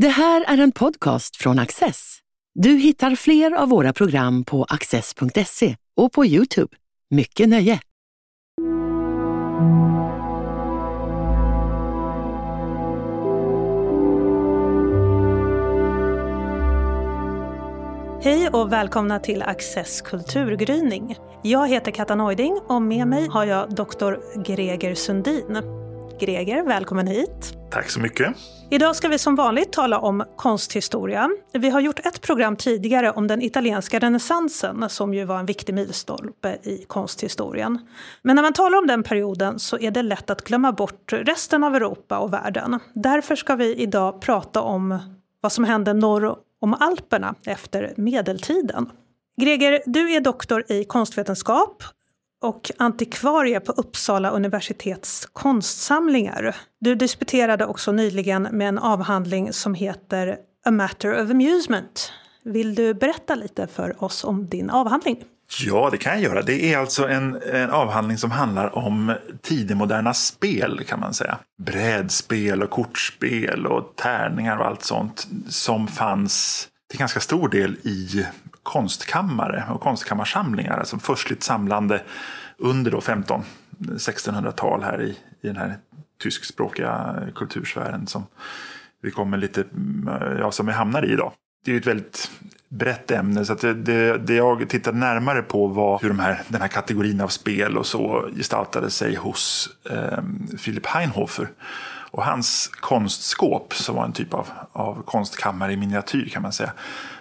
Det 0.00 0.08
här 0.08 0.44
är 0.48 0.58
en 0.58 0.72
podcast 0.72 1.36
från 1.36 1.58
Access. 1.58 2.18
Du 2.54 2.68
hittar 2.68 3.14
fler 3.14 3.50
av 3.50 3.68
våra 3.68 3.92
program 3.92 4.44
på 4.44 4.64
access.se 4.64 5.76
och 5.96 6.12
på 6.12 6.26
Youtube. 6.26 6.76
Mycket 7.10 7.48
nöje! 7.48 7.80
Hej 18.22 18.48
och 18.52 18.72
välkomna 18.72 19.18
till 19.18 19.42
Access 19.42 20.00
kulturgryning. 20.00 21.16
Jag 21.42 21.68
heter 21.68 21.90
Katta 21.90 22.14
Neuding 22.14 22.60
och 22.68 22.82
med 22.82 23.06
mig 23.08 23.28
har 23.28 23.44
jag 23.44 23.74
doktor 23.74 24.42
Greger 24.44 24.94
Sundin. 24.94 25.62
Greger, 26.20 26.62
välkommen 26.62 27.06
hit. 27.06 27.59
Tack 27.70 27.90
så 27.90 28.00
mycket. 28.00 28.34
Idag 28.70 28.96
ska 28.96 29.08
vi 29.08 29.18
som 29.18 29.36
vanligt 29.36 29.72
tala 29.72 29.98
om 29.98 30.24
konsthistoria. 30.36 31.30
Vi 31.52 31.70
har 31.70 31.80
gjort 31.80 32.06
ett 32.06 32.20
program 32.20 32.56
tidigare 32.56 33.10
om 33.10 33.26
den 33.26 33.42
italienska 33.42 33.98
renässansen 33.98 34.84
som 34.88 35.14
ju 35.14 35.24
var 35.24 35.38
en 35.38 35.46
viktig 35.46 35.74
milstolpe 35.74 36.58
i 36.62 36.84
konsthistorien. 36.86 37.78
Men 38.22 38.36
när 38.36 38.42
man 38.42 38.52
talar 38.52 38.78
om 38.78 38.86
den 38.86 39.02
perioden 39.02 39.58
så 39.58 39.78
är 39.78 39.90
det 39.90 40.02
lätt 40.02 40.30
att 40.30 40.44
glömma 40.44 40.72
bort 40.72 41.12
resten 41.12 41.64
av 41.64 41.74
Europa 41.74 42.18
och 42.18 42.32
världen. 42.32 42.78
Därför 42.94 43.36
ska 43.36 43.56
vi 43.56 43.74
idag 43.74 44.20
prata 44.20 44.62
om 44.62 44.98
vad 45.40 45.52
som 45.52 45.64
hände 45.64 45.92
norr 45.92 46.36
om 46.60 46.74
Alperna 46.74 47.34
efter 47.46 47.94
medeltiden. 47.96 48.90
Greger, 49.40 49.82
du 49.86 50.12
är 50.12 50.20
doktor 50.20 50.64
i 50.68 50.84
konstvetenskap 50.84 51.84
och 52.40 52.70
antikvarie 52.78 53.60
på 53.60 53.72
Uppsala 53.72 54.30
universitets 54.30 55.28
konstsamlingar. 55.32 56.56
Du 56.80 56.94
disputerade 56.94 57.66
också 57.66 57.92
nyligen 57.92 58.42
med 58.42 58.68
en 58.68 58.78
avhandling 58.78 59.52
som 59.52 59.74
heter 59.74 60.36
A 60.64 60.70
Matter 60.70 61.24
of 61.24 61.30
Amusement. 61.30 62.12
Vill 62.44 62.74
du 62.74 62.94
berätta 62.94 63.34
lite 63.34 63.66
för 63.66 64.04
oss 64.04 64.24
om 64.24 64.48
din 64.48 64.70
avhandling? 64.70 65.24
Ja, 65.58 65.88
det 65.90 65.98
kan 65.98 66.12
jag 66.12 66.22
göra. 66.22 66.42
Det 66.42 66.72
är 66.72 66.78
alltså 66.78 67.08
en, 67.08 67.42
en 67.52 67.70
avhandling 67.70 68.18
som 68.18 68.30
handlar 68.30 68.78
om 68.78 69.14
tidemoderna 69.42 70.14
spel 70.14 70.84
kan 70.86 71.00
man 71.00 71.14
säga. 71.14 71.38
Brädspel 71.62 72.62
och 72.62 72.70
kortspel 72.70 73.66
och 73.66 73.92
tärningar 73.96 74.56
och 74.56 74.66
allt 74.66 74.84
sånt 74.84 75.26
som 75.48 75.88
fanns 75.88 76.68
till 76.90 76.98
ganska 76.98 77.20
stor 77.20 77.48
del 77.48 77.76
i 77.82 78.26
konstkammare 78.62 79.64
och 79.70 79.80
konstkammarsamlingar. 79.80 80.78
Alltså 80.78 80.98
förstligt 80.98 81.42
samlande 81.42 82.02
under 82.58 82.90
15-1600-tal 82.90 84.82
här 84.82 85.02
i, 85.02 85.10
i 85.40 85.46
den 85.46 85.56
här 85.56 85.78
tyskspråkiga 86.22 87.16
kultursfären 87.34 88.06
som 88.06 88.26
vi 89.02 89.10
kommer 89.10 89.36
lite, 89.36 89.64
ja, 90.38 90.52
som 90.52 90.66
vi 90.66 90.72
hamnar 90.72 91.04
i 91.04 91.12
idag. 91.12 91.32
Det 91.64 91.72
är 91.72 91.76
ett 91.76 91.86
väldigt 91.86 92.30
brett 92.68 93.10
ämne. 93.10 93.44
Så 93.44 93.52
att 93.52 93.60
det, 93.60 93.74
det, 93.74 94.18
det, 94.18 94.34
jag 94.34 94.68
tittade 94.68 94.98
närmare 94.98 95.42
på 95.42 95.66
var 95.66 95.98
hur 96.02 96.08
de 96.08 96.18
här, 96.18 96.42
den 96.48 96.60
här 96.60 96.68
kategorin 96.68 97.20
av 97.20 97.28
spel 97.28 97.78
och 97.78 97.86
så 97.86 98.28
gestaltade 98.36 98.90
sig 98.90 99.14
hos 99.14 99.70
eh, 99.90 100.18
Philip 100.64 100.86
Heinhofer. 100.86 101.48
Och 102.10 102.24
hans 102.24 102.70
konstskåp, 102.80 103.74
som 103.74 103.96
var 103.96 104.04
en 104.04 104.12
typ 104.12 104.34
av, 104.34 104.48
av 104.72 105.02
konstkammare 105.02 105.72
i 105.72 105.76
miniatyr 105.76 106.28
kan 106.28 106.42
man 106.42 106.52
säga, 106.52 106.72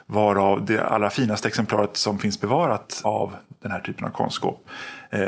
varav 0.05 0.65
det 0.65 0.85
allra 0.85 1.09
finaste 1.09 1.47
exemplaret 1.47 1.97
som 1.97 2.19
finns 2.19 2.41
bevarat 2.41 3.01
av 3.03 3.35
den 3.61 3.71
här 3.71 3.79
typen 3.79 4.05
av 4.05 4.09
konstskåp 4.09 4.69
eh, 5.09 5.19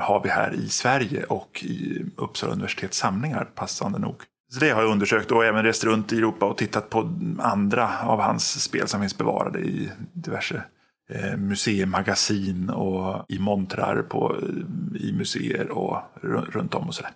har 0.00 0.20
vi 0.22 0.28
här 0.28 0.54
i 0.54 0.68
Sverige 0.68 1.24
och 1.24 1.64
i 1.64 2.04
Uppsala 2.16 2.52
universitets 2.52 2.98
samlingar, 2.98 3.44
passande 3.54 3.98
nog. 3.98 4.16
Så 4.52 4.60
det 4.60 4.70
har 4.70 4.82
jag 4.82 4.90
undersökt 4.90 5.30
och 5.30 5.44
även 5.44 5.64
rest 5.64 5.84
runt 5.84 6.12
i 6.12 6.16
Europa 6.16 6.46
och 6.46 6.56
tittat 6.56 6.90
på 6.90 7.10
andra 7.38 7.90
av 8.02 8.20
hans 8.20 8.62
spel 8.62 8.88
som 8.88 9.00
finns 9.00 9.18
bevarade 9.18 9.58
i 9.58 9.90
diverse 10.12 10.62
eh, 11.10 11.36
museimagasin 11.36 12.70
och 12.70 13.24
i 13.28 13.38
montrar 13.38 14.02
på, 14.02 14.36
eh, 14.42 15.02
i 15.02 15.12
museer 15.12 15.70
och 15.70 15.98
runt 16.22 16.74
om 16.74 16.88
och 16.88 16.94
sådär. 16.94 17.12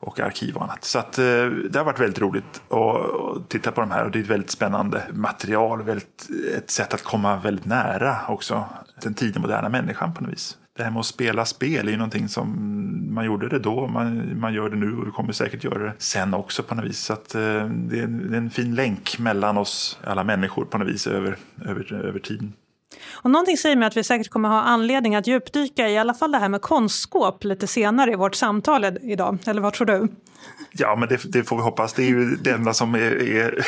Och 0.00 0.20
arkiv 0.20 0.56
och 0.56 0.62
annat. 0.62 0.84
Så 0.84 0.98
att, 0.98 1.18
eh, 1.18 1.24
det 1.70 1.76
har 1.76 1.84
varit 1.84 2.00
väldigt 2.00 2.20
roligt 2.20 2.62
att 2.68 3.48
titta 3.48 3.72
på 3.72 3.80
de 3.80 3.90
här 3.90 4.04
och 4.04 4.10
det 4.10 4.18
är 4.18 4.22
ett 4.22 4.30
väldigt 4.30 4.50
spännande 4.50 5.02
material. 5.12 5.82
Väldigt, 5.82 6.28
ett 6.56 6.70
sätt 6.70 6.94
att 6.94 7.02
komma 7.02 7.36
väldigt 7.36 7.64
nära 7.64 8.16
också 8.28 8.64
den 9.02 9.14
tidiga 9.14 9.40
moderna 9.40 9.68
människan 9.68 10.14
på 10.14 10.22
något 10.22 10.32
vis 10.32 10.56
det 10.80 10.84
här 10.84 10.90
med 10.90 11.00
att 11.00 11.06
spela 11.06 11.44
spel 11.44 11.88
är 11.88 11.92
ju 11.92 11.96
någonting 11.96 12.28
som 12.28 13.14
man 13.14 13.24
gjorde 13.24 13.48
det 13.48 13.58
då, 13.58 13.86
man, 13.86 14.40
man 14.40 14.54
gör 14.54 14.70
det 14.70 14.76
nu 14.76 14.96
och 14.96 15.06
vi 15.06 15.10
kommer 15.10 15.32
säkert 15.32 15.64
göra 15.64 15.84
det 15.84 15.94
sen 15.98 16.34
också 16.34 16.62
på 16.62 16.74
något 16.74 16.84
vis. 16.84 16.98
Så 16.98 17.12
att, 17.12 17.34
eh, 17.34 17.40
det, 17.68 17.98
är 17.98 18.04
en, 18.04 18.30
det 18.30 18.36
är 18.36 18.38
en 18.38 18.50
fin 18.50 18.74
länk 18.74 19.18
mellan 19.18 19.58
oss 19.58 20.00
alla 20.04 20.24
människor 20.24 20.64
på 20.64 20.78
något 20.78 20.88
vis 20.88 21.06
över, 21.06 21.36
över, 21.64 21.92
över 21.92 22.18
tiden. 22.18 22.52
Och 23.12 23.30
någonting 23.30 23.56
säger 23.56 23.76
mig 23.76 23.86
att 23.86 23.96
vi 23.96 24.04
säkert 24.04 24.28
kommer 24.28 24.48
ha 24.48 24.60
anledning 24.60 25.14
att 25.14 25.26
djupdyka 25.26 25.88
i 25.88 25.98
alla 25.98 26.14
fall 26.14 26.32
det 26.32 26.38
här 26.38 26.48
med 26.48 26.62
konstskåp 26.62 27.44
lite 27.44 27.66
senare 27.66 28.12
i 28.12 28.14
vårt 28.14 28.34
samtal 28.34 28.84
idag. 29.02 29.38
Eller 29.46 29.60
vad 29.60 29.72
tror 29.72 29.86
du? 29.86 30.08
Ja, 30.72 30.96
men 30.96 31.08
det, 31.08 31.20
det 31.32 31.44
får 31.44 31.56
vi 31.56 31.62
hoppas. 31.62 31.92
Det 31.92 32.02
är 32.02 32.08
ju 32.08 32.36
det 32.36 32.50
enda 32.50 32.74
som 32.74 32.94
är, 32.94 33.22
är 33.22 33.58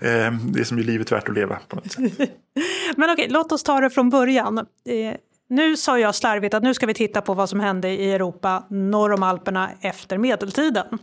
eh, 0.26 0.32
det 0.32 0.64
som 0.64 0.78
är 0.78 0.82
livet 0.82 1.12
värt 1.12 1.28
att 1.28 1.34
leva 1.34 1.58
på 1.68 1.76
något 1.76 1.92
sätt. 1.92 2.18
men 2.96 3.10
okej, 3.10 3.26
låt 3.30 3.52
oss 3.52 3.62
ta 3.62 3.80
det 3.80 3.90
från 3.90 4.10
början. 4.10 4.58
Eh, 4.58 5.14
nu 5.48 5.76
sa 5.76 5.98
jag 5.98 6.14
slarvigt 6.14 6.54
att 6.54 6.62
nu 6.62 6.74
ska 6.74 6.86
vi 6.86 6.94
titta 6.94 7.20
på 7.20 7.34
vad 7.34 7.48
som 7.48 7.60
hände 7.60 7.88
i 7.88 8.12
Europa 8.12 8.66
norr 8.70 9.12
om 9.12 9.22
Alperna 9.22 9.70
efter 9.80 10.18
medeltiden. 10.18 10.98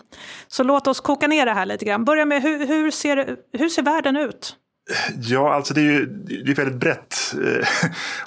Så 0.48 0.64
låt 0.64 0.88
oss 0.88 1.00
koka 1.00 1.28
ner 1.28 1.46
det 1.46 1.54
här 1.54 1.66
lite 1.66 1.86
grann. 1.86 2.06
Börja 2.06 2.26
med 2.26 2.42
hur, 2.42 2.68
hur, 2.68 2.92
ser, 2.92 3.38
hur 3.54 3.70
ser 3.70 3.84
världen 3.84 4.18
ut? 4.18 4.56
Ja, 5.22 5.54
alltså 5.54 5.74
det 5.74 5.82
är 5.82 5.84
ju 5.84 6.06
det 6.06 6.36
är 6.36 6.52
ett 6.52 6.60
väldigt 6.60 6.80
brett 6.80 7.36
eh, 7.46 7.68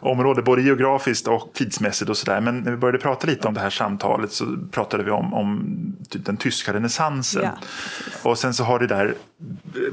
område, 0.00 0.42
både 0.42 0.62
geografiskt 0.62 1.28
och 1.28 1.50
tidsmässigt 1.54 2.10
och 2.10 2.16
sådär. 2.16 2.40
Men 2.40 2.58
när 2.58 2.70
vi 2.70 2.76
började 2.76 2.98
prata 2.98 3.26
lite 3.26 3.48
om 3.48 3.54
det 3.54 3.60
här 3.60 3.70
samtalet 3.70 4.32
så 4.32 4.56
pratade 4.70 5.02
vi 5.02 5.10
om, 5.10 5.34
om 5.34 5.76
typ 6.08 6.24
den 6.26 6.36
tyska 6.36 6.72
renässansen. 6.72 7.42
Ja, 7.42 8.30
och 8.30 8.38
sen 8.38 8.54
så 8.54 8.64
har 8.64 8.78
det 8.78 8.86
där 8.86 9.14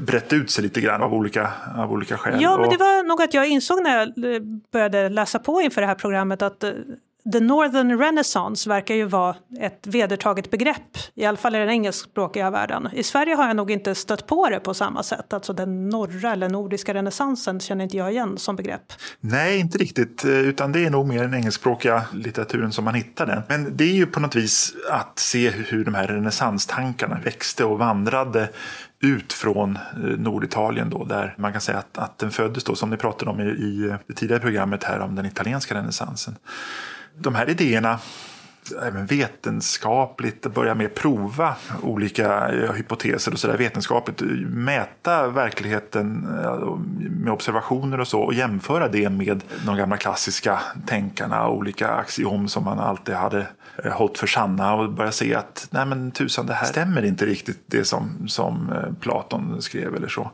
brett 0.00 0.32
ut 0.32 0.50
sig 0.50 0.64
lite 0.64 0.80
grann 0.80 1.02
av 1.02 1.14
olika, 1.14 1.50
av 1.76 1.92
olika 1.92 2.16
skäl. 2.16 2.42
Ja, 2.42 2.58
men 2.60 2.70
det 2.70 2.76
var 2.76 3.08
nog 3.08 3.22
att 3.22 3.34
jag 3.34 3.48
insåg 3.48 3.82
när 3.82 3.98
jag 3.98 4.12
började 4.72 5.08
läsa 5.08 5.38
på 5.38 5.60
inför 5.60 5.80
det 5.80 5.86
här 5.86 5.94
programmet 5.94 6.42
att 6.42 6.64
eh, 6.64 6.70
The 7.32 7.40
Northern 7.40 7.98
Renaissance 7.98 8.68
verkar 8.68 8.94
ju 8.94 9.04
vara 9.04 9.36
ett 9.60 9.86
vedertaget 9.86 10.50
begrepp, 10.50 10.98
i 11.14 11.24
alla 11.24 11.36
fall 11.36 11.54
i 11.54 11.58
den 11.58 11.68
engelskspråkiga 11.68 12.50
världen. 12.50 12.88
I 12.92 13.02
Sverige 13.02 13.34
har 13.34 13.46
jag 13.46 13.56
nog 13.56 13.70
inte 13.70 13.94
stött 13.94 14.26
på 14.26 14.48
det 14.48 14.60
på 14.60 14.74
samma 14.74 15.02
sätt. 15.02 15.32
Alltså 15.32 15.52
den 15.52 15.88
norra 15.88 16.32
eller 16.32 16.48
nordiska 16.48 16.94
renässansen 16.94 17.60
känner 17.60 17.84
inte 17.84 17.96
jag 17.96 18.12
igen 18.12 18.38
som 18.38 18.56
begrepp. 18.56 18.92
Nej, 19.20 19.58
inte 19.58 19.78
riktigt, 19.78 20.24
eh, 20.24 20.30
utan 20.30 20.72
det 20.72 20.86
är 20.86 20.90
nog 20.90 21.08
mer 21.08 21.22
den 21.22 21.34
engelskspråkiga 21.34 22.02
litteraturen 22.12 22.72
som 22.72 22.84
man 22.84 22.94
hittar 22.94 23.26
den. 23.26 23.42
Men 23.48 23.76
det 23.76 23.84
är 23.84 23.94
ju 23.94 24.06
på 24.06 24.20
något 24.20 24.36
vis 24.36 24.74
att 24.90 25.18
se 25.18 25.50
hur 25.50 25.84
de 25.84 25.94
här 25.94 26.06
renässanstankarna 26.06 27.18
växte 27.24 27.64
och 27.64 27.78
vandrade 27.78 28.48
ut 29.00 29.32
från 29.32 29.76
eh, 29.76 30.00
Norditalien 30.02 30.90
då, 30.90 31.04
där 31.04 31.34
man 31.38 31.52
kan 31.52 31.60
säga 31.60 31.78
att, 31.78 31.98
att 31.98 32.18
den 32.18 32.30
föddes 32.30 32.64
då, 32.64 32.74
som 32.74 32.90
ni 32.90 32.96
pratade 32.96 33.30
om 33.30 33.40
i, 33.40 33.44
i 33.44 33.96
det 34.06 34.14
tidigare 34.14 34.40
programmet 34.40 34.84
här 34.84 35.00
om 35.00 35.14
den 35.14 35.26
italienska 35.26 35.74
renässansen 35.74 36.36
de 37.18 37.34
här 37.34 37.50
idéerna. 37.50 37.98
Äh, 38.76 38.86
även 38.86 39.06
vetenskapligt 39.06 40.46
börja 40.54 40.74
med 40.74 40.94
prova 40.94 41.54
olika 41.82 42.48
eh, 42.48 42.72
hypoteser 42.72 43.32
och 43.32 43.38
så 43.38 43.46
där 43.46 43.56
vetenskapligt. 43.56 44.22
Eh, 44.22 44.28
mäta 44.48 45.28
verkligheten 45.28 46.28
eh, 46.44 46.76
med 47.10 47.32
observationer 47.32 48.00
och 48.00 48.08
så 48.08 48.20
och 48.20 48.34
jämföra 48.34 48.88
det 48.88 49.10
med 49.10 49.42
de 49.66 49.76
gamla 49.76 49.96
klassiska 49.96 50.60
tänkarna 50.86 51.46
och 51.46 51.56
olika 51.56 51.88
axiom 51.88 52.48
som 52.48 52.64
man 52.64 52.78
alltid 52.78 53.14
hade 53.14 53.46
hållit 53.92 54.18
för 54.18 54.26
sanna 54.26 54.74
och 54.74 54.92
börja 54.92 55.12
se 55.12 55.34
att 55.34 55.68
nej 55.70 55.86
men 55.86 56.10
tusan 56.10 56.46
det 56.46 56.54
här 56.54 56.66
stämmer 56.66 57.04
inte 57.04 57.26
riktigt 57.26 57.62
det 57.66 57.84
som, 57.84 58.28
som 58.28 58.70
Platon 59.00 59.62
skrev 59.62 59.94
eller 59.94 60.08
så. 60.08 60.30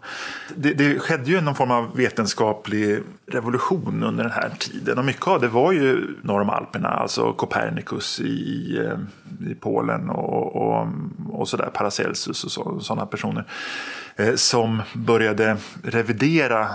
Det, 0.57 0.73
det 0.73 0.99
skedde 0.99 1.31
ju 1.31 1.41
någon 1.41 1.55
form 1.55 1.71
av 1.71 1.97
vetenskaplig 1.97 3.03
revolution 3.27 4.03
under 4.03 4.25
den 4.25 4.33
här 4.33 4.51
tiden 4.59 4.99
och 4.99 5.05
mycket 5.05 5.29
av 5.29 5.41
det 5.41 5.49
var 5.49 5.73
ju 5.73 6.17
norr 6.23 6.41
om 6.41 6.51
Alperna, 6.51 6.89
alltså 6.89 7.33
Copernicus 7.33 8.16
i, 8.21 8.81
i 9.51 9.55
Polen 9.55 10.11
och, 10.11 10.57
och, 10.57 10.89
och 11.29 11.49
sådär, 11.49 11.71
Paracelsus 11.75 12.59
och 12.59 12.83
sådana 12.83 13.07
personer 13.07 13.45
eh, 14.17 14.35
som 14.35 14.83
började 14.95 15.57
revidera 15.83 16.69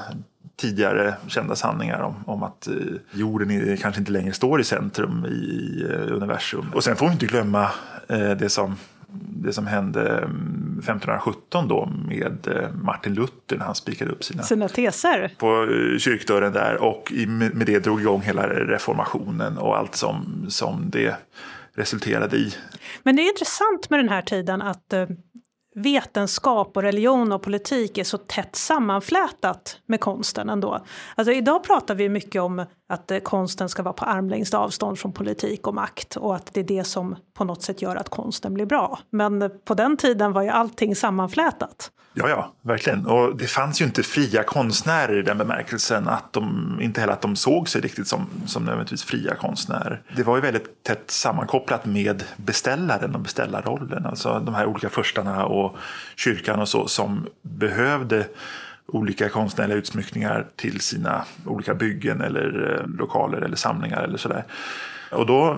tidigare 0.61 1.13
kända 1.27 1.55
sanningar 1.55 2.01
om, 2.01 2.15
om 2.25 2.43
att 2.43 2.67
eh, 2.67 2.73
jorden 3.11 3.77
kanske 3.77 3.99
inte 3.99 4.11
längre 4.11 4.33
står 4.33 4.61
i 4.61 4.63
centrum 4.63 5.25
i 5.25 5.85
eh, 5.89 6.15
universum. 6.15 6.65
Och 6.75 6.83
sen 6.83 6.95
får 6.95 7.05
vi 7.07 7.13
inte 7.13 7.25
glömma 7.25 7.69
eh, 8.07 8.31
det 8.31 8.49
som 8.49 8.75
det 9.13 9.53
som 9.53 9.67
hände 9.67 10.01
1517 10.07 11.63
mm, 11.63 11.67
då 11.67 11.85
med 12.07 12.47
Martin 12.83 13.13
Luther 13.13 13.57
när 13.57 13.65
han 13.65 13.75
spikade 13.75 14.11
upp 14.11 14.23
sina, 14.23 14.43
sina 14.43 14.67
teser 14.67 15.33
på 15.37 15.67
kyrkdörren 15.99 16.53
där 16.53 16.83
och 16.83 17.11
med 17.53 17.65
det 17.65 17.79
drog 17.79 18.01
igång 18.01 18.21
hela 18.21 18.47
reformationen 18.47 19.57
och 19.57 19.77
allt 19.77 19.95
som, 19.95 20.45
som 20.49 20.89
det 20.89 21.15
resulterade 21.75 22.37
i. 22.37 22.53
Men 23.03 23.15
det 23.15 23.21
är 23.21 23.29
intressant 23.29 23.89
med 23.89 23.99
den 23.99 24.09
här 24.09 24.21
tiden 24.21 24.61
att 24.61 24.93
eh, 24.93 25.05
vetenskap 25.75 26.77
och 26.77 26.83
religion 26.83 27.31
och 27.31 27.41
politik 27.41 27.97
är 27.97 28.03
så 28.03 28.17
tätt 28.17 28.55
sammanflätat 28.55 29.77
med 29.85 29.99
konsten 29.99 30.49
ändå. 30.49 30.85
Alltså 31.15 31.33
idag 31.33 31.63
pratar 31.63 31.95
vi 31.95 32.09
mycket 32.09 32.41
om 32.41 32.65
att 32.91 33.11
eh, 33.11 33.19
konsten 33.19 33.69
ska 33.69 33.83
vara 33.83 33.93
på 33.93 34.05
armlängds 34.05 34.53
avstånd 34.53 34.99
från 34.99 35.11
politik 35.11 35.67
och 35.67 35.73
makt 35.73 36.15
och 36.15 36.35
att 36.35 36.53
det 36.53 36.59
är 36.59 36.63
det 36.63 36.83
som 36.83 37.15
på 37.33 37.43
något 37.43 37.61
sätt 37.61 37.81
gör 37.81 37.95
att 37.95 38.09
konsten 38.09 38.53
blir 38.53 38.65
bra. 38.65 38.99
Men 39.09 39.41
eh, 39.41 39.47
på 39.47 39.73
den 39.73 39.97
tiden 39.97 40.33
var 40.33 40.41
ju 40.41 40.49
allting 40.49 40.95
sammanflätat. 40.95 41.91
Ja, 42.13 42.29
ja, 42.29 42.53
verkligen. 42.61 43.05
Och 43.05 43.35
det 43.35 43.47
fanns 43.47 43.81
ju 43.81 43.85
inte 43.85 44.03
fria 44.03 44.43
konstnärer 44.43 45.19
i 45.19 45.21
den 45.21 45.37
bemärkelsen 45.37 46.07
att 46.07 46.33
de, 46.33 46.77
inte 46.81 47.01
heller 47.01 47.13
att 47.13 47.21
de 47.21 47.35
såg 47.35 47.69
sig 47.69 47.81
riktigt 47.81 48.07
som, 48.07 48.27
som 48.45 48.63
nödvändigtvis 48.63 49.03
fria 49.03 49.35
konstnärer. 49.35 50.01
Det 50.15 50.23
var 50.23 50.35
ju 50.35 50.41
väldigt 50.41 50.83
tätt 50.83 51.11
sammankopplat 51.11 51.85
med 51.85 52.23
beställaren 52.37 53.15
och 53.15 53.21
beställarrollen, 53.21 54.05
alltså 54.05 54.39
de 54.39 54.55
här 54.55 54.65
olika 54.65 54.89
förstarna 54.89 55.45
och 55.45 55.75
kyrkan 56.15 56.59
och 56.59 56.69
så 56.69 56.87
som 56.87 57.27
behövde 57.41 58.25
olika 58.91 59.29
konstnärliga 59.29 59.77
utsmyckningar 59.77 60.47
till 60.55 60.79
sina 60.79 61.25
olika 61.45 61.73
byggen 61.73 62.21
eller 62.21 62.79
eh, 62.79 62.87
lokaler 62.99 63.41
eller 63.41 63.55
samlingar 63.55 64.03
eller 64.03 64.17
sådär. 64.17 64.43
Och 65.11 65.25
då 65.25 65.57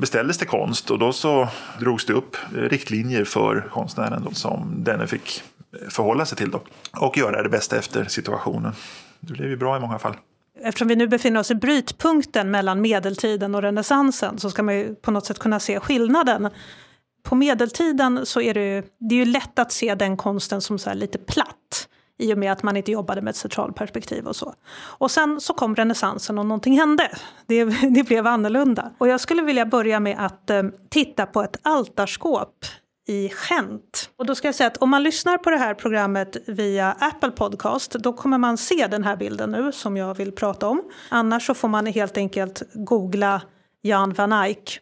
beställdes 0.00 0.38
det 0.38 0.46
konst 0.46 0.90
och 0.90 0.98
då 0.98 1.12
så 1.12 1.48
drogs 1.80 2.06
det 2.06 2.12
upp 2.12 2.36
eh, 2.56 2.58
riktlinjer 2.58 3.24
för 3.24 3.68
konstnären 3.70 4.22
då, 4.24 4.30
som 4.30 4.84
denne 4.84 5.06
fick 5.06 5.42
eh, 5.72 5.88
förhålla 5.88 6.26
sig 6.26 6.38
till 6.38 6.50
då. 6.50 6.62
Och 7.00 7.18
göra 7.18 7.42
det 7.42 7.48
bästa 7.48 7.76
efter 7.76 8.04
situationen. 8.04 8.72
Det 9.20 9.32
blev 9.32 9.48
ju 9.48 9.56
bra 9.56 9.76
i 9.76 9.80
många 9.80 9.98
fall. 9.98 10.16
Eftersom 10.60 10.88
vi 10.88 10.96
nu 10.96 11.08
befinner 11.08 11.40
oss 11.40 11.50
i 11.50 11.54
brytpunkten 11.54 12.50
mellan 12.50 12.80
medeltiden 12.80 13.54
och 13.54 13.62
renässansen 13.62 14.38
så 14.38 14.50
ska 14.50 14.62
man 14.62 14.74
ju 14.74 14.94
på 14.94 15.10
något 15.10 15.26
sätt 15.26 15.38
kunna 15.38 15.60
se 15.60 15.80
skillnaden. 15.80 16.50
På 17.22 17.34
medeltiden 17.34 18.26
så 18.26 18.40
är 18.40 18.54
det 18.54 18.74
ju, 18.74 18.82
det 19.00 19.14
är 19.14 19.18
ju 19.18 19.24
lätt 19.24 19.58
att 19.58 19.72
se 19.72 19.94
den 19.94 20.16
konsten 20.16 20.60
som 20.60 20.78
så 20.78 20.94
lite 20.94 21.18
platt 21.18 21.56
i 22.18 22.34
och 22.34 22.38
med 22.38 22.52
att 22.52 22.62
man 22.62 22.76
inte 22.76 22.92
jobbade 22.92 23.22
med 23.22 23.30
ett 23.30 23.36
centralperspektiv 23.36 24.26
och 24.26 24.36
så. 24.36 24.54
Och 24.74 25.10
sen 25.10 25.40
så 25.40 25.54
kom 25.54 25.74
renässansen 25.76 26.38
och 26.38 26.46
någonting 26.46 26.78
hände. 26.78 27.10
Det, 27.46 27.64
det 27.94 28.02
blev 28.02 28.26
annorlunda. 28.26 28.90
Och 28.98 29.08
jag 29.08 29.20
skulle 29.20 29.42
vilja 29.42 29.66
börja 29.66 30.00
med 30.00 30.16
att 30.18 30.50
eh, 30.50 30.62
titta 30.88 31.26
på 31.26 31.42
ett 31.42 31.56
altarskåp 31.62 32.64
i 33.06 33.30
Gent. 33.50 34.10
Och 34.16 34.26
då 34.26 34.34
ska 34.34 34.48
jag 34.48 34.54
säga 34.54 34.66
att 34.66 34.76
om 34.76 34.90
man 34.90 35.02
lyssnar 35.02 35.38
på 35.38 35.50
det 35.50 35.56
här 35.56 35.74
programmet 35.74 36.36
via 36.46 36.92
Apple 36.92 37.30
Podcast 37.30 37.92
då 37.92 38.12
kommer 38.12 38.38
man 38.38 38.58
se 38.58 38.86
den 38.90 39.04
här 39.04 39.16
bilden 39.16 39.50
nu 39.50 39.72
som 39.72 39.96
jag 39.96 40.14
vill 40.14 40.32
prata 40.32 40.68
om. 40.68 40.82
Annars 41.08 41.46
så 41.46 41.54
får 41.54 41.68
man 41.68 41.86
helt 41.86 42.16
enkelt 42.16 42.62
googla 42.74 43.42
Jan 43.82 44.12
van 44.12 44.32
Eyck 44.32 44.80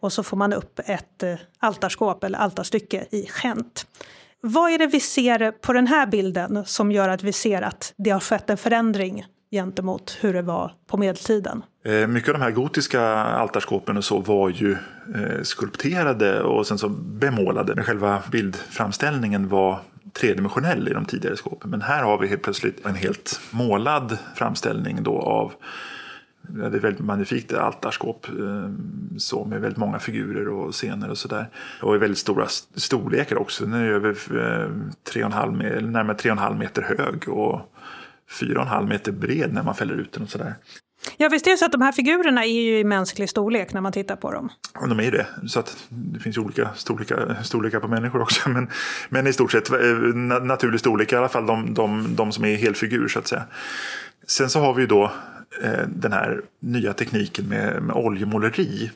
och 0.00 0.12
så 0.12 0.22
får 0.22 0.36
man 0.36 0.52
upp 0.52 0.80
ett 0.84 1.22
eh, 1.22 1.34
altarskåp 1.58 2.24
eller 2.24 2.38
altarstycke 2.38 3.06
i 3.10 3.28
Gent. 3.42 3.86
Vad 4.46 4.72
är 4.72 4.78
det 4.78 4.86
vi 4.86 5.00
ser 5.00 5.50
på 5.50 5.72
den 5.72 5.86
här 5.86 6.06
bilden 6.06 6.64
som 6.64 6.92
gör 6.92 7.08
att 7.08 7.22
vi 7.22 7.32
ser 7.32 7.62
att 7.62 7.94
det 7.96 8.10
har 8.10 8.20
skett 8.20 8.50
en 8.50 8.56
förändring 8.56 9.24
gentemot 9.50 10.18
hur 10.20 10.34
det 10.34 10.42
var 10.42 10.72
på 10.86 10.96
medeltiden? 10.96 11.62
Eh, 11.84 12.06
mycket 12.06 12.28
av 12.28 12.34
de 12.34 12.42
här 12.42 12.50
gotiska 12.50 13.02
altarskåpen 13.14 13.96
och 13.96 14.04
så 14.04 14.20
var 14.20 14.48
ju 14.48 14.72
eh, 15.14 15.42
skulpterade 15.42 16.42
och 16.42 16.66
sen 16.66 16.78
så 16.78 16.88
bemålade. 16.88 17.74
Men 17.74 17.84
själva 17.84 18.22
bildframställningen 18.32 19.48
var 19.48 19.80
tredimensionell 20.12 20.88
i 20.88 20.92
de 20.92 21.04
tidigare 21.04 21.36
skåpen. 21.36 21.70
Men 21.70 21.82
här 21.82 22.02
har 22.02 22.18
vi 22.18 22.28
helt 22.28 22.42
plötsligt 22.42 22.86
en 22.86 22.94
helt 22.94 23.40
målad 23.50 24.18
framställning 24.34 25.02
då 25.02 25.18
av 25.18 25.52
det 26.48 26.64
är 26.64 26.80
väldigt 26.80 27.04
magnifikt 27.04 27.52
altarskåp 27.52 28.28
eh, 28.28 28.70
så 29.18 29.44
med 29.44 29.60
väldigt 29.60 29.78
många 29.78 29.98
figurer 29.98 30.48
och 30.48 30.72
scener 30.72 31.10
och 31.10 31.18
sådär. 31.18 31.48
Och 31.82 31.94
i 31.94 31.98
väldigt 31.98 32.18
stora 32.18 32.46
storlekar 32.74 33.36
också. 33.36 33.64
Den 33.64 33.74
är 33.74 33.84
över 33.84 34.14
3,5, 34.14 35.80
närmare 35.80 36.16
3,5 36.16 36.58
meter 36.58 36.82
hög 36.82 37.28
och 37.28 37.60
4,5 38.40 38.88
meter 38.88 39.12
bred 39.12 39.52
när 39.52 39.62
man 39.62 39.74
fäller 39.74 39.94
ut 39.94 40.12
den 40.12 40.22
och 40.22 40.28
sådär. 40.28 40.54
Ja, 41.16 41.28
visst 41.28 41.46
är 41.46 41.50
det 41.50 41.56
så 41.56 41.64
att 41.64 41.72
de 41.72 41.80
här 41.80 41.92
figurerna 41.92 42.44
är 42.44 42.62
ju 42.62 42.78
i 42.78 42.84
mänsklig 42.84 43.30
storlek 43.30 43.72
när 43.72 43.80
man 43.80 43.92
tittar 43.92 44.16
på 44.16 44.32
dem? 44.32 44.50
Ja, 44.74 44.86
de 44.86 44.98
är 44.98 45.04
ju 45.04 45.10
det. 45.10 45.26
Så 45.46 45.60
att 45.60 45.86
det 45.88 46.20
finns 46.20 46.36
ju 46.36 46.40
olika 46.40 46.70
storlekar, 46.74 47.36
storlekar 47.42 47.80
på 47.80 47.88
människor 47.88 48.22
också. 48.22 48.48
Men, 48.48 48.70
men 49.08 49.26
i 49.26 49.32
stort 49.32 49.52
sett 49.52 49.70
eh, 49.70 49.78
naturlig 50.42 50.80
storlek, 50.80 51.12
i 51.12 51.16
alla 51.16 51.28
fall 51.28 51.46
de, 51.46 51.74
de, 51.74 52.16
de 52.16 52.32
som 52.32 52.44
är 52.44 52.56
helfigur 52.56 53.08
så 53.08 53.18
att 53.18 53.26
säga. 53.26 53.42
Sen 54.26 54.50
så 54.50 54.60
har 54.60 54.74
vi 54.74 54.80
ju 54.80 54.86
då 54.86 55.04
eh, 55.04 55.10
Eh, 55.62 55.86
den 55.88 56.12
här 56.12 56.42
nya 56.60 56.92
tekniken 56.92 57.48
med, 57.48 57.82
med 57.82 57.96
oljemåleri. 57.96 58.90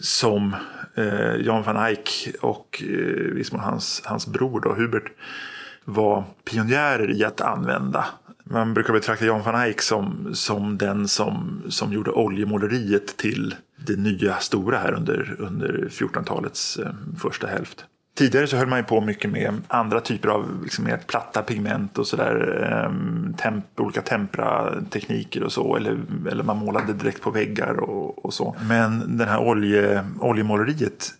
Som 0.00 0.54
eh, 0.94 1.34
Jan 1.36 1.62
van 1.62 1.86
Eyck 1.86 2.28
och 2.40 2.82
eh, 2.88 3.60
hans, 3.60 4.02
hans 4.04 4.26
bror 4.26 4.60
då, 4.60 4.74
Hubert 4.74 5.12
var 5.84 6.24
pionjärer 6.44 7.10
i 7.10 7.24
att 7.24 7.40
använda. 7.40 8.06
Man 8.44 8.74
brukar 8.74 8.92
betrakta 8.92 9.24
Jan 9.24 9.42
van 9.42 9.62
Eyck 9.62 9.82
som, 9.82 10.30
som 10.34 10.78
den 10.78 11.08
som, 11.08 11.62
som 11.68 11.92
gjorde 11.92 12.10
oljemåleriet 12.10 13.16
till 13.16 13.54
det 13.86 13.96
nya 13.96 14.36
stora 14.36 14.78
här 14.78 14.92
under, 14.92 15.36
under 15.38 15.88
1400-talets 15.90 16.78
eh, 16.78 16.92
första 17.18 17.46
hälft. 17.46 17.84
Tidigare 18.18 18.46
så 18.46 18.56
höll 18.56 18.66
man 18.66 18.78
ju 18.78 18.84
på 18.84 19.00
mycket 19.00 19.30
med 19.30 19.54
andra 19.68 20.00
typer 20.00 20.28
av 20.28 20.62
liksom 20.62 20.84
mer 20.84 20.96
platta 20.96 21.42
pigment 21.42 21.98
och 21.98 22.06
sådär. 22.06 22.64
Ehm, 22.72 23.34
temp, 23.38 23.64
olika 23.80 24.02
temperatekniker 24.02 25.42
och 25.42 25.52
så. 25.52 25.76
Eller, 25.76 25.98
eller 26.30 26.44
man 26.44 26.56
målade 26.56 26.92
direkt 26.92 27.22
på 27.22 27.30
väggar 27.30 27.80
och, 27.80 28.24
och 28.24 28.34
så. 28.34 28.56
Men 28.68 29.18
det 29.18 29.24
här 29.24 29.38
olje, 29.38 30.04
oljemåleriet 30.20 31.10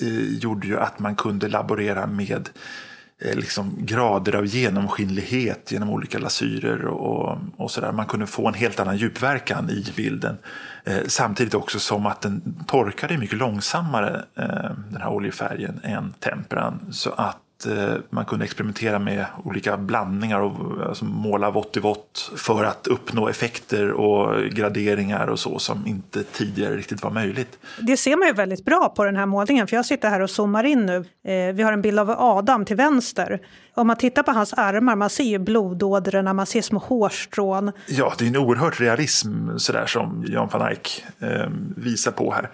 eh, 0.00 0.38
gjorde 0.38 0.66
ju 0.66 0.78
att 0.78 0.98
man 0.98 1.16
kunde 1.16 1.48
laborera 1.48 2.06
med 2.06 2.48
Eh, 2.48 2.93
Eh, 3.22 3.36
liksom 3.36 3.76
grader 3.78 4.34
av 4.34 4.46
genomskinlighet 4.46 5.72
genom 5.72 5.90
olika 5.90 6.18
lasyrer 6.18 6.84
och, 6.84 7.38
och 7.56 7.70
sådär. 7.70 7.92
Man 7.92 8.06
kunde 8.06 8.26
få 8.26 8.48
en 8.48 8.54
helt 8.54 8.80
annan 8.80 8.96
djupverkan 8.96 9.70
i 9.70 9.92
bilden. 9.96 10.38
Eh, 10.84 10.98
samtidigt 11.06 11.54
också 11.54 11.78
som 11.78 12.06
att 12.06 12.20
den 12.20 12.64
torkade 12.66 13.18
mycket 13.18 13.38
långsammare, 13.38 14.24
eh, 14.34 14.70
den 14.90 15.00
här 15.00 15.08
oljefärgen, 15.08 15.80
än 15.82 16.12
temperan. 16.12 16.92
Så 16.92 17.10
att 17.10 17.38
Eh, 17.66 17.94
man 18.10 18.24
kunde 18.24 18.44
experimentera 18.44 18.98
med 18.98 19.26
olika 19.44 19.76
blandningar 19.76 20.40
och 20.40 20.86
alltså 20.88 21.04
måla 21.04 21.50
vått 21.50 21.76
i 21.76 21.80
vått 21.80 22.32
för 22.36 22.64
att 22.64 22.86
uppnå 22.86 23.28
effekter 23.28 23.92
och 23.92 24.44
graderingar 24.50 25.26
och 25.26 25.38
så 25.38 25.58
som 25.58 25.86
inte 25.86 26.22
tidigare 26.22 26.76
riktigt 26.76 27.02
var 27.02 27.10
möjligt. 27.10 27.58
Det 27.80 27.96
ser 27.96 28.16
man 28.16 28.28
ju 28.28 28.34
väldigt 28.34 28.64
bra 28.64 28.92
på 28.96 29.04
den 29.04 29.16
här 29.16 29.26
målningen 29.26 29.66
för 29.66 29.76
jag 29.76 29.86
sitter 29.86 30.10
här 30.10 30.20
och 30.20 30.30
zoomar 30.30 30.64
in 30.64 30.86
nu. 30.86 30.96
Eh, 31.24 31.54
vi 31.54 31.62
har 31.62 31.72
en 31.72 31.82
bild 31.82 31.98
av 31.98 32.10
Adam 32.10 32.64
till 32.64 32.76
vänster. 32.76 33.40
Om 33.74 33.86
man 33.86 33.96
tittar 33.96 34.22
på 34.22 34.30
hans 34.30 34.52
armar, 34.52 34.96
man 34.96 35.10
ser 35.10 35.24
ju 35.24 35.38
blodådrorna, 35.38 36.32
man 36.32 36.46
ser 36.46 36.62
små 36.62 36.78
hårstrån. 36.78 37.72
Ja, 37.86 38.14
det 38.18 38.24
är 38.24 38.28
en 38.28 38.36
oerhört 38.36 38.80
realism 38.80 39.56
sådär 39.56 39.86
som 39.86 40.24
Jan 40.28 40.48
van 40.52 40.68
Eyck 40.68 41.04
eh, 41.18 41.48
visar 41.76 42.10
på 42.10 42.32
här. 42.32 42.50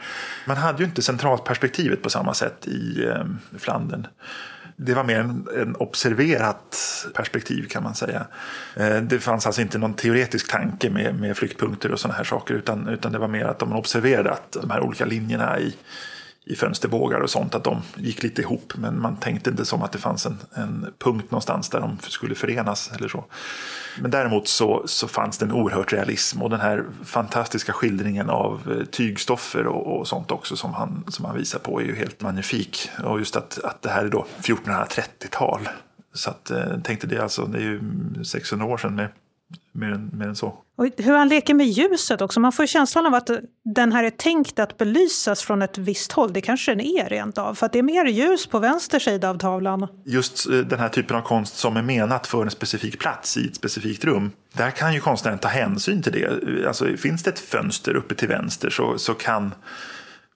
Man 0.46 0.56
hade 0.56 0.78
ju 0.78 0.84
inte 0.84 1.02
centralperspektivet 1.02 2.02
på 2.02 2.10
samma 2.10 2.34
sätt 2.34 2.66
i 2.66 3.04
eh, 3.04 3.24
Flandern 3.58 4.06
det 4.82 4.94
var 4.94 5.04
mer 5.04 5.18
en, 5.18 5.48
en 5.56 5.76
observerat 5.76 6.76
perspektiv 7.14 7.66
kan 7.68 7.82
man 7.82 7.94
säga. 7.94 8.26
Eh, 8.76 8.96
det 8.96 9.18
fanns 9.18 9.46
alltså 9.46 9.60
inte 9.60 9.78
någon 9.78 9.94
teoretisk 9.94 10.50
tanke 10.50 10.90
med, 10.90 11.20
med 11.20 11.36
flyktpunkter 11.36 11.92
och 11.92 12.00
sådana 12.00 12.16
här 12.16 12.24
saker 12.24 12.54
utan, 12.54 12.88
utan 12.88 13.12
det 13.12 13.18
var 13.18 13.28
mer 13.28 13.44
att 13.44 13.58
de 13.58 13.72
observerade 13.72 14.30
att 14.30 14.52
de 14.52 14.70
här 14.70 14.80
olika 14.80 15.04
linjerna 15.04 15.60
i, 15.60 15.74
i 16.50 16.56
fönsterbågar 16.56 17.20
och 17.20 17.30
sånt, 17.30 17.54
att 17.54 17.64
de 17.64 17.82
gick 17.96 18.22
lite 18.22 18.42
ihop. 18.42 18.72
Men 18.76 19.00
man 19.00 19.16
tänkte 19.16 19.50
inte 19.50 19.64
som 19.64 19.82
att 19.82 19.92
det 19.92 19.98
fanns 19.98 20.26
en, 20.26 20.38
en 20.54 20.86
punkt 20.98 21.30
någonstans 21.30 21.68
där 21.68 21.80
de 21.80 21.98
skulle 22.00 22.34
förenas 22.34 22.90
eller 22.96 23.08
så. 23.08 23.24
Men 24.00 24.10
däremot 24.10 24.48
så, 24.48 24.82
så 24.86 25.08
fanns 25.08 25.38
det 25.38 25.44
en 25.44 25.52
oerhört 25.52 25.92
realism 25.92 26.42
och 26.42 26.50
den 26.50 26.60
här 26.60 26.84
fantastiska 27.04 27.72
skildringen 27.72 28.30
av 28.30 28.76
eh, 28.78 28.84
tygstoffer 28.84 29.66
och, 29.66 29.98
och 29.98 30.08
sånt 30.08 30.30
också 30.30 30.56
som 30.56 30.74
han, 30.74 31.04
som 31.08 31.24
han 31.24 31.36
visar 31.36 31.58
på 31.58 31.80
är 31.80 31.84
ju 31.84 31.94
helt 31.94 32.20
magnifik. 32.20 32.90
Och 33.04 33.18
just 33.18 33.36
att, 33.36 33.58
att 33.64 33.82
det 33.82 33.90
här 33.90 34.04
är 34.04 34.08
då 34.08 34.26
1430-tal. 34.42 35.68
Så 36.12 36.30
att, 36.30 36.50
eh, 36.50 36.80
tänkte 36.84 37.06
det 37.06 37.22
alltså, 37.22 37.46
det 37.46 37.58
är 37.58 37.62
ju 37.62 37.80
600 38.24 38.66
år 38.66 38.76
sedan 38.76 38.94
mer, 38.94 39.12
mer 39.72 39.92
än, 39.92 40.10
mer 40.12 40.28
än 40.28 40.36
så. 40.36 40.54
Och 40.80 40.86
hur 40.96 41.16
han 41.16 41.28
leker 41.28 41.54
med 41.54 41.66
ljuset 41.66 42.20
också. 42.20 42.40
Man 42.40 42.52
får 42.52 42.66
känslan 42.66 43.06
av 43.06 43.14
att 43.14 43.30
den 43.74 43.92
här 43.92 44.04
är 44.04 44.10
tänkt 44.10 44.58
att 44.58 44.78
belysas 44.78 45.42
från 45.42 45.62
ett 45.62 45.78
visst 45.78 46.12
håll. 46.12 46.32
Det 46.32 46.40
kanske 46.40 46.70
den 46.70 46.80
är 46.80 47.08
rent 47.08 47.38
av. 47.38 47.54
För 47.54 47.66
att 47.66 47.72
det 47.72 47.78
är 47.78 47.82
mer 47.82 48.04
ljus 48.04 48.46
på 48.46 48.58
vänster 48.58 48.98
sida 48.98 49.30
av 49.30 49.38
tavlan. 49.38 49.88
Just 50.04 50.48
eh, 50.48 50.52
den 50.52 50.78
här 50.78 50.88
typen 50.88 51.16
av 51.16 51.20
konst 51.20 51.56
som 51.56 51.76
är 51.76 51.82
menat 51.82 52.26
för 52.26 52.42
en 52.42 52.50
specifik 52.50 52.98
plats 52.98 53.36
i 53.36 53.46
ett 53.46 53.56
specifikt 53.56 54.04
rum. 54.04 54.30
Där 54.52 54.70
kan 54.70 54.94
ju 54.94 55.00
konstnären 55.00 55.38
ta 55.38 55.48
hänsyn 55.48 56.02
till 56.02 56.12
det. 56.12 56.66
Alltså, 56.66 56.96
finns 56.96 57.22
det 57.22 57.30
ett 57.30 57.38
fönster 57.38 57.96
uppe 57.96 58.14
till 58.14 58.28
vänster 58.28 58.70
så, 58.70 58.98
så 58.98 59.14
kan 59.14 59.54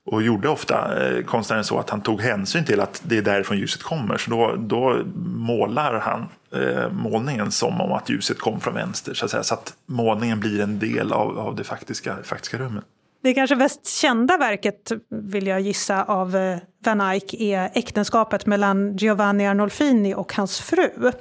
och 0.05 0.23
gjorde 0.23 0.49
ofta 0.49 1.07
eh, 1.07 1.23
konstnären 1.23 1.63
så 1.63 1.79
att 1.79 1.89
han 1.89 2.01
tog 2.01 2.21
hänsyn 2.21 2.65
till 2.65 2.79
att 2.79 3.01
det 3.05 3.17
är 3.17 3.21
därifrån 3.21 3.57
ljuset 3.57 3.83
kommer. 3.83 4.17
Så 4.17 4.31
då, 4.31 4.55
då 4.55 5.01
målar 5.25 5.99
han 5.99 6.29
eh, 6.61 6.91
målningen 6.91 7.51
som 7.51 7.81
om 7.81 7.91
att 7.91 8.09
ljuset 8.09 8.39
kom 8.39 8.59
från 8.59 8.73
vänster. 8.73 9.13
Så 9.13 9.25
att, 9.25 9.31
säga, 9.31 9.43
så 9.43 9.53
att 9.53 9.73
målningen 9.85 10.39
blir 10.39 10.61
en 10.61 10.79
del 10.79 11.13
av, 11.13 11.39
av 11.39 11.55
det 11.55 11.63
faktiska, 11.63 12.15
faktiska 12.23 12.57
rummet. 12.57 12.83
Det 13.23 13.33
kanske 13.33 13.55
mest 13.55 13.87
kända 13.87 14.37
verket, 14.37 14.91
vill 15.09 15.47
jag 15.47 15.61
gissa, 15.61 16.03
av 16.03 16.35
eh, 16.35 16.57
Van 16.85 17.01
Eyck 17.01 17.33
är 17.33 17.69
äktenskapet 17.73 18.45
mellan 18.45 18.97
Giovanni 18.97 19.47
Arnolfini 19.47 20.15
och 20.15 20.33
hans 20.33 20.59
fru. 20.59 21.11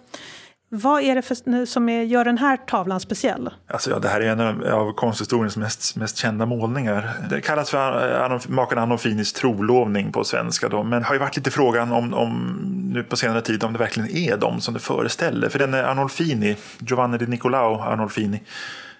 Vad 0.77 1.03
är 1.03 1.15
det 1.15 1.23
för, 1.23 1.65
som 1.67 1.89
är, 1.89 2.03
gör 2.03 2.25
den 2.25 2.39
här 2.39 2.57
tavlan 2.57 3.01
speciell? 3.01 3.51
Alltså, 3.67 3.91
ja, 3.91 3.99
det 3.99 4.09
här 4.09 4.21
är 4.21 4.27
en 4.27 4.73
av 4.73 4.93
konsthistoriens 4.93 5.57
mest, 5.57 5.97
mest 5.97 6.17
kända 6.17 6.47
målningar. 6.47 7.11
Det 7.31 7.41
kallas 7.41 7.71
för 7.71 8.23
eh, 8.33 8.41
maken 8.49 8.79
Anofinis 8.79 9.33
trolovning 9.33 10.13
på 10.13 10.25
svenska. 10.25 10.69
Då, 10.69 10.83
men 10.83 11.05
har 11.05 11.15
ju 11.15 11.19
varit 11.19 11.37
lite 11.37 11.51
frågan 11.51 11.93
om, 11.93 12.15
om, 12.15 12.59
nu 12.93 13.03
på 13.03 13.17
senare 13.17 13.41
tid 13.41 13.65
om 13.65 13.73
det 13.73 13.79
verkligen 13.79 14.17
är 14.17 14.37
de 14.37 14.61
som 14.61 14.75
det 14.75 14.81
föreställer. 14.81 15.49
För 15.49 15.59
den 15.59 15.75
är 15.75 15.83
Arnolfini, 15.83 16.57
Giovanni 16.79 17.19
di 17.19 17.27
Nicolao 17.27 17.81
Arnolfini, 17.81 18.41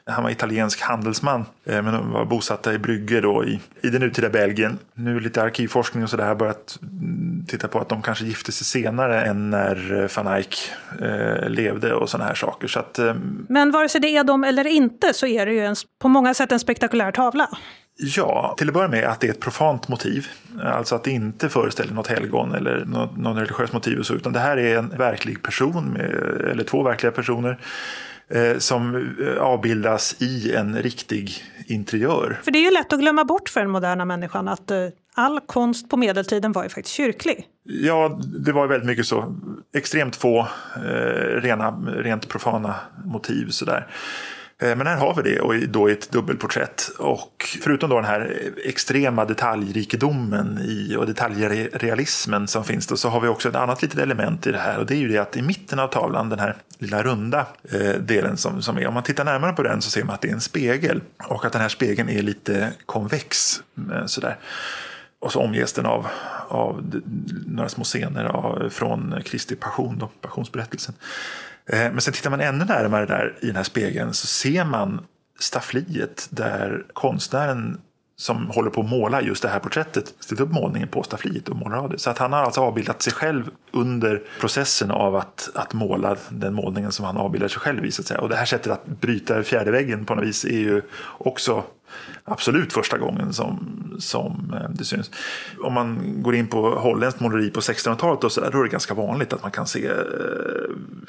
han 0.07 0.25
var 0.25 0.31
italiensk 0.31 0.81
handelsman 0.81 1.45
eh, 1.65 1.83
men 1.83 2.11
var 2.11 2.25
bosatta 2.25 2.75
i 2.75 2.79
Brygge 2.79 3.21
då 3.21 3.45
i, 3.45 3.61
i 3.83 3.89
det 3.89 3.99
nutida 3.99 4.29
Belgien. 4.29 4.79
Nu 4.95 5.21
lite 5.21 5.43
arkivforskning 5.43 6.05
och 6.05 6.11
sådär 6.11 6.27
har 6.27 6.35
börjat 6.35 6.79
mm, 6.83 7.45
titta 7.49 7.69
på 7.69 7.79
att 7.79 7.89
de 7.89 8.03
kanske 8.03 8.25
gifte 8.25 8.53
sig 8.53 8.67
senare 8.67 9.25
än 9.25 9.51
när 9.51 10.03
eh, 10.03 10.09
van 10.17 10.37
Eyck 10.37 10.71
eh, 11.01 11.49
levde 11.49 11.95
och 11.95 12.11
sådana 12.11 12.29
här 12.29 12.35
saker. 12.35 12.69
Så 12.69 12.79
att, 12.79 12.99
eh, 12.99 13.15
men 13.49 13.71
vare 13.71 13.89
sig 13.89 14.01
det 14.01 14.17
är 14.17 14.25
de 14.25 14.45
eller 14.45 14.67
inte 14.67 15.15
så 15.15 15.27
är 15.27 15.47
det 15.47 15.53
ju 15.53 15.65
en, 15.65 15.77
på 15.99 16.09
många 16.09 16.35
sätt 16.35 16.53
en 16.53 16.61
spektakulär 16.61 17.13
tavla. 17.13 17.49
Ja, 17.97 18.55
till 18.59 18.69
att 18.69 18.75
börja 18.75 18.89
med 18.89 19.05
att 19.05 19.21
det 19.21 19.27
är 19.27 19.31
ett 19.31 19.41
profant 19.41 19.89
motiv. 19.89 20.29
Alltså 20.63 20.95
att 20.95 21.05
det 21.05 21.11
inte 21.11 21.49
föreställer 21.49 21.95
något 21.95 22.07
helgon 22.07 22.55
eller 22.55 22.85
något, 22.85 23.17
någon 23.17 23.37
religiös 23.37 23.73
motiv. 23.73 23.99
Och 23.99 24.07
så, 24.07 24.15
utan 24.15 24.33
det 24.33 24.39
här 24.39 24.57
är 24.57 24.79
en 24.79 24.89
verklig 24.89 25.43
person, 25.43 25.85
med, 25.85 26.11
eller 26.51 26.65
två 26.65 26.83
verkliga 26.83 27.13
personer 27.13 27.59
som 28.59 29.15
eh, 29.21 29.43
avbildas 29.43 30.23
i 30.23 30.55
en 30.55 30.83
riktig 30.83 31.45
interiör. 31.67 32.41
För 32.45 32.51
det 32.51 32.59
är 32.59 32.65
ju 32.65 32.71
lätt 32.71 32.93
att 32.93 33.01
glömma 33.01 33.25
bort 33.25 33.49
för 33.49 33.61
den 33.61 33.71
moderna 33.71 34.05
människan 34.05 34.49
att 34.49 34.71
eh, 34.71 34.79
all 35.15 35.41
konst 35.41 35.91
på 35.91 35.97
medeltiden 35.97 36.53
var 36.53 36.63
ju 36.63 36.69
faktiskt 36.69 36.97
kyrklig. 36.97 37.47
Ja, 37.63 38.21
det 38.45 38.53
var 38.53 38.67
väldigt 38.67 38.87
mycket 38.87 39.07
så. 39.07 39.37
Extremt 39.75 40.17
få 40.17 40.49
eh, 40.77 41.41
rena, 41.41 41.71
rent 41.87 42.29
profana 42.29 42.75
motiv 43.05 43.49
sådär. 43.49 43.87
Eh, 44.65 44.77
men 44.77 44.87
här 44.87 44.97
har 44.97 45.15
vi 45.15 45.23
det 45.23 45.41
och 45.41 45.69
då 45.69 45.91
i 45.91 45.93
ett 45.93 46.11
dubbelporträtt. 46.11 46.91
Och 46.99 47.57
förutom 47.63 47.91
då 47.91 47.97
den 47.97 48.05
här 48.05 48.51
extrema 48.65 49.25
detaljrikedomen 49.25 50.59
i, 50.59 50.97
och 50.97 51.07
detaljrealismen 51.07 52.49
som 52.49 52.65
finns 52.65 52.87
då, 52.87 52.97
så 52.97 53.09
har 53.09 53.21
vi 53.21 53.29
också 53.29 53.49
ett 53.49 53.55
annat 53.55 53.83
litet 53.83 53.99
element 53.99 54.47
i 54.47 54.53
det 54.53 54.59
här 54.59 54.79
och 54.79 54.87
det 54.87 54.95
är 54.95 54.99
ju 54.99 55.09
det 55.09 55.19
att 55.19 55.37
i 55.37 55.43
mitten 55.43 55.79
av 55.79 55.89
tavlan, 55.89 56.29
den 56.29 56.39
här 56.39 56.55
lilla 56.79 57.03
runda 57.03 57.47
eh, 57.73 58.01
delen 58.01 58.37
som, 58.37 58.63
som 58.63 58.79
är, 58.79 58.87
om 58.87 58.95
man 58.95 59.03
tittar 59.03 59.25
närmare 59.25 59.53
på 59.53 59.63
den 59.63 59.83
så 59.83 59.91
ser 59.91 60.05
man 60.05 60.15
att 60.15 60.21
det 60.21 60.29
är 60.29 60.33
en 60.33 60.41
spegel 60.41 61.01
och 61.29 61.45
att 61.45 61.53
den 61.53 61.63
här 61.63 61.69
spegeln 61.69 62.09
är 62.09 62.23
lite 62.23 62.73
konvex. 62.87 63.63
Eh, 63.93 64.07
sådär. 64.07 64.37
Och 65.19 65.33
så 65.33 65.41
omges 65.41 65.73
den 65.73 65.87
av, 65.87 66.07
av 66.49 67.03
några 67.47 67.69
små 67.69 67.85
scener 67.85 68.25
av, 68.25 68.69
från 68.71 69.23
Kristi 69.25 69.57
passion, 69.57 69.99
då, 69.99 70.07
passionsberättelsen. 70.07 70.95
Eh, 71.69 71.79
men 71.79 72.01
sen 72.01 72.15
tittar 72.15 72.31
man 72.31 72.41
ännu 72.41 72.65
närmare 72.65 73.07
där 73.07 73.35
i 73.41 73.47
den 73.47 73.57
här 73.57 73.63
spegeln 73.63 74.15
så 74.15 74.27
ser 74.27 74.65
man 74.65 75.07
staffliet 75.39 76.29
där 76.31 76.85
konstnären 76.93 77.81
som 78.17 78.51
håller 78.51 78.71
på 78.71 78.81
att 78.81 78.91
måla 78.91 79.23
just 79.23 79.43
det 79.43 79.49
här 79.49 79.59
porträttet 79.59 80.15
ställt 80.21 80.41
upp 80.41 80.53
målningen 80.53 80.89
på 80.89 81.03
staffliet 81.03 81.49
och 81.49 81.57
målar 81.57 81.79
av 81.79 81.91
det. 81.91 81.99
Så 81.99 82.11
att 82.11 82.19
han 82.19 82.33
har 82.33 82.43
alltså 82.43 82.61
avbildat 82.61 83.03
sig 83.03 83.13
själv 83.13 83.51
under 83.73 84.23
processen 84.41 84.91
av 84.91 85.17
att, 85.17 85.51
att 85.55 85.73
måla 85.73 86.17
den 86.29 86.55
målningen 86.55 86.93
som 86.93 87.05
han 87.05 87.17
avbildar 87.17 87.49
sig 87.49 87.61
själv 87.61 87.85
i. 87.87 87.91
Så 87.91 88.03
att 88.03 88.07
säga. 88.07 88.21
Och 88.21 88.29
det 88.29 88.37
här 88.37 88.45
sättet 88.45 88.73
att 88.73 88.87
bryta 88.87 89.43
fjärde 89.43 89.71
väggen 89.71 90.05
på 90.05 90.15
något 90.15 90.25
vis 90.25 90.45
är 90.45 90.59
ju 90.59 90.83
också 91.19 91.65
absolut 92.25 92.73
första 92.73 92.99
gången 92.99 93.33
som, 93.33 93.59
som 93.99 94.55
eh, 94.55 94.71
det 94.71 94.85
syns. 94.85 95.11
Om 95.61 95.73
man 95.73 96.23
går 96.23 96.35
in 96.35 96.47
på 96.47 96.71
holländskt 96.71 97.21
måleri 97.21 97.51
på 97.51 97.61
1600-talet 97.61 98.33
så 98.33 98.41
där, 98.41 98.51
då 98.51 98.59
är 98.59 98.63
det 98.63 98.71
ganska 98.71 98.95
vanligt 98.95 99.33
att 99.33 99.43
man 99.43 99.51
kan 99.51 99.67
se 99.67 99.87
eh, 99.87 99.95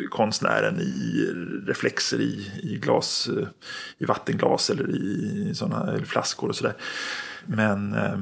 konstnären 0.10 0.80
i 0.80 1.26
reflexer 1.68 2.22
i, 2.22 2.52
i, 2.64 2.78
glas, 2.78 3.30
eh, 3.38 3.48
i 3.98 4.06
vattenglas 4.06 4.70
eller 4.70 4.90
i 4.90 5.52
såna, 5.56 5.94
eller 5.94 6.06
flaskor 6.06 6.50
och 6.50 6.56
sådär. 6.56 6.74
Men 7.46 7.94
eh, 7.94 8.20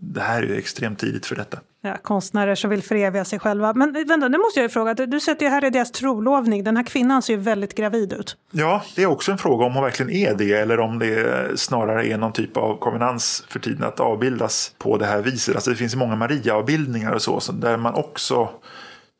det 0.00 0.20
här 0.20 0.42
är 0.42 0.46
ju 0.46 0.56
extremt 0.56 0.98
tidigt 0.98 1.26
för 1.26 1.36
detta. 1.36 1.58
Ja, 1.80 1.96
konstnärer 2.02 2.54
som 2.54 2.70
vill 2.70 2.82
föreviga 2.82 3.24
sig 3.24 3.38
själva. 3.38 3.74
Men 3.74 3.92
vänta, 3.92 4.28
nu 4.28 4.38
måste 4.38 4.60
jag 4.60 4.64
ju 4.64 4.68
fråga. 4.68 4.94
Du 4.94 5.20
sätter 5.20 5.46
ju 5.46 5.50
här 5.50 5.64
i 5.64 5.70
deras 5.70 5.92
trolovning. 5.92 6.64
Den 6.64 6.76
här 6.76 6.84
kvinnan 6.84 7.22
ser 7.22 7.32
ju 7.32 7.38
väldigt 7.38 7.74
gravid 7.74 8.12
ut. 8.12 8.36
Ja, 8.50 8.82
det 8.96 9.02
är 9.02 9.06
också 9.06 9.32
en 9.32 9.38
fråga 9.38 9.66
om 9.66 9.74
hon 9.74 9.84
verkligen 9.84 10.12
är 10.12 10.34
det 10.34 10.52
eller 10.52 10.80
om 10.80 10.98
det 10.98 11.60
snarare 11.60 12.06
är 12.06 12.18
någon 12.18 12.32
typ 12.32 12.56
av 12.56 12.78
konvenans 12.78 13.44
för 13.48 13.58
tiden 13.58 13.84
att 13.84 14.00
avbildas 14.00 14.72
på 14.78 14.96
det 14.96 15.06
här 15.06 15.22
viset. 15.22 15.54
Alltså 15.54 15.70
det 15.70 15.76
finns 15.76 15.96
många 15.96 16.16
Maria-avbildningar 16.16 17.12
och 17.12 17.22
så, 17.22 17.52
där 17.52 17.76
man 17.76 17.94
också 17.94 18.48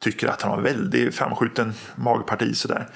tycker 0.01 0.29
att 0.29 0.43
han 0.43 0.51
har 0.51 0.61
väldigt 0.61 1.15
framskjuten 1.15 1.73
magparti 1.95 2.57
sådär. 2.57 2.89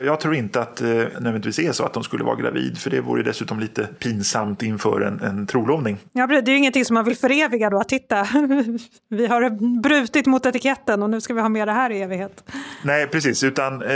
Jag 0.00 0.20
tror 0.20 0.34
inte 0.34 0.60
att 0.60 0.76
det 0.76 1.02
eh, 1.02 1.08
nödvändigtvis 1.12 1.58
är 1.58 1.72
så 1.72 1.84
att 1.84 1.92
de 1.92 2.02
skulle 2.02 2.24
vara 2.24 2.36
gravid, 2.36 2.78
för 2.78 2.90
det 2.90 3.00
vore 3.00 3.22
dessutom 3.22 3.60
lite 3.60 3.86
pinsamt 3.98 4.62
inför 4.62 5.00
en, 5.00 5.20
en 5.20 5.46
trolovning. 5.46 5.98
Ja, 6.12 6.26
det 6.26 6.36
är 6.36 6.48
ju 6.48 6.56
ingenting 6.56 6.84
som 6.84 6.94
man 6.94 7.04
vill 7.04 7.16
föreviga 7.16 7.70
då, 7.70 7.78
att 7.78 7.88
titta, 7.88 8.22
vi 9.08 9.26
har 9.26 9.50
brutit 9.82 10.26
mot 10.26 10.46
etiketten 10.46 11.02
och 11.02 11.10
nu 11.10 11.20
ska 11.20 11.34
vi 11.34 11.40
ha 11.40 11.48
med 11.48 11.68
det 11.68 11.72
här 11.72 11.90
i 11.90 12.02
evighet. 12.02 12.44
Nej, 12.82 13.06
precis, 13.06 13.44
utan 13.44 13.82
eh, 13.82 13.90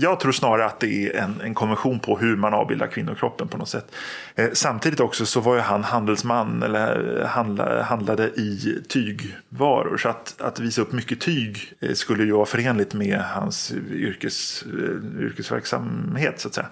jag 0.00 0.20
tror 0.20 0.32
snarare 0.32 0.66
att 0.66 0.80
det 0.80 1.06
är 1.06 1.22
en, 1.22 1.40
en 1.44 1.54
konvention 1.54 2.00
på 2.00 2.18
hur 2.18 2.36
man 2.36 2.54
avbildar 2.54 2.86
kvinnokroppen 2.86 3.48
på 3.48 3.58
något 3.58 3.68
sätt. 3.68 3.94
Eh, 4.34 4.48
samtidigt 4.52 5.00
också 5.00 5.26
så 5.26 5.40
var 5.40 5.54
ju 5.54 5.60
han 5.60 5.84
handelsman, 5.84 6.62
eller 6.62 7.20
eh, 7.20 7.26
handla, 7.26 7.82
handlade 7.82 8.26
i 8.26 8.82
tygvaror, 8.88 9.96
så 9.96 10.08
att, 10.08 10.40
att 10.40 10.60
visa 10.60 10.82
upp 10.82 10.92
mycket 10.92 11.20
tyg 11.20 11.58
eh, 11.80 11.92
skulle 11.92 12.24
ju 12.24 12.32
vara 12.32 12.46
förenligt 12.46 12.94
med 12.94 13.20
hans 13.20 13.72
yrkes, 13.90 14.64
eh, 14.66 15.22
yrkes 15.22 15.45
yrkesverksamhet 15.54 16.40
så 16.40 16.48
att 16.48 16.54
säga. 16.54 16.68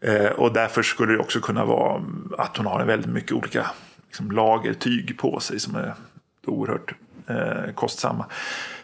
Eh, 0.00 0.30
och 0.30 0.52
därför 0.52 0.82
skulle 0.82 1.12
det 1.12 1.18
också 1.18 1.40
kunna 1.40 1.64
vara 1.64 2.02
att 2.38 2.56
hon 2.56 2.66
har 2.66 2.84
väldigt 2.84 3.10
mycket 3.10 3.32
olika 3.32 3.66
liksom, 4.06 4.30
lager 4.30 4.74
tyg 4.74 5.18
på 5.18 5.40
sig 5.40 5.60
som 5.60 5.74
är 5.76 5.94
oerhört 6.46 6.94
eh, 7.26 7.74
kostsamma. 7.74 8.26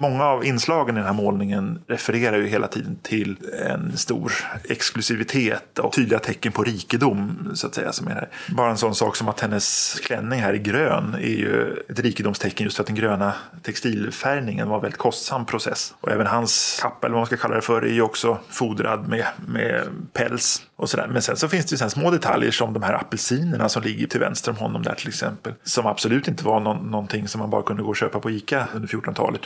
Många 0.02 0.24
av 0.24 0.44
inslagen 0.44 0.96
i 0.96 0.98
den 0.98 1.06
här 1.06 1.14
målningen 1.14 1.82
refererar 1.86 2.36
ju 2.36 2.46
hela 2.46 2.66
tiden 2.66 2.98
till 3.02 3.36
en 3.68 3.96
stor 3.96 4.32
exklusivitet 4.64 5.78
och 5.78 5.92
tydliga 5.92 6.18
tecken 6.18 6.52
på 6.52 6.62
rikedom. 6.62 7.50
så 7.54 7.66
att 7.66 7.74
säga. 7.74 7.92
Som 7.92 8.08
är 8.08 8.10
här. 8.10 8.28
Bara 8.56 8.70
en 8.70 8.76
sån 8.76 8.94
sak 8.94 9.16
som 9.16 9.28
att 9.28 9.40
hennes 9.40 9.96
klänning 10.04 10.40
här 10.40 10.54
i 10.54 10.58
grön 10.58 11.14
är 11.14 11.18
ju 11.18 11.84
ett 11.88 11.98
rikedomstecken 11.98 12.64
just 12.64 12.76
för 12.76 12.82
att 12.82 12.86
den 12.86 12.96
gröna 12.96 13.32
textilfärgningen 13.62 14.68
var 14.68 14.76
en 14.76 14.82
väldigt 14.82 14.98
kostsam 14.98 15.46
process. 15.46 15.94
Och 16.00 16.10
även 16.10 16.26
hans 16.26 16.78
kappa, 16.82 17.06
eller 17.06 17.14
vad 17.14 17.20
man 17.20 17.26
ska 17.26 17.36
kalla 17.36 17.54
det 17.54 17.62
för, 17.62 17.82
är 17.82 17.92
ju 17.92 18.02
också 18.02 18.38
fodrad 18.48 19.08
med, 19.08 19.26
med 19.46 19.84
päls 20.12 20.62
och 20.76 20.90
sådär. 20.90 21.08
Men 21.12 21.22
sen 21.22 21.36
så 21.36 21.48
finns 21.48 21.66
det 21.66 21.72
ju 21.72 21.78
sen 21.78 21.90
små 21.90 22.10
detaljer 22.10 22.50
som 22.50 22.72
de 22.72 22.82
här 22.82 22.94
apelsinerna 22.94 23.68
som 23.68 23.82
ligger 23.82 24.06
till 24.06 24.20
vänster 24.20 24.50
om 24.50 24.56
honom 24.56 24.82
där 24.82 24.94
till 24.94 25.08
exempel. 25.08 25.52
Som 25.62 25.86
absolut 25.86 26.28
inte 26.28 26.44
var 26.44 26.60
någon, 26.60 26.90
någonting 26.90 27.28
som 27.28 27.38
man 27.38 27.50
bara 27.50 27.62
kunde 27.62 27.82
gå 27.82 27.88
och 27.88 27.96
köpa 27.96 28.20
på 28.20 28.30
Ica 28.30 28.68
under 28.74 28.88
1400-talet. 28.88 29.40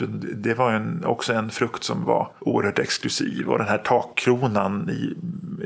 Det 0.45 0.53
var 0.53 0.71
en, 0.71 1.05
också 1.05 1.33
en 1.33 1.49
frukt 1.51 1.83
som 1.83 2.03
var 2.03 2.31
oerhört 2.39 2.79
exklusiv. 2.79 3.49
Och 3.49 3.57
den 3.57 3.67
här 3.67 3.77
takkronan 3.77 4.89
i, 4.89 5.15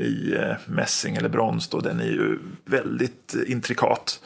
i 0.00 0.34
eh, 0.36 0.56
mässing 0.66 1.16
eller 1.16 1.28
brons 1.28 1.68
då, 1.68 1.80
den 1.80 2.00
är 2.00 2.04
ju 2.04 2.38
väldigt 2.64 3.34
eh, 3.34 3.52
intrikat. 3.52 4.20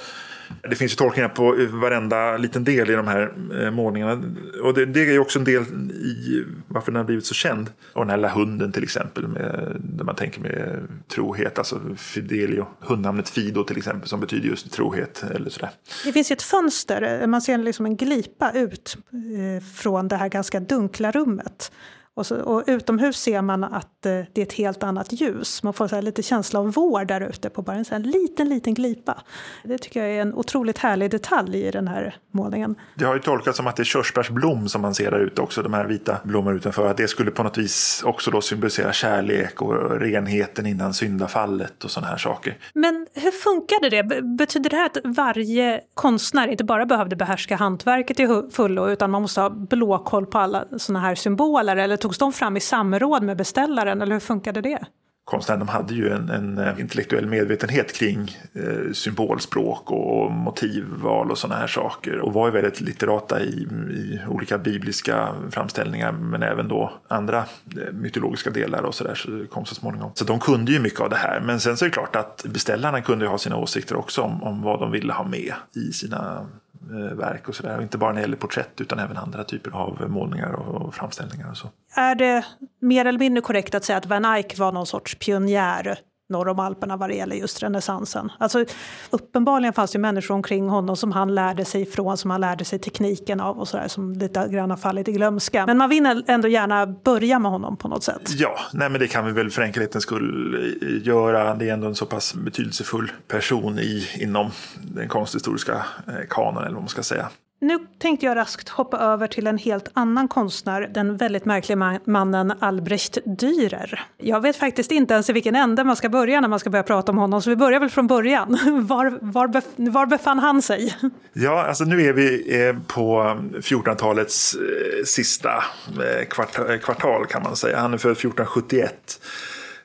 Det 0.71 0.77
finns 0.77 0.93
ju 0.93 0.97
tolkningar 0.97 1.29
på 1.29 1.57
varenda 1.71 2.37
liten 2.37 2.65
del 2.65 2.91
i 2.91 2.95
de 2.95 3.09
här 3.09 3.35
eh, 3.61 3.71
målningarna. 3.71 4.23
Och 4.63 4.75
det, 4.75 4.87
det 4.87 5.01
är 5.01 5.13
ju 5.13 5.19
också 5.19 5.39
en 5.39 5.45
del 5.45 5.63
i 5.93 6.45
varför 6.69 6.93
den 6.93 6.97
har 6.97 7.05
blivit 7.05 7.27
så 7.27 7.35
känd. 7.35 7.71
Och 7.93 8.01
den 8.01 8.11
här 8.11 8.17
lilla 8.17 8.29
hunden 8.29 8.73
till 8.73 8.83
exempel, 8.83 9.29
med, 9.29 9.77
där 9.79 10.05
man 10.05 10.17
tänker 10.17 10.41
med 10.41 10.89
trohet, 11.09 11.59
alltså 11.59 11.81
Fidelio. 11.97 12.67
Hundnamnet 12.81 13.29
Fido 13.29 13.65
till 13.65 13.77
exempel, 13.77 14.09
som 14.09 14.21
betyder 14.21 14.49
just 14.49 14.73
trohet. 14.73 15.25
Eller 15.35 15.51
sådär. 15.51 15.71
Det 16.05 16.13
finns 16.13 16.31
ett 16.31 16.43
fönster, 16.43 17.27
man 17.27 17.43
ser 17.43 17.59
liksom 17.59 17.87
en 17.87 17.97
glipa 17.97 18.53
ut 18.53 18.97
eh, 19.13 19.65
från 19.65 20.09
det 20.09 20.17
här 20.17 20.29
ganska 20.29 20.61
dunkla 20.61 21.11
rummet. 21.11 21.73
Och, 22.16 22.26
så, 22.26 22.40
och 22.40 22.64
utomhus 22.66 23.16
ser 23.16 23.42
man 23.42 23.64
att 23.64 24.06
eh, 24.06 24.21
det 24.33 24.40
är 24.40 24.42
ett 24.42 24.52
helt 24.52 24.83
annat 24.83 25.12
ljus. 25.12 25.62
Man 25.62 25.73
får 25.73 25.88
så 25.88 26.00
lite 26.00 26.23
känsla 26.23 26.61
av 26.61 26.73
vår 26.73 27.04
där 27.04 27.21
ute 27.21 27.50
på 27.50 27.62
bara 27.62 27.76
en 27.76 27.85
så 27.85 27.99
liten, 27.99 28.49
liten 28.49 28.75
glipa. 28.75 29.23
Det 29.64 29.78
tycker 29.78 30.00
jag 30.04 30.16
är 30.16 30.23
en 30.23 30.35
otroligt 30.35 30.78
härlig 30.78 31.11
detalj 31.11 31.66
i 31.66 31.71
den 31.71 31.88
här 31.88 32.16
målningen. 32.30 32.75
Det 32.94 33.04
har 33.04 33.14
ju 33.14 33.21
tolkats 33.21 33.56
som 33.56 33.66
att 33.66 33.76
det 33.76 33.83
är 33.83 33.85
körsbärsblom 33.85 34.68
som 34.68 34.83
man 34.83 34.94
ser 34.94 35.11
där 35.11 35.18
ute 35.18 35.42
också, 35.42 35.62
de 35.62 35.73
här 35.73 35.87
vita 35.87 36.16
blommorna 36.25 36.56
utanför. 36.56 36.90
Att 36.90 36.97
det 36.97 37.09
skulle 37.09 37.30
på 37.30 37.42
något 37.42 37.59
vis 37.59 38.02
också 38.04 38.30
då 38.30 38.40
symbolisera 38.40 38.92
kärlek 38.92 39.62
och 39.62 40.00
renheten 40.00 40.66
innan 40.66 40.94
syndafallet 40.94 41.85
och 41.85 41.90
sådana 41.90 42.11
här 42.11 42.18
saker. 42.18 42.59
Men 42.75 43.06
hur 43.14 43.30
funkade 43.30 43.90
det? 43.90 44.23
Betyder 44.23 44.71
det 44.71 44.76
här 44.76 44.87
att 44.87 44.99
varje 45.04 45.80
konstnär 45.94 46.49
inte 46.49 46.64
bara 46.64 46.87
behövde 46.87 47.16
behärska 47.16 47.56
hantverket 47.56 48.21
i 48.21 48.42
fullo 48.52 48.88
utan 48.88 49.11
man 49.11 49.23
måste 49.23 49.40
ha 49.40 49.50
blåkoll 49.50 50.26
på 50.26 50.38
alla 50.38 50.64
sådana 50.78 51.00
här 51.00 51.14
symboler? 51.14 51.76
Eller 51.76 51.97
togs 52.04 52.18
de 52.18 52.32
fram 52.32 52.56
i 52.56 52.61
samråd 52.61 53.23
med 53.23 53.37
beställaren 53.37 54.02
eller 54.02 54.12
hur 54.12 54.20
funkade 54.20 54.61
det? 54.61 54.87
konstnären 55.25 55.58
de 55.58 55.68
hade 55.68 55.94
ju 55.94 56.08
en, 56.08 56.30
en 56.30 56.58
eh, 56.58 56.80
intellektuell 56.80 57.26
medvetenhet 57.26 57.92
kring 57.92 58.37
eh, 58.52 58.92
symbolspråk 58.92 59.90
och 59.90 60.32
motivval 60.32 61.30
och 61.30 61.38
sådana 61.38 61.61
här 61.61 61.66
saker. 61.66 62.18
Och 62.18 62.32
var 62.32 62.46
ju 62.46 62.52
väldigt 62.52 62.80
litterata 62.80 63.40
i, 63.40 63.68
i 63.90 64.20
olika 64.28 64.58
bibliska 64.58 65.34
framställningar 65.50 66.12
men 66.12 66.42
även 66.42 66.68
då 66.68 66.92
andra 67.08 67.38
eh, 67.38 67.92
mytologiska 67.92 68.50
delar 68.50 68.82
och 68.82 68.94
sådär 68.94 69.14
så 69.14 69.46
kom 69.46 69.64
så 69.64 69.75
småningom. 69.75 70.11
Så 70.14 70.25
de 70.25 70.40
kunde 70.40 70.73
ju 70.73 70.78
mycket 70.78 71.00
av 71.00 71.11
det 71.11 71.16
här. 71.16 71.40
Men 71.40 71.61
sen 71.61 71.76
så 71.76 71.84
är 71.84 71.88
det 71.88 71.92
klart 71.92 72.16
att 72.16 72.44
beställarna 72.49 73.00
kunde 73.00 73.25
ju 73.25 73.30
ha 73.30 73.38
sina 73.38 73.56
åsikter 73.56 73.96
också 73.96 74.23
om, 74.23 74.42
om 74.42 74.62
vad 74.62 74.80
de 74.80 74.90
ville 74.90 75.12
ha 75.12 75.25
med 75.25 75.52
i 75.75 75.92
sina 75.92 76.46
Eh, 76.90 77.16
verk 77.16 77.49
och 77.49 77.54
sådär. 77.54 77.83
Inte 77.83 77.99
bara 77.99 78.11
när 78.11 78.16
det 78.16 78.21
gäller 78.21 78.37
porträtt 78.37 78.81
utan 78.81 78.99
även 78.99 79.16
andra 79.16 79.45
typer 79.45 79.71
av 79.71 80.04
målningar 80.09 80.52
och 80.52 80.95
framställningar 80.95 81.50
och 81.50 81.57
så. 81.57 81.69
Är 81.95 82.14
det 82.14 82.45
mer 82.81 83.04
eller 83.04 83.19
mindre 83.19 83.40
korrekt 83.40 83.75
att 83.75 83.85
säga 83.85 83.99
att 83.99 84.07
Van 84.07 84.25
Eyck 84.25 84.59
var 84.59 84.73
någon 84.73 84.87
sorts 84.87 85.14
pionjär 85.19 85.99
norr 86.35 86.49
om 86.49 86.59
Alperna 86.59 86.97
vad 86.97 87.11
det 87.11 87.14
gäller 87.14 87.37
just 87.37 87.62
renässansen. 87.62 88.33
Alltså, 88.38 88.64
uppenbarligen 89.11 89.73
fanns 89.73 89.93
det 89.93 89.99
människor 89.99 90.35
omkring 90.35 90.69
honom 90.69 90.97
som 90.97 91.12
han 91.12 91.35
lärde 91.35 91.64
sig 91.64 91.83
ifrån, 91.83 92.17
som 92.17 92.31
han 92.31 92.41
lärde 92.41 92.64
sig 92.64 92.79
tekniken 92.79 93.41
av 93.41 93.59
och 93.59 93.69
sådär 93.69 93.88
som 93.88 94.12
lite 94.12 94.49
grann 94.49 94.71
har 94.71 94.76
fallit 94.76 95.09
i 95.09 95.12
glömska. 95.12 95.67
Men 95.67 95.79
man 95.79 95.88
vill 95.88 96.25
ändå 96.26 96.49
gärna 96.49 96.87
börja 96.87 97.38
med 97.38 97.50
honom 97.50 97.76
på 97.76 97.88
något 97.88 98.05
sätt. 98.05 98.31
Ja, 98.37 98.59
nej 98.73 98.91
men 98.91 99.00
det 99.00 99.07
kan 99.07 99.26
vi 99.26 99.33
väl 99.33 99.50
för 99.50 99.62
enkelhetens 99.62 100.05
skull 100.05 100.55
eh, 100.83 101.07
göra. 101.07 101.55
Det 101.55 101.69
är 101.69 101.73
ändå 101.73 101.87
en 101.87 101.95
så 101.95 102.07
pass 102.07 102.35
betydelsefull 102.35 103.12
person 103.29 103.79
i, 103.79 104.09
inom 104.21 104.50
den 104.83 105.09
konsthistoriska 105.09 105.73
eh, 106.07 106.14
kanon 106.31 106.62
eller 106.62 106.75
vad 106.75 106.83
man 106.83 106.88
ska 106.88 107.03
säga. 107.03 107.29
Nu 107.64 107.78
tänkte 107.99 108.26
jag 108.26 108.37
raskt 108.37 108.68
hoppa 108.68 108.99
över 108.99 109.26
till 109.26 109.47
en 109.47 109.59
helt 109.59 109.88
annan 109.92 110.28
konstnär, 110.28 110.90
den 110.94 111.16
väldigt 111.16 111.44
märkliga 111.44 112.00
mannen 112.04 112.52
Albrecht 112.61 113.18
Dürer. 113.25 114.00
Jag 114.18 114.40
vet 114.40 114.56
faktiskt 114.56 114.90
inte 114.90 115.14
ens 115.14 115.30
i 115.30 115.33
vilken 115.33 115.56
ände 115.56 115.85
man 115.85 115.97
ska 115.97 116.09
börja 116.09 116.40
när 116.40 116.49
man 116.49 116.61
ska 116.61 116.71
börja 116.71 116.83
prata 116.83 117.12
om 117.12 117.18
honom, 117.18 117.42
så 117.42 117.50
vi 117.50 117.56
börjar 117.56 117.80
väl 117.80 117.90
från 117.90 118.06
början. 118.06 118.59
Var, 118.88 119.18
var, 119.21 119.49
bef 119.49 119.64
var 119.76 120.06
befann 120.06 120.38
han 120.38 120.62
sig? 120.62 120.97
Ja, 121.33 121.64
alltså 121.66 121.85
nu 121.85 122.02
är 122.02 122.12
vi 122.12 122.61
eh, 122.66 122.76
på 122.87 123.37
1400-talets 123.52 124.54
eh, 124.54 125.04
sista 125.04 125.64
eh, 125.88 126.78
kvartal 126.78 127.26
kan 127.26 127.42
man 127.42 127.56
säga. 127.56 127.78
Han 127.78 127.94
är 127.94 127.99
född 127.99 128.12
1471. 128.12 129.21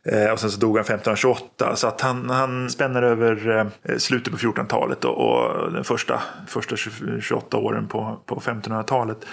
Eh, 0.03 0.31
och 0.31 0.39
sen 0.39 0.51
så 0.51 0.59
dog 0.59 0.77
han 0.77 0.85
1528. 0.85 1.75
Så 1.75 1.87
att 1.87 2.01
han, 2.01 2.29
han 2.29 2.69
spänner 2.69 3.01
över 3.01 3.65
eh, 3.83 3.97
slutet 3.97 4.33
på 4.33 4.39
1400-talet 4.39 5.05
och, 5.05 5.17
och 5.17 5.71
den 5.71 5.83
första, 5.83 6.21
första 6.47 6.75
28 7.21 7.57
åren 7.57 7.87
på, 7.87 8.19
på 8.25 8.35
1500-talet. 8.39 9.25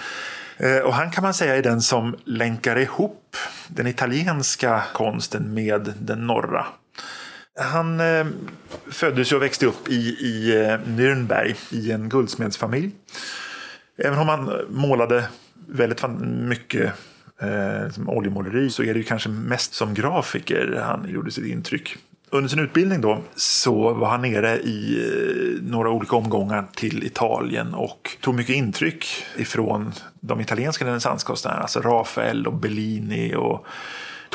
Eh, 0.57 0.77
och 0.77 0.93
han 0.93 1.11
kan 1.11 1.23
man 1.23 1.33
säga 1.33 1.55
är 1.55 1.63
den 1.63 1.81
som 1.81 2.15
länkar 2.25 2.77
ihop 2.77 3.37
den 3.67 3.87
italienska 3.87 4.83
konsten 4.93 5.53
med 5.53 5.93
den 5.99 6.27
norra. 6.27 6.65
Han 7.59 7.99
eh, 7.99 8.25
föddes 8.91 9.31
och 9.31 9.41
växte 9.41 9.65
upp 9.65 9.89
i, 9.89 9.95
i 10.09 10.55
eh, 10.55 10.77
Nürnberg 10.87 11.55
i 11.71 11.91
en 11.91 12.09
guldsmedsfamilj. 12.09 12.91
Även 13.97 14.19
om 14.19 14.29
han 14.29 14.51
målade 14.69 15.27
väldigt 15.67 16.03
mycket 16.21 16.93
eh, 17.41 17.91
som 17.91 18.09
oljemåleri 18.09 18.69
så 18.69 18.83
är 18.83 18.93
det 18.93 18.99
ju 18.99 19.03
kanske 19.03 19.29
mest 19.29 19.73
som 19.73 19.93
grafiker 19.93 20.81
han 20.83 21.09
gjorde 21.09 21.31
sitt 21.31 21.45
intryck. 21.45 21.97
Under 22.29 22.49
sin 22.49 22.59
utbildning 22.59 23.01
då 23.01 23.21
så 23.35 23.93
var 23.93 24.09
han 24.09 24.21
nere 24.21 24.59
i 24.59 25.05
eh, 25.05 25.63
några 25.63 25.89
olika 25.89 26.15
omgångar 26.15 26.65
till 26.75 27.03
Italien 27.03 27.73
och 27.73 28.17
tog 28.21 28.35
mycket 28.35 28.55
intryck 28.55 29.05
ifrån 29.37 29.93
de 30.19 30.41
italienska 30.41 30.85
renässanskonstnärerna, 30.85 31.61
alltså 31.61 31.81
Rafael 31.81 32.47
och 32.47 32.53
Bellini 32.53 33.35
och 33.35 33.65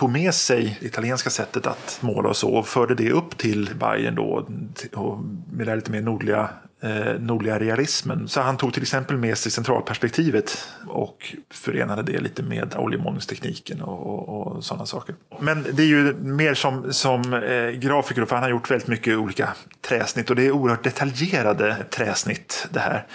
tog 0.02 0.10
med 0.10 0.34
sig 0.34 0.78
det 0.80 0.86
italienska 0.86 1.30
sättet 1.30 1.66
att 1.66 1.98
måla 2.00 2.28
och 2.28 2.36
så 2.36 2.54
och 2.54 2.68
förde 2.68 2.94
det 2.94 3.10
upp 3.10 3.38
till 3.38 3.70
Bayern 3.74 4.14
då 4.14 4.48
och 4.92 5.18
med 5.52 5.66
det 5.66 5.76
lite 5.76 5.90
mer 5.90 6.00
nordliga 6.00 6.50
eh, 6.82 7.20
nordliga 7.20 7.58
realismen. 7.58 8.28
Så 8.28 8.40
han 8.40 8.56
tog 8.56 8.72
till 8.74 8.82
exempel 8.82 9.16
med 9.16 9.38
sig 9.38 9.52
centralperspektivet 9.52 10.68
och 10.88 11.36
förenade 11.50 12.02
det 12.02 12.20
lite 12.20 12.42
med 12.42 12.74
oljemålningstekniken 12.76 13.82
och, 13.82 14.06
och, 14.06 14.46
och 14.56 14.64
sådana 14.64 14.86
saker. 14.86 15.14
Men 15.40 15.66
det 15.72 15.82
är 15.82 15.86
ju 15.86 16.14
mer 16.14 16.54
som, 16.54 16.92
som 16.92 17.34
eh, 17.34 17.70
grafiker, 17.70 18.24
för 18.24 18.36
han 18.36 18.42
har 18.42 18.50
gjort 18.50 18.70
väldigt 18.70 18.88
mycket 18.88 19.16
olika 19.16 19.48
träsnitt 19.80 20.30
och 20.30 20.36
det 20.36 20.46
är 20.46 20.50
oerhört 20.50 20.84
detaljerade 20.84 21.76
träsnitt 21.90 22.66
det 22.70 22.80
här. 22.80 23.06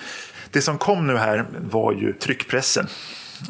Det 0.52 0.62
som 0.62 0.78
kom 0.78 1.08
nu 1.08 1.17
här 1.17 1.45
var 1.60 1.93
ju 1.93 2.13
tryckpressen. 2.13 2.88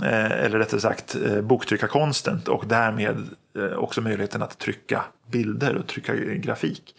Eh, 0.03 0.31
eller 0.31 0.59
rättare 0.59 0.81
sagt 0.81 1.15
eh, 1.15 1.41
boktryckarkonsten 1.41 2.41
och 2.47 2.67
därmed 2.67 3.29
eh, 3.57 3.77
också 3.77 4.01
möjligheten 4.01 4.41
att 4.41 4.59
trycka 4.59 5.03
bilder 5.31 5.75
och 5.75 5.87
trycka 5.87 6.15
grafik. 6.15 6.95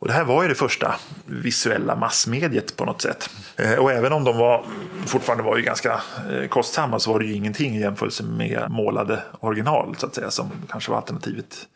Och 0.00 0.06
det 0.06 0.12
här 0.12 0.24
var 0.24 0.42
ju 0.42 0.48
det 0.48 0.54
första 0.54 0.94
visuella 1.26 1.96
massmediet 1.96 2.76
på 2.76 2.84
något 2.84 3.02
sätt. 3.02 3.30
Och 3.78 3.92
även 3.92 4.12
om 4.12 4.24
de 4.24 4.36
var, 4.36 4.64
fortfarande 5.06 5.44
var 5.44 5.56
ju 5.56 5.62
ganska 5.62 6.00
kostsamma 6.48 6.98
så 6.98 7.12
var 7.12 7.20
det 7.20 7.26
ju 7.26 7.34
ingenting 7.34 7.76
i 7.76 7.80
jämförelse 7.80 8.22
med 8.22 8.70
målade 8.70 9.22
original 9.40 9.96
så 9.98 10.06
att 10.06 10.14
säga 10.14 10.30
som 10.30 10.50
kanske 10.68 10.90
var 10.90 10.96
alternativet 10.96 11.66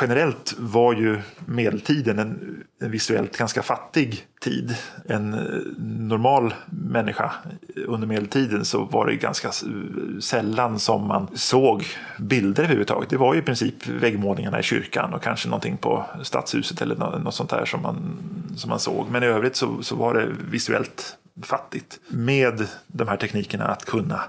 generellt 0.00 0.54
var 0.58 0.94
ju 0.94 1.18
medeltiden 1.46 2.18
en, 2.18 2.64
en, 2.80 2.90
visuellt 2.90 3.36
ganska 3.36 3.62
fattig 3.62 4.26
tid. 4.40 4.76
En 5.08 5.34
eh, 5.34 5.40
normal 5.78 6.54
människa 6.70 7.32
under 7.86 8.06
medeltiden 8.06 8.64
så 8.64 8.84
var 8.84 9.06
det 9.06 9.16
ganska 9.16 9.48
eh, 9.48 10.20
sällan 10.20 10.78
som 10.78 11.06
man 11.06 11.28
såg 11.34 11.84
bilder 12.18 12.62
överhuvudtaget. 12.62 13.10
Det 13.10 13.16
var 13.16 13.34
ju 13.34 13.40
i 13.40 13.42
princip 13.42 13.88
väggmålningarna 13.88 14.60
i 14.60 14.62
kyrkan 14.62 15.14
och 15.14 15.22
kanske 15.22 15.48
någonting 15.48 15.76
på 15.76 16.04
stadshuset 16.22 16.82
eller 16.82 16.96
något 16.96 17.34
sånt 17.34 17.50
där 17.50 17.64
som 17.64 17.82
man, 17.82 18.18
som 18.56 18.70
man 18.70 18.80
såg. 18.80 19.10
Men 19.10 19.22
i 19.22 19.26
övrigt 19.26 19.56
så, 19.56 19.82
så 19.82 19.96
var 19.96 20.14
det 20.14 20.28
visuellt 20.50 21.16
fattigt. 21.42 22.00
Med 22.08 22.66
de 22.86 23.08
här 23.08 23.16
teknikerna 23.16 23.64
att 23.64 23.84
kunna 23.84 24.20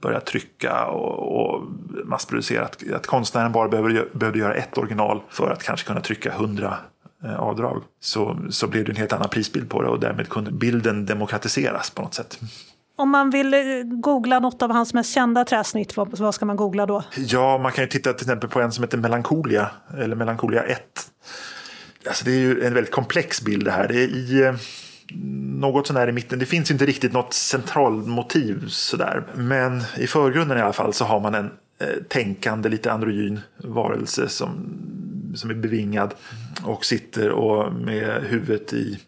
börja 0.00 0.20
trycka 0.20 0.86
och, 0.86 1.40
och 1.40 1.62
massproducera. 2.04 2.64
Att, 2.64 2.92
att 2.92 3.06
konstnären 3.06 3.52
bara 3.52 3.68
behöver, 3.68 4.08
behövde 4.12 4.38
göra 4.38 4.54
ett 4.54 4.78
original 4.78 5.22
för 5.28 5.50
att 5.50 5.62
kanske 5.62 5.86
kunna 5.86 6.00
trycka 6.00 6.32
hundra 6.32 6.78
eh, 7.24 7.40
avdrag. 7.40 7.82
Så, 8.00 8.38
så 8.50 8.66
blev 8.66 8.84
det 8.84 8.92
en 8.92 8.96
helt 8.96 9.12
annan 9.12 9.28
prisbild 9.28 9.70
på 9.70 9.82
det 9.82 9.88
och 9.88 10.00
därmed 10.00 10.28
kunde 10.28 10.50
bilden 10.50 11.06
demokratiseras 11.06 11.90
på 11.90 12.02
något 12.02 12.14
sätt. 12.14 12.38
Om 12.96 13.10
man 13.10 13.30
vill 13.30 13.54
eh, 13.54 13.60
googla 13.84 14.38
något 14.38 14.62
av 14.62 14.70
hans 14.70 14.94
mest 14.94 15.14
kända 15.14 15.44
träsnitt, 15.44 15.96
vad, 15.96 16.18
vad 16.18 16.34
ska 16.34 16.44
man 16.44 16.56
googla 16.56 16.86
då? 16.86 17.02
Ja, 17.16 17.58
man 17.58 17.72
kan 17.72 17.84
ju 17.84 17.88
titta 17.88 18.12
till 18.12 18.26
exempel 18.26 18.50
på 18.50 18.60
en 18.60 18.72
som 18.72 18.84
heter 18.84 18.98
Melancholia, 18.98 19.70
eller 19.98 20.16
Melancholia 20.16 20.62
1. 20.62 20.80
Alltså 22.06 22.24
det 22.24 22.30
är 22.30 22.38
ju 22.38 22.64
en 22.64 22.74
väldigt 22.74 22.92
komplex 22.92 23.42
bild 23.42 23.64
det 23.64 23.70
här. 23.70 23.88
Det 23.88 23.94
är 23.94 24.08
i 24.08 24.42
eh, 24.42 24.54
något 25.60 25.86
sånär 25.86 26.08
i 26.08 26.12
mitten. 26.12 26.38
Det 26.38 26.46
finns 26.46 26.70
inte 26.70 26.86
riktigt 26.86 27.12
något 27.12 27.32
centralmotiv 27.34 28.68
sådär. 28.68 29.22
Men 29.34 29.82
i 29.98 30.06
förgrunden 30.06 30.58
i 30.58 30.60
alla 30.60 30.72
fall 30.72 30.92
så 30.92 31.04
har 31.04 31.20
man 31.20 31.34
en 31.34 31.50
eh, 31.80 32.02
tänkande, 32.08 32.68
lite 32.68 32.92
androgyn 32.92 33.40
varelse 33.56 34.28
som, 34.28 34.78
som 35.34 35.50
är 35.50 35.54
bevingad 35.54 36.14
och 36.64 36.84
sitter 36.84 37.30
och 37.30 37.72
med 37.72 38.22
huvudet 38.22 38.72
i 38.72 38.98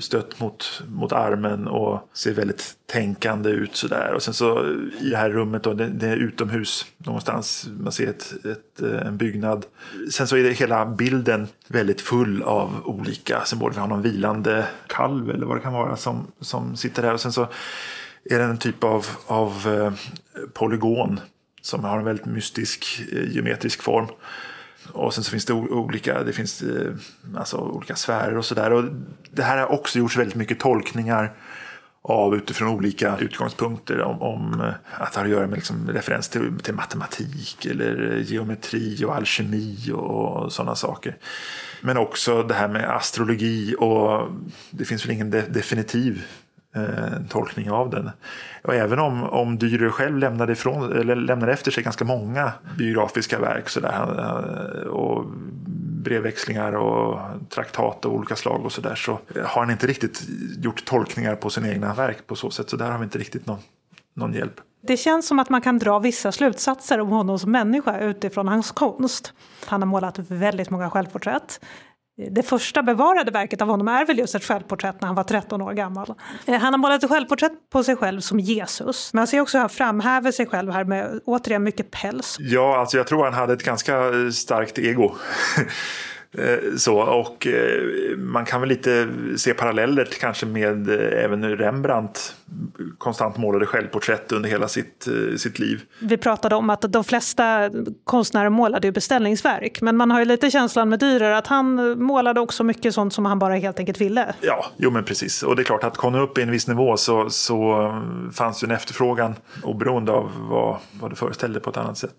stött 0.00 0.40
mot, 0.40 0.82
mot 0.88 1.12
armen 1.12 1.66
och 1.68 2.08
ser 2.12 2.32
väldigt 2.32 2.74
tänkande 2.86 3.50
ut 3.50 3.76
sådär. 3.76 4.12
Och 4.14 4.22
sen 4.22 4.34
så 4.34 4.66
i 5.00 5.10
det 5.10 5.16
här 5.16 5.30
rummet 5.30 5.62
då, 5.62 5.74
det, 5.74 5.88
det 5.88 6.08
är 6.08 6.16
utomhus 6.16 6.86
någonstans. 6.98 7.68
Man 7.80 7.92
ser 7.92 8.06
ett, 8.06 8.34
ett, 8.44 8.82
eh, 8.82 9.06
en 9.06 9.16
byggnad. 9.16 9.66
Sen 10.12 10.26
så 10.26 10.36
är 10.36 10.42
det 10.42 10.52
hela 10.52 10.86
bilden 10.86 11.48
väldigt 11.68 12.00
full 12.00 12.42
av 12.42 12.82
olika 12.84 13.44
symboler. 13.44 13.74
Vi 13.74 13.80
har 13.80 13.88
någon 13.88 14.02
vilande 14.02 14.66
kalv 14.86 15.30
eller 15.30 15.46
vad 15.46 15.56
det 15.56 15.60
kan 15.60 15.72
vara 15.72 15.96
som, 15.96 16.26
som 16.40 16.76
sitter 16.76 17.02
där. 17.02 17.12
Och 17.12 17.20
sen 17.20 17.32
så 17.32 17.48
är 18.30 18.38
det 18.38 18.44
en 18.44 18.58
typ 18.58 18.84
av, 18.84 19.06
av 19.26 19.52
eh, 19.66 19.92
polygon 20.52 21.20
som 21.62 21.84
har 21.84 21.98
en 21.98 22.04
väldigt 22.04 22.26
mystisk 22.26 23.02
eh, 23.12 23.32
geometrisk 23.32 23.82
form. 23.82 24.06
Och 24.92 25.14
sen 25.14 25.24
så 25.24 25.30
finns 25.30 25.44
det 25.44 25.52
olika, 25.52 26.22
det 26.22 26.32
finns 26.32 26.62
eh, 26.62 26.92
alltså 27.36 27.56
olika 27.56 27.96
sfärer 27.96 28.36
och 28.36 28.44
sådär. 28.44 28.90
det 29.30 29.42
här 29.42 29.58
har 29.58 29.72
också 29.72 29.98
gjorts 29.98 30.16
väldigt 30.16 30.34
mycket 30.34 30.60
tolkningar 30.60 31.32
av 32.08 32.34
utifrån 32.34 32.68
olika 32.68 33.18
utgångspunkter 33.18 34.00
om, 34.00 34.22
om 34.22 34.60
eh, 34.60 35.02
att 35.02 35.12
det 35.12 35.18
har 35.20 35.24
att 35.24 35.30
göra 35.30 35.46
med 35.46 35.56
liksom 35.56 35.90
referens 35.90 36.28
till, 36.28 36.58
till, 36.62 36.74
matematik 36.74 37.66
eller 37.66 38.12
eh, 38.12 38.32
geometri 38.32 39.04
och 39.04 39.14
alkemi 39.14 39.90
och, 39.92 40.42
och 40.42 40.52
sådana 40.52 40.74
saker. 40.74 41.16
Men 41.80 41.96
också 41.96 42.42
det 42.42 42.54
här 42.54 42.68
med 42.68 42.96
astrologi 42.96 43.74
och 43.78 44.28
det 44.70 44.84
finns 44.84 45.04
väl 45.04 45.12
ingen 45.12 45.30
de, 45.30 45.40
definitiv 45.40 46.24
eh, 46.74 47.26
tolkning 47.28 47.70
av 47.70 47.90
den. 47.90 48.10
Och 48.64 48.74
även 48.74 48.98
om, 48.98 49.24
om 49.24 49.58
Dürer 49.58 49.90
själv 49.90 50.18
lämnade, 50.18 50.52
ifrån, 50.52 50.92
eller 50.92 51.16
lämnade 51.16 51.52
efter 51.52 51.70
sig 51.70 51.84
ganska 51.84 52.04
många 52.04 52.52
biografiska 52.78 53.38
verk 53.38 53.68
så 53.68 53.80
där, 53.80 54.82
eh, 54.82 54.88
och 54.88 55.24
brevväxlingar 56.04 56.72
och 56.72 57.20
traktat 57.48 58.04
av 58.04 58.12
olika 58.12 58.36
slag 58.36 58.64
och 58.64 58.72
så 58.72 58.80
där 58.80 58.94
så 58.94 59.18
har 59.44 59.60
han 59.60 59.70
inte 59.70 59.86
riktigt 59.86 60.22
gjort 60.58 60.84
tolkningar 60.84 61.34
på 61.34 61.50
sina 61.50 61.68
egna 61.68 61.94
verk 61.94 62.26
på 62.26 62.36
så 62.36 62.50
sätt. 62.50 62.70
Så 62.70 62.76
där 62.76 62.90
har 62.90 62.98
vi 62.98 63.04
inte 63.04 63.18
riktigt 63.18 63.46
någon, 63.46 63.58
någon 64.14 64.32
hjälp. 64.32 64.60
Det 64.86 64.96
känns 64.96 65.26
som 65.26 65.38
att 65.38 65.50
man 65.50 65.60
kan 65.60 65.78
dra 65.78 65.98
vissa 65.98 66.32
slutsatser 66.32 67.00
om 67.00 67.08
honom 67.08 67.38
som 67.38 67.50
människa 67.50 68.00
utifrån 68.00 68.48
hans 68.48 68.70
konst. 68.70 69.32
Han 69.66 69.82
har 69.82 69.86
målat 69.86 70.18
väldigt 70.18 70.70
många 70.70 70.90
självporträtt. 70.90 71.60
Det 72.16 72.42
första 72.42 72.82
bevarade 72.82 73.30
verket 73.30 73.62
av 73.62 73.68
honom 73.68 73.88
är 73.88 74.06
väl 74.06 74.18
just 74.18 74.34
ett 74.34 74.44
självporträtt 74.44 75.00
när 75.00 75.06
han 75.06 75.14
var 75.16 75.24
13 75.24 75.62
år 75.62 75.72
gammal. 75.72 76.14
Eh, 76.46 76.60
han 76.60 76.72
har 76.72 76.78
målat 76.78 77.04
ett 77.04 77.10
självporträtt 77.10 77.52
på 77.72 77.84
sig 77.84 77.96
själv 77.96 78.20
som 78.20 78.40
Jesus. 78.40 79.12
Men 79.12 79.20
jag 79.20 79.28
ser 79.28 79.40
också 79.40 79.56
hur 79.56 79.60
han 79.60 79.70
framhäver 79.70 80.32
sig 80.32 80.46
själv 80.46 80.72
här 80.72 80.84
med 80.84 81.20
återigen 81.24 81.62
mycket 81.62 81.90
päls. 81.90 82.36
Ja, 82.40 82.78
alltså 82.78 82.96
jag 82.96 83.06
tror 83.06 83.24
han 83.24 83.34
hade 83.34 83.52
ett 83.52 83.62
ganska 83.62 83.96
eh, 83.96 84.30
starkt 84.32 84.78
ego. 84.78 85.14
Eh, 86.38 86.76
så, 86.76 86.96
och 86.98 87.46
eh, 87.46 88.16
man 88.16 88.44
kan 88.44 88.60
väl 88.60 88.68
lite 88.68 89.08
se 89.36 89.54
paralleller 89.54 90.08
kanske 90.20 90.46
med 90.46 90.88
eh, 90.88 91.24
även 91.24 91.56
Rembrandt 91.56 92.34
konstant 92.98 93.36
målade 93.36 93.66
självporträtt 93.66 94.32
under 94.32 94.48
hela 94.48 94.68
sitt, 94.68 95.08
sitt 95.36 95.58
liv. 95.58 95.82
Vi 96.00 96.16
pratade 96.16 96.54
om 96.54 96.70
att 96.70 96.80
de 96.88 97.04
flesta 97.04 97.70
konstnärer 98.04 98.48
målade 98.48 98.86
ju 98.86 98.92
beställningsverk 98.92 99.80
men 99.80 99.96
man 99.96 100.10
har 100.10 100.18
ju 100.18 100.24
lite 100.24 100.50
känslan 100.50 100.88
med 100.88 101.02
Dürer 101.02 101.32
att 101.32 101.46
han 101.46 101.98
målade 102.02 102.40
också 102.40 102.64
mycket 102.64 102.94
sånt 102.94 103.12
som 103.12 103.26
han 103.26 103.38
bara 103.38 103.54
helt 103.54 103.78
enkelt 103.78 104.00
ville. 104.00 104.34
Ja, 104.40 104.66
jo 104.76 104.90
men 104.90 105.04
precis. 105.04 105.42
Och 105.42 105.56
det 105.56 105.62
är 105.62 105.64
klart 105.64 105.84
att 105.84 105.96
kom 105.96 106.14
upp 106.14 106.38
i 106.38 106.42
en 106.42 106.50
viss 106.50 106.68
nivå 106.68 106.96
så, 106.96 107.30
så 107.30 107.90
fanns 108.32 108.62
ju 108.62 108.66
en 108.66 108.70
efterfrågan 108.70 109.34
oberoende 109.62 110.12
av 110.12 110.30
vad, 110.36 110.78
vad 111.00 111.10
det 111.10 111.16
föreställde 111.16 111.60
på 111.60 111.70
ett 111.70 111.76
annat 111.76 111.98
sätt. 111.98 112.14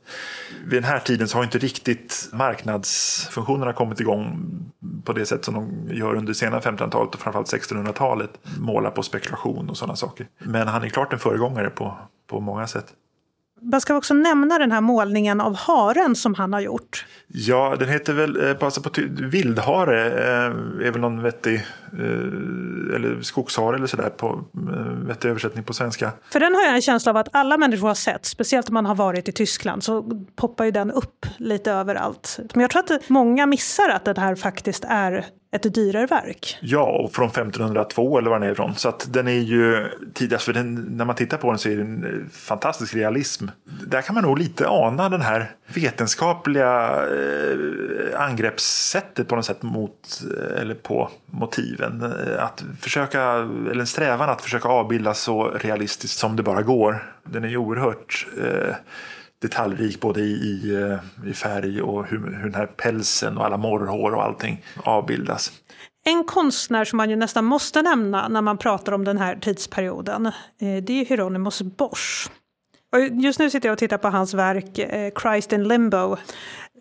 Vid 0.65 0.83
den 0.83 0.89
här 0.89 0.99
tiden 0.99 1.27
så 1.27 1.37
har 1.37 1.43
inte 1.43 1.57
riktigt 1.57 2.29
marknadsfunktionerna 2.33 3.73
kommit 3.73 3.99
igång 3.99 4.04
på 5.03 5.13
det 5.13 5.25
sätt 5.25 5.45
som 5.45 5.53
de 5.53 5.95
gör 5.95 6.15
under 6.15 6.33
sena 6.33 6.59
1500-talet 6.59 7.15
och 7.15 7.19
framförallt 7.21 7.53
1600-talet. 7.53 8.39
Måla 8.59 8.91
på 8.91 9.03
spekulation 9.03 9.69
och 9.69 9.77
sådana 9.77 9.95
saker. 9.95 10.27
Men 10.39 10.67
han 10.67 10.83
är 10.83 10.89
klart 10.89 11.13
en 11.13 11.19
föregångare 11.19 11.69
på, 11.69 11.97
på 12.27 12.39
många 12.39 12.67
sätt. 12.67 12.93
Man 13.61 13.81
ska 13.81 13.95
också 13.95 14.13
nämna 14.13 14.59
den 14.59 14.71
här 14.71 14.81
målningen 14.81 15.41
av 15.41 15.55
haren 15.55 16.15
som 16.15 16.33
han 16.35 16.53
har 16.53 16.59
gjort. 16.59 17.05
Ja, 17.27 17.75
den 17.79 17.89
heter 17.89 18.13
väl, 18.13 18.49
eh, 18.49 18.55
alltså 18.61 18.81
på 18.81 18.89
vildhare, 19.09 20.05
eh, 20.05 20.87
är 20.87 20.91
väl 20.91 21.01
någon 21.01 21.21
vettig, 21.21 21.55
eh, 21.93 22.95
eller 22.95 23.21
skogshare 23.21 23.75
eller 23.75 23.87
sådär, 23.87 24.09
på 24.09 24.43
vettig 25.07 25.29
översättning 25.29 25.63
på 25.63 25.73
svenska. 25.73 26.11
För 26.31 26.39
den 26.39 26.55
har 26.55 26.61
jag 26.61 26.75
en 26.75 26.81
känsla 26.81 27.09
av 27.09 27.17
att 27.17 27.29
alla 27.31 27.57
människor 27.57 27.87
har 27.87 27.95
sett, 27.95 28.25
speciellt 28.25 28.69
om 28.69 28.73
man 28.73 28.85
har 28.85 28.95
varit 28.95 29.29
i 29.29 29.31
Tyskland, 29.31 29.83
så 29.83 30.03
poppar 30.35 30.65
ju 30.65 30.71
den 30.71 30.91
upp 30.91 31.25
lite 31.37 31.71
överallt. 31.71 32.39
Men 32.53 32.61
jag 32.61 32.69
tror 32.69 32.83
att 32.83 33.09
många 33.09 33.45
missar 33.45 33.89
att 33.89 34.05
det 34.05 34.19
här 34.19 34.35
faktiskt 34.35 34.85
är 34.87 35.25
ett 35.55 35.75
dyrare 35.75 36.05
verk. 36.05 36.57
Ja, 36.61 36.83
och 36.83 37.15
från 37.15 37.27
1502 37.27 38.17
eller 38.17 38.29
var 38.29 38.39
den 38.39 38.49
är 38.49 38.51
ifrån. 38.51 38.75
Så 38.75 38.89
att 38.89 39.13
den 39.13 39.27
är 39.27 39.31
ju 39.31 39.87
tidigast, 40.13 40.45
för 40.45 40.53
den, 40.53 40.75
när 40.75 41.05
man 41.05 41.15
tittar 41.15 41.37
på 41.37 41.49
den 41.49 41.59
så 41.59 41.69
är 41.69 41.75
det 41.75 41.81
en 41.81 42.03
eh, 42.03 42.29
fantastisk 42.31 42.95
realism. 42.95 43.47
Där 43.87 44.01
kan 44.01 44.15
man 44.15 44.23
nog 44.23 44.39
lite 44.39 44.67
ana 44.67 45.09
den 45.09 45.21
här 45.21 45.51
vetenskapliga 45.67 47.03
eh, 47.05 48.21
angreppssättet 48.21 49.27
på 49.27 49.35
något 49.35 49.45
sätt 49.45 49.61
mot, 49.61 50.23
eh, 50.37 50.61
eller 50.61 50.75
på 50.75 51.09
motiven. 51.25 52.01
Eh, 52.03 52.43
att 52.43 52.63
försöka, 52.79 53.21
eller 53.23 53.79
en 53.79 53.87
strävan 53.87 54.29
att 54.29 54.41
försöka 54.41 54.67
avbilda 54.67 55.13
så 55.13 55.47
realistiskt 55.47 56.19
som 56.19 56.35
det 56.35 56.43
bara 56.43 56.61
går. 56.61 57.13
Den 57.23 57.43
är 57.43 57.47
ju 57.47 57.57
oerhört 57.57 58.27
eh, 58.43 58.75
detaljrik 59.47 59.99
både 59.99 60.21
i, 60.21 60.31
i, 60.31 60.75
eh, 60.75 61.29
i 61.29 61.33
färg 61.33 61.81
och 61.81 62.05
hur, 62.05 62.17
hur 62.17 62.43
den 62.43 62.55
här 62.55 62.65
pälsen 62.65 63.37
och 63.37 63.45
alla 63.45 63.57
morrhår 63.57 64.11
och 64.11 64.23
allting 64.23 64.63
avbildas. 64.83 65.51
En 66.05 66.23
konstnär 66.23 66.85
som 66.85 66.97
man 66.97 67.09
ju 67.09 67.15
nästan 67.15 67.45
måste 67.45 67.81
nämna 67.81 68.27
när 68.27 68.41
man 68.41 68.57
pratar 68.57 68.91
om 68.91 69.03
den 69.03 69.17
här 69.17 69.35
tidsperioden, 69.35 70.25
eh, 70.25 70.83
det 70.83 71.01
är 71.01 71.05
Hieronymus 71.05 71.61
Bosch. 71.61 72.29
Och 72.93 72.99
just 73.01 73.39
nu 73.39 73.49
sitter 73.49 73.69
jag 73.69 73.73
och 73.73 73.79
tittar 73.79 73.97
på 73.97 74.07
hans 74.07 74.33
verk 74.33 74.79
eh, 74.79 75.11
Christ 75.21 75.53
in 75.53 75.67
Limbo. 75.67 76.17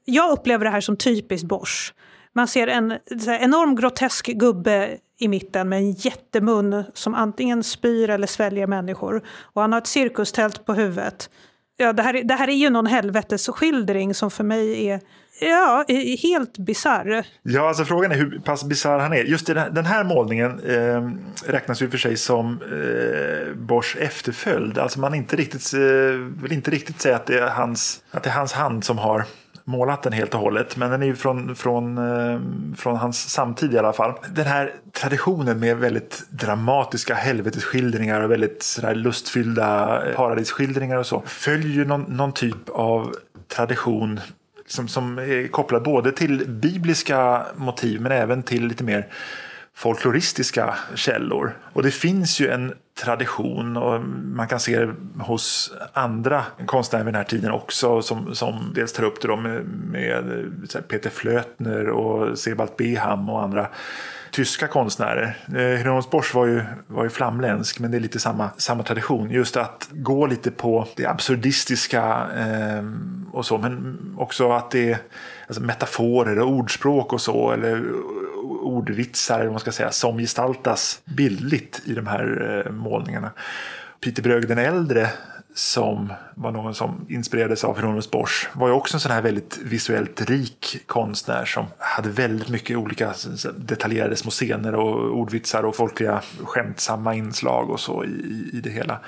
Jag 0.05 0.33
upplever 0.33 0.64
det 0.64 0.70
här 0.70 0.81
som 0.81 0.96
typiskt 0.96 1.48
Bosch. 1.48 1.94
Man 2.35 2.48
ser 2.48 2.66
en 2.66 2.98
enorm 3.40 3.77
grotesk 3.77 4.27
gubbe 4.27 4.98
i 5.18 5.29
mitten 5.29 5.68
med 5.68 5.79
en 5.79 5.92
jättemun 5.92 6.85
som 6.94 7.14
antingen 7.14 7.64
spyr 7.64 8.11
eller 8.11 8.27
sväljer 8.27 8.66
människor. 8.66 9.22
Och 9.55 9.62
han 9.62 9.72
har 9.72 9.81
ett 9.81 9.87
cirkustält 9.87 10.66
på 10.66 10.74
huvudet. 10.74 11.31
Ja, 11.76 11.92
det, 11.92 12.02
här, 12.02 12.24
det 12.24 12.34
här 12.34 12.48
är 12.48 12.52
ju 12.52 12.70
någon 12.70 12.87
helvetesskildring 12.87 14.14
som 14.14 14.30
för 14.30 14.44
mig 14.44 14.88
är 14.88 15.00
Ja, 15.40 15.84
helt 16.22 16.58
bisarr. 16.58 17.26
Ja, 17.42 17.68
alltså 17.68 17.84
frågan 17.84 18.12
är 18.12 18.16
hur 18.16 18.38
pass 18.38 18.64
bisarr 18.64 18.98
han 18.98 19.12
är. 19.12 19.24
Just 19.24 19.46
den 19.46 19.87
här 19.87 20.04
målningen 20.04 20.60
eh, 20.60 21.10
räknas 21.50 21.82
ju 21.82 21.90
för 21.90 21.98
sig 21.98 22.16
som 22.16 22.60
eh, 22.62 23.54
Bors 23.54 23.96
efterföljd. 23.96 24.78
Alltså 24.78 25.00
man 25.00 25.14
inte 25.14 25.37
riktigt, 25.37 25.74
eh, 25.74 25.80
vill 26.42 26.52
inte 26.52 26.70
riktigt 26.70 27.00
säga 27.00 27.16
att 27.16 27.26
det, 27.26 27.38
är 27.38 27.48
hans, 27.48 28.02
att 28.10 28.22
det 28.22 28.30
är 28.30 28.34
hans 28.34 28.52
hand 28.52 28.84
som 28.84 28.98
har 28.98 29.24
målat 29.64 30.03
den 30.03 30.12
helt 30.12 30.35
och 30.35 30.40
hållet. 30.40 30.77
Men 30.77 30.90
den 30.90 31.03
är 31.03 31.07
ju 31.07 31.16
från, 31.16 31.57
från, 31.57 31.98
eh, 31.98 32.40
från 32.77 32.96
hans 32.96 33.31
samtid 33.31 33.74
i 33.74 33.79
alla 33.79 33.92
fall. 33.92 34.12
Den 34.35 34.46
här 34.46 34.72
traditionen 34.92 35.61
med 35.61 35.77
väldigt 35.77 36.24
dramatiska 36.31 37.14
helvetesskildringar 37.14 38.20
och 38.20 38.31
väldigt 38.31 38.62
sådär 38.62 38.94
lustfyllda 38.94 40.03
paradisskildringar 40.16 40.96
och 40.96 41.07
så 41.07 41.22
följer 41.27 41.70
ju 41.70 41.85
någon, 41.85 42.03
någon 42.03 42.33
typ 42.33 42.68
av 42.68 43.14
tradition 43.48 44.20
som, 44.66 44.88
som 44.88 45.18
är 45.18 45.48
kopplad 45.48 45.83
både 45.83 46.12
till 46.12 46.48
bibliska 46.48 47.46
motiv 47.57 48.00
men 48.00 48.12
även 48.12 48.42
till 48.42 48.66
lite 48.66 48.85
mer 48.85 49.07
folkloristiska 49.74 50.74
källor. 50.94 51.56
Och 51.72 51.82
det 51.82 51.90
finns 51.90 52.40
ju 52.40 52.48
en 52.48 52.74
tradition 53.02 53.76
och 53.76 54.00
man 54.24 54.48
kan 54.48 54.60
se 54.60 54.78
det 54.78 54.94
hos 55.18 55.72
andra 55.92 56.44
konstnärer 56.66 57.04
vid 57.04 57.14
den 57.14 57.18
här 57.18 57.28
tiden 57.28 57.50
också 57.50 58.02
som, 58.02 58.34
som 58.34 58.72
dels 58.74 58.92
tar 58.92 59.04
upp 59.04 59.22
det 59.22 59.37
med, 59.37 59.64
med 59.90 60.52
Peter 60.88 61.10
Flötner 61.10 61.88
och 61.88 62.38
Sebald 62.38 62.70
Beham 62.76 63.30
och 63.30 63.42
andra 63.42 63.68
tyska 64.34 64.66
konstnärer. 64.66 65.37
Eh, 65.48 65.54
Hieronymus 65.54 66.10
Bosch 66.10 66.34
var 66.34 66.46
ju, 66.46 66.62
var 66.87 67.04
ju 67.04 67.10
flamländsk 67.10 67.80
men 67.80 67.90
det 67.90 67.96
är 67.96 68.00
lite 68.00 68.18
samma, 68.18 68.50
samma 68.56 68.82
tradition. 68.82 69.30
Just 69.30 69.56
att 69.56 69.88
gå 69.90 70.26
lite 70.26 70.50
på 70.50 70.87
det 70.96 71.06
absurdistiska 71.06 72.26
eh, 72.37 72.84
och 73.32 73.46
så 73.46 73.58
men 73.58 73.98
också 74.18 74.52
att 74.52 74.70
det 74.70 74.90
är 74.90 74.98
alltså, 75.46 75.62
metaforer 75.62 76.38
och 76.38 76.48
ordspråk 76.48 77.12
och 77.12 77.20
så 77.20 77.50
eller 77.50 77.84
ordvitsar 78.64 79.40
eller 79.40 79.50
man 79.50 79.61
ska 79.61 79.72
säga, 79.72 79.90
som 79.90 80.18
gestaltas 80.18 81.00
bildligt 81.05 81.83
i 81.85 81.94
de 81.94 82.07
här 82.07 82.62
eh, 82.66 82.72
målningarna. 82.72 83.31
Peter 84.05 84.22
Brög 84.22 84.48
den 84.48 84.59
äldre 84.59 85.11
som 85.54 86.12
var 86.34 86.50
någon 86.50 86.74
som 86.74 87.06
inspirerades 87.08 87.64
av 87.64 87.76
Hieronymus 87.76 88.10
Bosch 88.10 88.48
var 88.52 88.68
ju 88.68 88.74
också 88.74 88.96
en 88.96 89.00
sån 89.00 89.12
här 89.12 89.22
väldigt 89.22 89.58
visuellt 89.64 90.30
rik 90.30 90.82
konstnär 90.86 91.44
som 91.44 91.64
hade 91.78 92.08
väldigt 92.08 92.48
mycket 92.48 92.76
olika 92.76 93.12
detaljerade 93.56 94.16
små 94.16 94.30
scener 94.30 94.74
och 94.74 95.18
ordvitsar 95.18 95.62
och 95.62 95.76
folkliga 95.76 96.22
skämtsamma 96.44 97.14
inslag 97.14 97.70
och 97.70 97.80
så 97.80 98.04
i, 98.04 98.50
i 98.52 98.60
det 98.60 98.70
hela. 98.70 99.00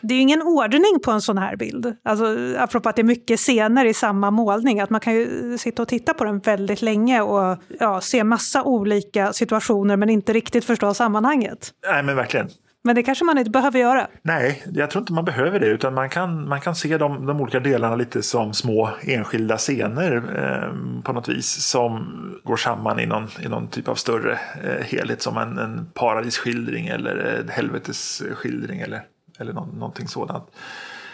Det 0.00 0.14
är 0.14 0.16
ju 0.16 0.22
ingen 0.22 0.42
ordning 0.42 1.00
på 1.04 1.10
en 1.10 1.20
sån 1.20 1.38
här 1.38 1.56
bild. 1.56 1.96
Alltså, 2.02 2.36
apropå 2.58 2.88
att 2.88 2.96
det 2.96 3.02
är 3.02 3.04
mycket 3.04 3.40
scener 3.40 3.84
i 3.84 3.94
samma 3.94 4.30
målning. 4.30 4.80
Att 4.80 4.90
man 4.90 5.00
kan 5.00 5.14
ju 5.14 5.58
sitta 5.58 5.82
och 5.82 5.88
titta 5.88 6.14
på 6.14 6.24
den 6.24 6.38
väldigt 6.38 6.82
länge 6.82 7.20
och 7.20 7.58
ja, 7.80 8.00
se 8.00 8.24
massa 8.24 8.62
olika 8.62 9.32
situationer 9.32 9.96
men 9.96 10.10
inte 10.10 10.32
riktigt 10.32 10.64
förstå 10.64 10.94
sammanhanget. 10.94 11.70
Nej 11.86 12.02
men 12.02 12.16
verkligen. 12.16 12.48
Men 12.82 12.94
det 12.94 13.02
kanske 13.02 13.24
man 13.24 13.38
inte 13.38 13.50
behöver 13.50 13.78
göra? 13.78 14.06
Nej, 14.22 14.62
jag 14.72 14.90
tror 14.90 15.02
inte 15.02 15.12
man 15.12 15.24
behöver 15.24 15.60
det. 15.60 15.66
Utan 15.66 15.94
man 15.94 16.10
kan, 16.10 16.48
man 16.48 16.60
kan 16.60 16.74
se 16.74 16.98
de, 16.98 17.26
de 17.26 17.40
olika 17.40 17.60
delarna 17.60 17.96
lite 17.96 18.22
som 18.22 18.54
små 18.54 18.90
enskilda 19.02 19.58
scener 19.58 20.16
eh, 20.16 21.02
på 21.02 21.12
något 21.12 21.28
vis. 21.28 21.46
Som 21.46 22.06
går 22.44 22.56
samman 22.56 23.00
i 23.00 23.06
någon, 23.06 23.28
i 23.44 23.48
någon 23.48 23.68
typ 23.68 23.88
av 23.88 23.94
större 23.94 24.32
eh, 24.64 24.84
helhet. 24.84 25.22
Som 25.22 25.36
en, 25.36 25.58
en 25.58 25.90
paradisskildring 25.94 26.86
eller 26.86 27.16
en 27.16 27.48
helvetesskildring 27.48 28.80
eller, 28.80 29.02
eller 29.38 29.52
no, 29.52 29.68
någonting 29.74 30.08
sådant. 30.08 30.44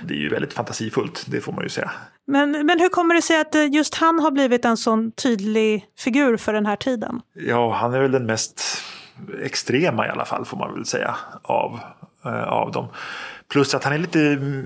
Det 0.02 0.14
är 0.14 0.18
ju 0.18 0.28
väldigt 0.28 0.52
fantasifullt, 0.52 1.24
det 1.28 1.40
får 1.40 1.52
man 1.52 1.62
ju 1.62 1.68
säga. 1.68 1.90
Men, 2.26 2.66
men 2.66 2.80
hur 2.80 2.88
kommer 2.88 3.14
det 3.14 3.22
sig 3.22 3.40
att 3.40 3.74
just 3.74 3.94
han 3.94 4.18
har 4.18 4.30
blivit 4.30 4.64
en 4.64 4.76
sån 4.76 5.12
tydlig 5.12 5.84
figur 5.98 6.36
för 6.36 6.52
den 6.52 6.66
här 6.66 6.76
tiden? 6.76 7.20
Ja, 7.34 7.74
han 7.74 7.94
är 7.94 8.00
väl 8.00 8.12
den 8.12 8.26
mest 8.26 8.62
extrema 9.42 10.06
i 10.06 10.10
alla 10.10 10.24
fall 10.24 10.44
får 10.44 10.56
man 10.56 10.74
väl 10.74 10.86
säga 10.86 11.16
av, 11.42 11.80
eh, 12.24 12.42
av 12.42 12.72
dem. 12.72 12.88
Plus 13.48 13.74
att 13.74 13.84
han 13.84 13.92
är 13.92 13.98
lite 13.98 14.18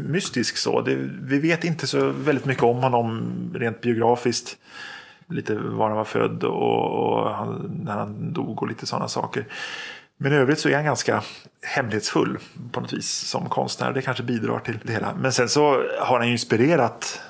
mystisk 0.08 0.56
så. 0.56 0.80
Det, 0.80 0.94
vi 1.22 1.38
vet 1.38 1.64
inte 1.64 1.86
så 1.86 2.08
väldigt 2.08 2.44
mycket 2.44 2.62
om 2.62 2.76
honom 2.76 3.32
rent 3.54 3.80
biografiskt. 3.80 4.56
Lite 5.28 5.54
var 5.54 5.88
han 5.88 5.96
var 5.96 6.04
född 6.04 6.44
och, 6.44 6.90
och 6.90 7.34
han, 7.34 7.80
när 7.84 7.92
han 7.92 8.32
dog 8.32 8.62
och 8.62 8.68
lite 8.68 8.86
sådana 8.86 9.08
saker. 9.08 9.46
Men 10.16 10.32
i 10.32 10.36
övrigt 10.36 10.58
så 10.58 10.68
är 10.68 10.74
han 10.74 10.84
ganska 10.84 11.22
hemlighetsfull 11.62 12.38
på 12.72 12.80
något 12.80 12.92
vis 12.92 13.10
som 13.10 13.48
konstnär. 13.48 13.92
Det 13.92 14.02
kanske 14.02 14.22
bidrar 14.22 14.58
till 14.58 14.78
det 14.82 14.92
hela. 14.92 15.14
Men 15.14 15.32
sen 15.32 15.48
så 15.48 15.84
har 16.00 16.18
han 16.18 16.26
ju 16.26 16.32
inspirerat 16.32 17.20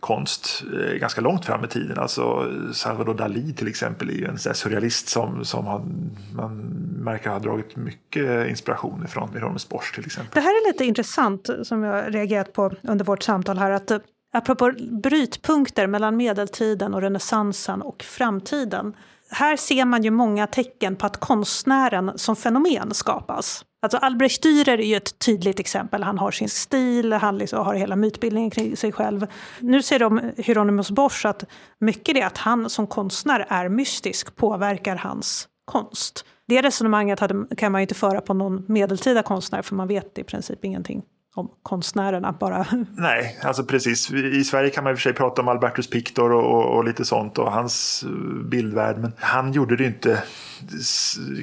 konst 0.00 0.64
eh, 0.72 0.94
ganska 0.94 1.20
långt 1.20 1.44
fram 1.44 1.64
i 1.64 1.68
tiden. 1.68 1.98
Alltså 1.98 2.52
Salvador 2.72 3.14
Dalí 3.14 3.54
till 3.54 3.68
exempel 3.68 4.08
är 4.10 4.14
ju 4.14 4.26
en 4.26 4.38
surrealist 4.38 5.08
som, 5.08 5.44
som 5.44 5.66
han, 5.66 6.10
man 6.34 6.56
märker 6.98 7.30
har 7.30 7.40
dragit 7.40 7.76
mycket 7.76 8.48
inspiration 8.48 9.04
ifrån 9.04 9.30
Hieronymus 9.32 9.68
Bosch 9.68 9.94
till 9.94 10.06
exempel. 10.06 10.34
Det 10.34 10.40
här 10.40 10.50
är 10.50 10.72
lite 10.72 10.84
intressant 10.84 11.50
som 11.62 11.82
jag 11.82 12.14
reagerat 12.14 12.52
på 12.52 12.72
under 12.82 13.04
vårt 13.04 13.22
samtal 13.22 13.58
här. 13.58 13.70
Att 13.70 13.90
eh, 13.90 13.98
apropå 14.32 14.72
brytpunkter 15.02 15.86
mellan 15.86 16.16
medeltiden 16.16 16.94
och 16.94 17.00
renässansen 17.00 17.82
och 17.82 18.02
framtiden. 18.02 18.94
Här 19.34 19.56
ser 19.56 19.84
man 19.84 20.02
ju 20.02 20.10
många 20.10 20.46
tecken 20.46 20.96
på 20.96 21.06
att 21.06 21.20
konstnären 21.20 22.12
som 22.16 22.36
fenomen 22.36 22.94
skapas. 22.94 23.64
Alltså 23.82 23.98
Albrecht 23.98 24.44
Dürer 24.44 24.78
är 24.78 24.86
ju 24.86 24.96
ett 24.96 25.18
tydligt 25.18 25.60
exempel. 25.60 26.02
Han 26.02 26.18
har 26.18 26.30
sin 26.30 26.48
stil, 26.48 27.12
han 27.12 27.38
liksom 27.38 27.66
har 27.66 27.74
hela 27.74 27.96
mytbildningen 27.96 28.50
kring 28.50 28.76
sig 28.76 28.92
själv. 28.92 29.26
Nu 29.60 29.82
ser 29.82 29.98
de 29.98 30.32
Hieronymus 30.36 30.90
Bosch 30.90 31.26
att 31.26 31.44
mycket 31.78 32.14
det 32.14 32.22
att 32.22 32.38
han 32.38 32.70
som 32.70 32.86
konstnär 32.86 33.46
är 33.48 33.68
mystisk 33.68 34.36
påverkar 34.36 34.96
hans 34.96 35.48
konst. 35.64 36.24
Det 36.48 36.62
resonemanget 36.62 37.20
kan 37.56 37.72
man 37.72 37.80
ju 37.80 37.82
inte 37.82 37.94
föra 37.94 38.20
på 38.20 38.34
någon 38.34 38.64
medeltida 38.68 39.22
konstnär 39.22 39.62
för 39.62 39.74
man 39.74 39.88
vet 39.88 40.18
i 40.18 40.24
princip 40.24 40.64
ingenting 40.64 41.02
om 41.34 41.50
konstnärerna 41.62 42.32
bara. 42.32 42.66
Nej, 42.96 43.38
alltså 43.42 43.64
precis. 43.64 44.10
I 44.10 44.44
Sverige 44.44 44.70
kan 44.70 44.84
man 44.84 44.90
i 44.90 44.94
och 44.94 44.98
för 44.98 45.02
sig 45.02 45.12
prata 45.12 45.42
om 45.42 45.48
Albertus 45.48 45.90
Pictor 45.90 46.32
och, 46.32 46.54
och, 46.54 46.76
och, 46.76 46.84
lite 46.84 47.04
sånt 47.04 47.38
och 47.38 47.52
hans 47.52 48.04
eh, 48.06 48.10
bildvärld. 48.44 48.98
Men 48.98 49.12
han 49.18 49.52
gjorde 49.52 49.76
det 49.76 49.84
inte 49.84 50.22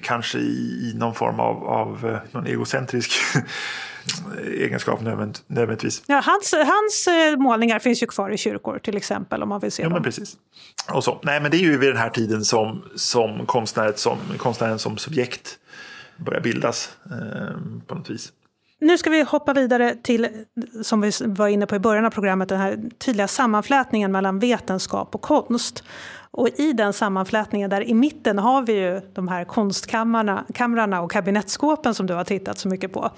kanske 0.01 0.37
i, 0.37 0.91
i 0.91 0.97
någon 0.97 1.15
form 1.15 1.39
av, 1.39 1.63
av 1.63 2.05
eh, 2.05 2.19
någon 2.31 2.47
egocentrisk 2.47 3.11
egenskap 4.47 5.01
nödvändigtvis. 5.47 6.03
Ja, 6.05 6.21
hans, 6.25 6.53
hans 6.53 7.07
eh, 7.07 7.37
målningar 7.37 7.79
finns 7.79 8.03
ju 8.03 8.07
kvar 8.07 8.29
i 8.29 8.37
kyrkor 8.37 8.79
till 8.79 8.97
exempel 8.97 9.43
om 9.43 9.49
man 9.49 9.59
vill 9.59 9.71
se 9.71 9.83
ja, 9.83 9.89
dem. 9.89 9.93
Men 9.93 10.03
precis. 10.03 10.37
Och 10.93 11.03
så. 11.03 11.19
Nej, 11.23 11.41
men 11.41 11.51
det 11.51 11.57
är 11.57 11.61
ju 11.61 11.77
vid 11.77 11.89
den 11.89 11.97
här 11.97 12.09
tiden 12.09 12.45
som, 12.45 12.83
som, 12.95 13.45
konstnären, 13.45 13.93
som 13.95 14.17
konstnären 14.37 14.79
som 14.79 14.97
subjekt 14.97 15.57
börjar 16.17 16.41
bildas 16.41 16.89
eh, 17.05 17.57
på 17.87 17.95
något 17.95 18.09
vis. 18.09 18.31
Nu 18.81 18.97
ska 18.97 19.09
vi 19.09 19.23
hoppa 19.23 19.53
vidare 19.53 19.95
till, 20.03 20.27
som 20.83 21.01
vi 21.01 21.11
var 21.25 21.47
inne 21.47 21.65
på 21.65 21.75
i 21.75 21.79
början 21.79 22.05
av 22.05 22.09
programmet, 22.09 22.49
den 22.49 22.59
här 22.59 22.79
tydliga 22.97 23.27
sammanflätningen 23.27 24.11
mellan 24.11 24.39
vetenskap 24.39 25.15
och 25.15 25.21
konst. 25.21 25.83
Och 26.31 26.49
i 26.59 26.73
den 26.73 26.93
sammanflätningen, 26.93 27.69
där 27.69 27.83
i 27.83 27.93
mitten 27.93 28.39
har 28.39 28.61
vi 28.61 28.73
ju 28.73 29.01
de 29.13 29.27
här 29.27 29.45
konstkamrarna 29.45 31.01
och 31.01 31.11
kabinettskåpen 31.11 31.93
som 31.95 32.07
du 32.07 32.13
har 32.13 32.23
tittat 32.23 32.57
så 32.57 32.67
mycket 32.67 32.93
på. 32.93 33.11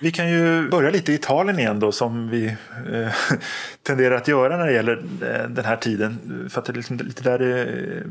Vi 0.00 0.12
kan 0.12 0.30
ju 0.30 0.68
börja 0.68 0.90
lite 0.90 1.12
i 1.12 1.14
Italien 1.14 1.58
igen 1.58 1.80
då 1.80 1.92
som 1.92 2.28
vi 2.28 2.46
eh, 2.92 3.08
tenderar 3.82 4.16
att 4.16 4.28
göra 4.28 4.56
när 4.56 4.66
det 4.66 4.72
gäller 4.72 5.04
eh, 5.22 5.48
den 5.48 5.64
här 5.64 5.76
tiden. 5.76 6.48
För 6.50 6.60
att 6.60 6.66
det 6.66 6.72
är 6.72 6.74
liksom 6.74 6.96
lite 6.96 7.22
där 7.22 7.38
det, 7.38 7.64
eh, 7.64 8.02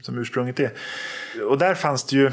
som 0.00 0.18
ursprunget 0.18 0.60
är. 0.60 0.70
Och 1.48 1.58
där 1.58 1.74
fanns 1.74 2.04
det 2.04 2.16
ju 2.16 2.30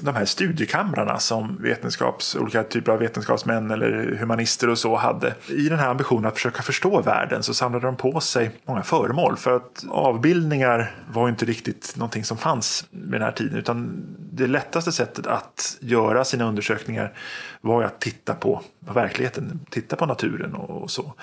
de 0.00 0.14
här 0.14 0.24
studiekamrarna 0.24 1.18
som 1.18 1.56
vetenskaps, 1.62 2.36
olika 2.36 2.62
typer 2.62 2.92
av 2.92 2.98
vetenskapsmän 2.98 3.70
eller 3.70 4.16
humanister 4.20 4.68
och 4.68 4.78
så 4.78 4.96
hade. 4.96 5.34
I 5.48 5.68
den 5.68 5.78
här 5.78 5.88
ambitionen 5.88 6.26
att 6.26 6.34
försöka 6.34 6.62
förstå 6.62 7.00
världen 7.02 7.42
så 7.42 7.54
samlade 7.54 7.86
de 7.86 7.96
på 7.96 8.20
sig 8.20 8.50
många 8.64 8.82
föremål. 8.82 9.36
För 9.36 9.56
att 9.56 9.84
avbildningar 9.90 10.94
var 11.12 11.28
inte 11.28 11.44
riktigt 11.44 11.94
någonting 11.96 12.24
som 12.24 12.36
fanns 12.36 12.84
vid 12.90 13.12
den 13.12 13.22
här 13.22 13.32
tiden. 13.32 13.58
Utan 13.58 14.02
det 14.32 14.46
lättaste 14.46 14.92
sättet 14.92 15.26
att 15.26 15.76
göra 15.80 16.24
sina 16.24 16.44
undersökningar 16.44 17.12
var 17.60 17.82
att 17.82 18.00
titta 18.00 18.34
på, 18.34 18.62
på 18.86 18.92
verkligheten, 18.92 19.60
titta 19.70 19.96
på 19.96 20.06
naturen 20.06 20.54
och, 20.54 20.82
och 20.82 20.90
så. 20.90 21.14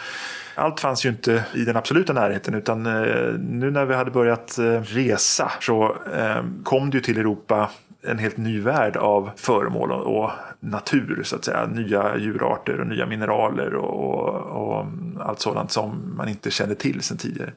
Allt 0.56 0.80
fanns 0.80 1.06
ju 1.06 1.10
inte 1.10 1.46
i 1.54 1.66
den 1.66 1.78
absoluta 1.78 2.14
närheten 2.14 2.54
utan 2.54 2.86
eh, 2.86 3.34
nu 3.40 3.72
när 3.72 3.86
vi 3.86 3.96
hade 3.96 4.12
börjat 4.12 4.58
eh, 4.58 4.82
resa 4.82 5.52
så 5.62 5.98
eh, 6.16 6.44
kom 6.64 6.90
det 6.90 6.98
ju 6.98 7.02
till 7.02 7.18
Europa 7.18 7.70
en 8.08 8.20
helt 8.20 8.38
ny 8.38 8.60
värld 8.60 8.98
av 8.98 9.30
föremål 9.36 9.92
och 9.92 10.32
natur, 10.60 11.22
så 11.24 11.36
att 11.36 11.46
säga. 11.46 11.66
Nya 11.66 12.18
djurarter 12.18 12.80
och 12.80 12.88
nya 12.88 13.06
mineraler 13.06 13.76
och, 13.76 14.16
och, 14.16 14.80
och 14.80 14.86
allt 15.20 15.40
sådant 15.40 15.72
som 15.72 16.14
man 16.18 16.30
inte 16.30 16.52
kände 16.52 16.76
till 16.76 17.02
sedan 17.02 17.18
tidigare. 17.18 17.52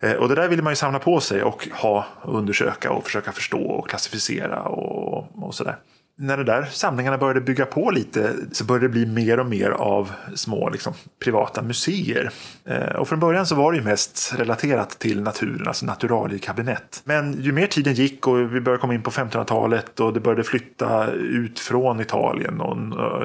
Eh, 0.00 0.12
och 0.12 0.28
det 0.28 0.34
där 0.34 0.48
ville 0.48 0.62
man 0.62 0.72
ju 0.72 0.76
samla 0.76 0.98
på 0.98 1.20
sig 1.20 1.42
och 1.42 1.68
ha, 1.72 2.06
undersöka 2.24 2.90
och 2.90 3.04
försöka 3.04 3.32
förstå 3.32 3.62
och 3.62 3.88
klassificera 3.88 4.62
och, 4.62 5.44
och 5.44 5.54
sådär 5.54 5.76
när 6.18 6.36
de 6.36 6.44
där 6.44 6.64
samlingarna 6.64 7.18
började 7.18 7.40
bygga 7.40 7.66
på 7.66 7.90
lite 7.90 8.34
så 8.52 8.64
började 8.64 8.86
det 8.86 8.92
bli 8.92 9.06
mer 9.06 9.40
och 9.40 9.46
mer 9.46 9.70
av 9.70 10.12
små 10.34 10.68
liksom, 10.68 10.92
privata 11.24 11.62
museer. 11.62 12.30
Eh, 12.64 12.96
och 12.96 13.08
från 13.08 13.20
början 13.20 13.46
så 13.46 13.54
var 13.54 13.72
det 13.72 13.78
ju 13.78 13.84
mest 13.84 14.34
relaterat 14.36 14.90
till 14.90 15.22
naturen, 15.22 15.68
alltså 15.68 15.86
naturaliekabinett. 15.86 17.02
Men 17.04 17.42
ju 17.42 17.52
mer 17.52 17.66
tiden 17.66 17.94
gick 17.94 18.26
och 18.26 18.54
vi 18.54 18.60
började 18.60 18.80
komma 18.80 18.94
in 18.94 19.02
på 19.02 19.10
1500-talet 19.10 20.00
och 20.00 20.12
det 20.12 20.20
började 20.20 20.44
flytta 20.44 21.10
ut 21.12 21.60
från 21.60 22.00
Italien 22.00 22.60
och 22.60 22.76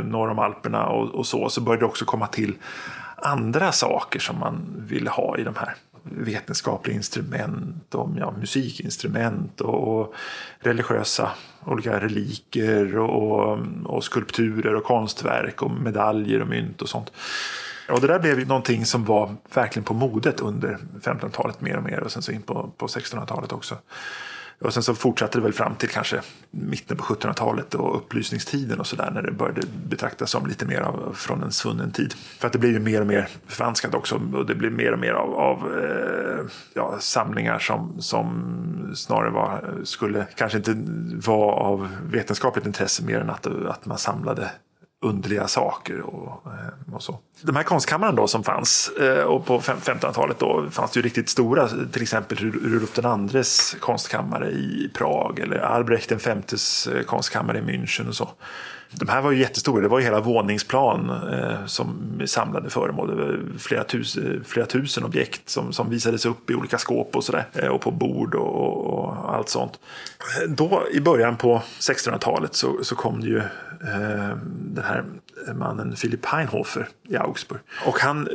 norr 0.05 0.29
om 0.29 0.39
Alperna 0.39 0.85
och, 0.85 1.15
och 1.15 1.25
så, 1.27 1.49
så 1.49 1.61
började 1.61 1.81
det 1.81 1.87
också 1.87 2.05
komma 2.05 2.27
till 2.27 2.53
andra 3.15 3.71
saker 3.71 4.19
som 4.19 4.39
man 4.39 4.85
ville 4.87 5.09
ha 5.09 5.37
i 5.37 5.43
de 5.43 5.55
här 5.55 5.75
vetenskapliga 6.03 6.95
instrument, 6.95 7.95
om 7.95 8.17
ja, 8.17 8.33
musikinstrument 8.39 9.61
och, 9.61 9.99
och 9.99 10.13
religiösa 10.59 11.31
olika 11.65 11.99
reliker 11.99 12.97
och, 12.97 13.59
och, 13.85 14.03
skulpturer 14.03 14.75
och 14.75 14.83
konstverk 14.83 15.61
och 15.61 15.71
medaljer 15.71 16.41
och 16.41 16.47
mynt 16.47 16.81
och 16.81 16.89
sånt. 16.89 17.11
Och 17.89 18.01
det 18.01 18.07
där 18.07 18.19
blev 18.19 18.39
ju 18.39 18.45
någonting 18.45 18.85
som 18.85 19.05
var 19.05 19.35
verkligen 19.53 19.83
på 19.83 19.93
modet 19.93 20.39
under 20.39 20.77
1500-talet 21.01 21.61
mer 21.61 21.77
och 21.77 21.83
mer 21.83 21.99
och 21.99 22.11
sen 22.11 22.21
så 22.21 22.31
in 22.31 22.41
på, 22.41 22.73
på 22.77 22.87
1600-talet 22.87 23.51
också. 23.51 23.77
Och 24.61 24.73
sen 24.73 24.83
så 24.83 24.95
fortsatte 24.95 25.37
det 25.37 25.41
väl 25.43 25.53
fram 25.53 25.75
till 25.75 25.89
kanske 25.89 26.21
mitten 26.51 26.97
på 26.97 27.03
1700-talet 27.03 27.75
och 27.75 27.97
upplysningstiden 27.97 28.79
och 28.79 28.87
sådär 28.87 29.11
när 29.13 29.21
det 29.21 29.31
började 29.31 29.61
betraktas 29.89 30.31
som 30.31 30.47
lite 30.47 30.65
mer 30.65 30.81
av, 30.81 31.13
från 31.15 31.43
en 31.43 31.51
svunnen 31.51 31.91
tid. 31.91 32.13
För 32.13 32.47
att 32.47 32.53
det 32.53 32.59
blir 32.59 32.71
ju 32.71 32.79
mer 32.79 33.01
och 33.01 33.07
mer 33.07 33.27
förvanskat 33.47 33.93
också 33.93 34.21
och 34.33 34.45
det 34.45 34.55
blir 34.55 34.69
mer 34.69 34.93
och 34.93 34.99
mer 34.99 35.13
av, 35.13 35.33
av 35.33 35.79
eh, 35.79 36.45
ja, 36.73 36.95
samlingar 36.99 37.59
som, 37.59 38.01
som 38.01 38.91
snarare 38.95 39.29
var, 39.29 39.81
skulle 39.83 40.27
kanske 40.35 40.57
inte 40.57 40.75
vara 41.29 41.55
av 41.55 41.87
vetenskapligt 42.11 42.65
intresse 42.65 43.03
mer 43.03 43.19
än 43.19 43.29
att, 43.29 43.47
att 43.47 43.85
man 43.85 43.97
samlade 43.97 44.51
underliga 45.01 45.47
saker 45.47 46.01
och, 46.01 46.45
eh, 46.45 46.95
och, 46.95 47.03
så. 47.03 47.19
De 47.41 47.55
här 47.55 47.63
konstkammaren 47.63 48.15
då 48.15 48.27
som 48.27 48.43
fanns 48.43 48.91
eh, 48.99 49.23
och 49.23 49.45
på 49.45 49.59
1500-talet 49.59 50.39
då 50.39 50.69
fanns 50.71 50.91
det 50.91 50.97
ju 50.97 51.03
riktigt 51.03 51.29
stora, 51.29 51.67
till 51.91 52.01
exempel 52.01 52.37
Rudolf 52.37 53.05
andres 53.05 53.75
konstkammare 53.79 54.49
i 54.51 54.91
Prag 54.93 55.39
eller 55.39 55.57
Albrecht 55.57 56.09
den 56.09 56.19
femtes 56.19 56.87
eh, 56.87 57.03
konstkammare 57.03 57.57
i 57.57 57.61
München 57.61 58.07
och 58.07 58.15
så. 58.15 58.29
De 58.93 59.09
här 59.09 59.21
var 59.21 59.31
ju 59.31 59.39
jättestora, 59.39 59.81
det 59.81 59.87
var 59.87 59.99
ju 59.99 60.05
hela 60.05 60.19
våningsplan 60.19 61.09
eh, 61.09 61.65
som 61.65 62.21
samlade 62.25 62.69
föremål. 62.69 63.07
Det 63.07 63.15
var 63.15 63.39
flera 63.59 63.83
tusen, 63.83 64.43
flera 64.47 64.65
tusen 64.65 65.03
objekt 65.03 65.49
som, 65.49 65.73
som 65.73 65.89
visades 65.89 66.25
upp 66.25 66.49
i 66.49 66.55
olika 66.55 66.77
skåp 66.77 67.15
och 67.15 67.23
sådär. 67.23 67.45
Eh, 67.53 67.67
och 67.67 67.81
på 67.81 67.91
bord 67.91 68.35
och, 68.35 68.85
och, 68.85 69.35
allt 69.35 69.49
sånt. 69.49 69.79
Då 70.47 70.83
i 70.91 70.99
början 70.99 71.37
på 71.37 71.61
1600-talet 71.79 72.55
så, 72.55 72.83
så 72.83 72.95
kom 72.95 73.21
det 73.21 73.27
ju 73.27 73.37
eh, 73.37 74.37
den 74.49 74.83
här 74.83 75.03
mannen 75.53 75.95
Philip 75.95 76.25
Heinhofer 76.25 76.87
i 77.09 77.17
Augsburg. 77.17 77.61
Och 77.85 77.99
han 77.99 78.27
eh, 78.27 78.33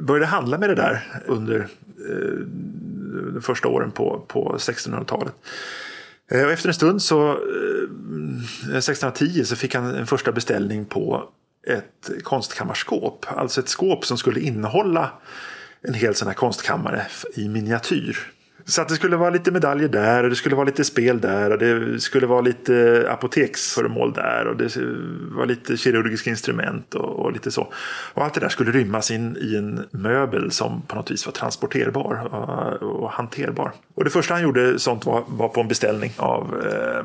började 0.00 0.26
handla 0.26 0.58
med 0.58 0.68
det 0.68 0.74
där 0.74 1.22
under 1.26 1.58
eh, 2.10 2.38
de 3.34 3.42
första 3.42 3.68
åren 3.68 3.90
på, 3.90 4.24
på 4.28 4.56
1600-talet. 4.58 5.34
Eh, 6.30 6.44
och 6.44 6.52
efter 6.52 6.68
en 6.68 6.74
stund 6.74 7.02
så, 7.02 7.28
eh, 7.28 7.36
eh, 8.74 8.80
1610, 8.80 9.44
så 9.44 9.56
fick 9.56 9.74
han 9.74 9.94
en 9.94 10.06
första 10.06 10.32
beställning 10.32 10.84
på 10.84 11.28
ett 11.66 12.22
konstkammarskåp. 12.22 13.26
Alltså 13.28 13.60
ett 13.60 13.68
skåp 13.68 14.04
som 14.04 14.18
skulle 14.18 14.40
innehålla 14.40 15.10
en 15.82 15.94
hel 15.94 16.14
sån 16.14 16.28
här 16.28 16.34
konstkammare 16.34 17.06
i 17.34 17.48
miniatyr. 17.48 18.32
Så 18.64 18.82
att 18.82 18.88
det 18.88 18.94
skulle 18.94 19.16
vara 19.16 19.30
lite 19.30 19.50
medaljer 19.50 19.88
där 19.88 20.24
och 20.24 20.30
det 20.30 20.36
skulle 20.36 20.56
vara 20.56 20.66
lite 20.66 20.84
spel 20.84 21.20
där 21.20 21.50
och 21.50 21.58
det 21.58 22.00
skulle 22.00 22.26
vara 22.26 22.40
lite 22.40 23.06
apoteksföremål 23.10 24.12
där 24.12 24.46
och 24.46 24.56
det 24.56 24.76
var 25.36 25.46
lite 25.46 25.76
kirurgiska 25.76 26.30
instrument 26.30 26.94
och, 26.94 27.18
och 27.18 27.32
lite 27.32 27.50
så. 27.50 27.72
Och 28.14 28.24
allt 28.24 28.34
det 28.34 28.40
där 28.40 28.48
skulle 28.48 28.70
rymmas 28.70 29.10
in 29.10 29.36
i 29.36 29.56
en 29.56 29.86
möbel 29.90 30.50
som 30.50 30.82
på 30.82 30.96
något 30.96 31.10
vis 31.10 31.26
var 31.26 31.32
transporterbar 31.32 32.28
och, 32.32 33.02
och 33.02 33.10
hanterbar. 33.10 33.72
Och 33.94 34.04
det 34.04 34.10
första 34.10 34.34
han 34.34 34.42
gjorde 34.42 34.78
sånt 34.78 35.06
var, 35.06 35.24
var 35.26 35.48
på 35.48 35.60
en 35.60 35.68
beställning 35.68 36.12
av 36.16 36.62
eh, 36.66 37.04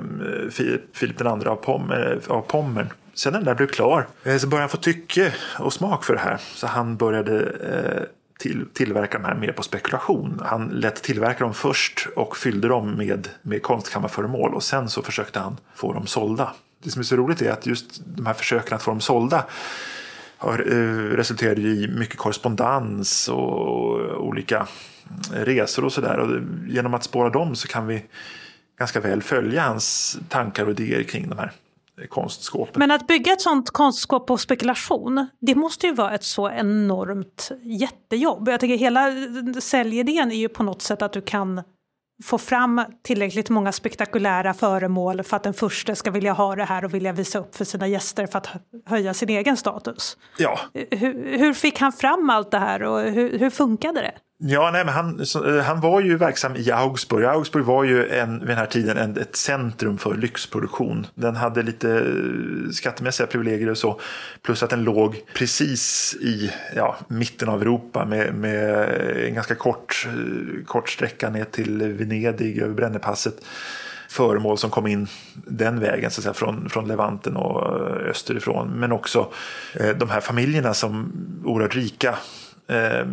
Filip 0.94 1.22
II 1.22 1.28
av, 1.28 1.56
Pom, 1.56 1.92
eh, 1.92 2.18
av 2.28 2.42
Pommern. 2.42 2.88
Sen 3.14 3.34
när 3.34 3.40
den 3.40 3.46
där 3.46 3.56
blev 3.56 3.68
klar 3.68 4.08
eh, 4.24 4.38
så 4.38 4.48
började 4.48 4.64
han 4.64 4.70
få 4.70 4.78
tycke 4.78 5.34
och 5.60 5.74
smak 5.74 6.04
för 6.04 6.14
det 6.14 6.20
här. 6.20 6.38
Så 6.38 6.68
han 6.68 6.98
började 6.98 7.40
eh, 7.42 8.04
till, 8.38 8.66
tillverka 8.74 9.18
de 9.18 9.26
här 9.26 9.36
mer 9.36 9.52
på 9.52 9.64
spekulation. 9.64 10.42
Han 10.46 10.68
lät 10.68 11.04
tillverka 11.04 11.44
dem 11.44 11.54
först 11.54 12.08
och 12.16 12.38
fyllde 12.38 12.68
dem 12.68 12.92
med, 12.92 13.30
med 13.42 13.62
konstkammarföremål 13.62 14.54
och 14.54 14.64
sen 14.64 14.90
så 14.90 15.02
försökte 15.02 15.40
han 15.40 15.58
få 15.76 15.94
dem 15.94 16.08
sålda. 16.08 16.54
Det 16.84 16.92
som 16.92 17.00
är 17.00 17.04
så 17.04 17.16
roligt 17.16 17.42
är 17.42 17.52
att 17.52 17.66
just 17.66 18.02
de 18.06 18.26
här 18.26 18.34
försöken 18.34 18.76
att 18.76 18.84
få 18.84 18.92
dem 18.92 19.02
sålda 19.02 19.46
har, 20.38 20.60
eh, 20.72 21.16
resulterade 21.16 21.62
i 21.62 21.88
mycket 21.88 22.18
korrespondens 22.18 23.30
och 23.30 24.26
olika 24.28 24.68
resor 25.32 25.86
och 25.86 25.94
sådär. 25.94 26.44
Genom 26.68 26.94
att 26.94 27.04
spåra 27.04 27.30
dem 27.30 27.56
så 27.56 27.68
kan 27.68 27.88
vi 27.88 28.06
ganska 28.80 29.00
väl 29.00 29.22
följa 29.22 29.64
hans 29.64 30.18
tankar 30.30 30.66
och 30.66 30.72
idéer 30.72 31.04
kring 31.04 31.30
de 31.30 31.38
här 31.38 31.52
konstskåpen. 32.10 32.80
Men 32.80 32.92
att 32.92 33.08
bygga 33.08 33.34
ett 33.34 33.42
sånt 33.42 33.70
konstskåp 33.70 34.28
på 34.28 34.38
spekulation, 34.38 35.28
det 35.42 35.56
måste 35.56 35.88
ju 35.88 35.94
vara 35.94 36.16
ett 36.16 36.24
så 36.24 36.50
enormt 36.50 37.52
jättejobb. 37.64 38.50
Jag 38.50 38.60
tänker 38.60 38.78
hela 38.78 39.12
säljidén 39.62 40.32
är 40.32 40.36
ju 40.36 40.50
på 40.50 40.64
något 40.64 40.82
sätt 40.82 41.02
att 41.02 41.14
du 41.14 41.22
kan 41.22 41.64
få 42.24 42.38
fram 42.38 42.82
tillräckligt 43.04 43.50
många 43.50 43.72
spektakulära 43.72 44.54
föremål 44.54 45.24
för 45.24 45.38
att 45.38 45.44
den 45.44 45.54
första 45.54 45.96
ska 45.96 46.12
vilja 46.12 46.34
ha 46.34 46.56
det 46.56 46.64
här 46.64 46.86
och 46.86 46.94
vilja 46.94 47.14
visa 47.14 47.40
upp 47.40 47.56
för 47.56 47.66
sina 47.66 47.88
gäster 47.88 48.28
för 48.28 48.38
att 48.38 48.50
höja 48.86 49.14
sin 49.14 49.30
egen 49.30 49.58
status. 49.58 50.18
Ja. 50.38 50.60
Hur, 50.74 51.38
hur 51.38 51.54
fick 51.54 51.80
han 51.80 51.94
fram 51.94 52.30
allt 52.30 52.52
det 52.52 52.60
här 52.60 52.84
och 52.84 53.02
hur, 53.02 53.40
hur 53.40 53.50
funkade 53.50 54.02
det? 54.02 54.14
Ja, 54.38 54.72
nej, 54.72 54.86
men 54.86 54.94
han, 54.94 55.20
eh, 55.46 55.64
han 55.64 55.82
var 55.82 56.02
ju 56.02 56.18
verksam 56.18 56.56
i 56.56 56.72
Augsburg. 56.72 57.26
Augsburg 57.26 57.66
var 57.66 57.84
ju 57.84 58.10
en, 58.10 58.40
vid 58.40 58.48
den 58.48 58.58
här 58.58 58.66
tiden 58.66 58.98
en, 58.98 59.18
ett 59.18 59.36
centrum 59.36 59.98
för 59.98 60.16
lyxproduktion. 60.16 61.08
Den 61.16 61.36
hade 61.36 61.64
lite 61.64 61.92
eh, 61.92 62.72
skattemässiga 62.72 63.28
privilegier 63.28 63.70
och 63.70 63.78
så. 63.78 64.00
Plus 64.42 64.64
att 64.64 64.70
den 64.70 64.84
låg 64.84 65.22
precis 65.34 66.16
i 66.22 66.52
ja, 66.76 66.96
mitten 67.08 67.50
av 67.50 67.62
Europa 67.62 68.06
med, 68.06 68.36
med 68.36 68.72
eh, 68.72 69.28
en 69.28 69.34
ganska 69.34 69.56
kort, 69.56 70.08
kort 70.66 70.90
sträcka 70.90 71.30
ner 71.30 71.46
till 71.46 71.94
Venedig 71.94 72.58
över 72.58 72.74
Brännepasset 72.74 73.46
föremål 74.10 74.58
som 74.58 74.70
kom 74.70 74.88
in 74.88 75.08
den 75.34 75.80
vägen 75.80 76.12
så 76.12 76.20
att 76.20 76.24
säga, 76.24 76.34
från, 76.34 76.70
från 76.70 76.88
Levanten 76.88 77.36
och 77.36 77.82
österifrån. 78.10 78.68
Men 78.68 78.92
också 78.92 79.32
eh, 79.74 79.90
de 79.90 80.10
här 80.10 80.22
familjerna 80.22 80.74
som 80.74 81.12
oerhört 81.46 81.76
rika 81.76 82.16
eh, 82.68 83.06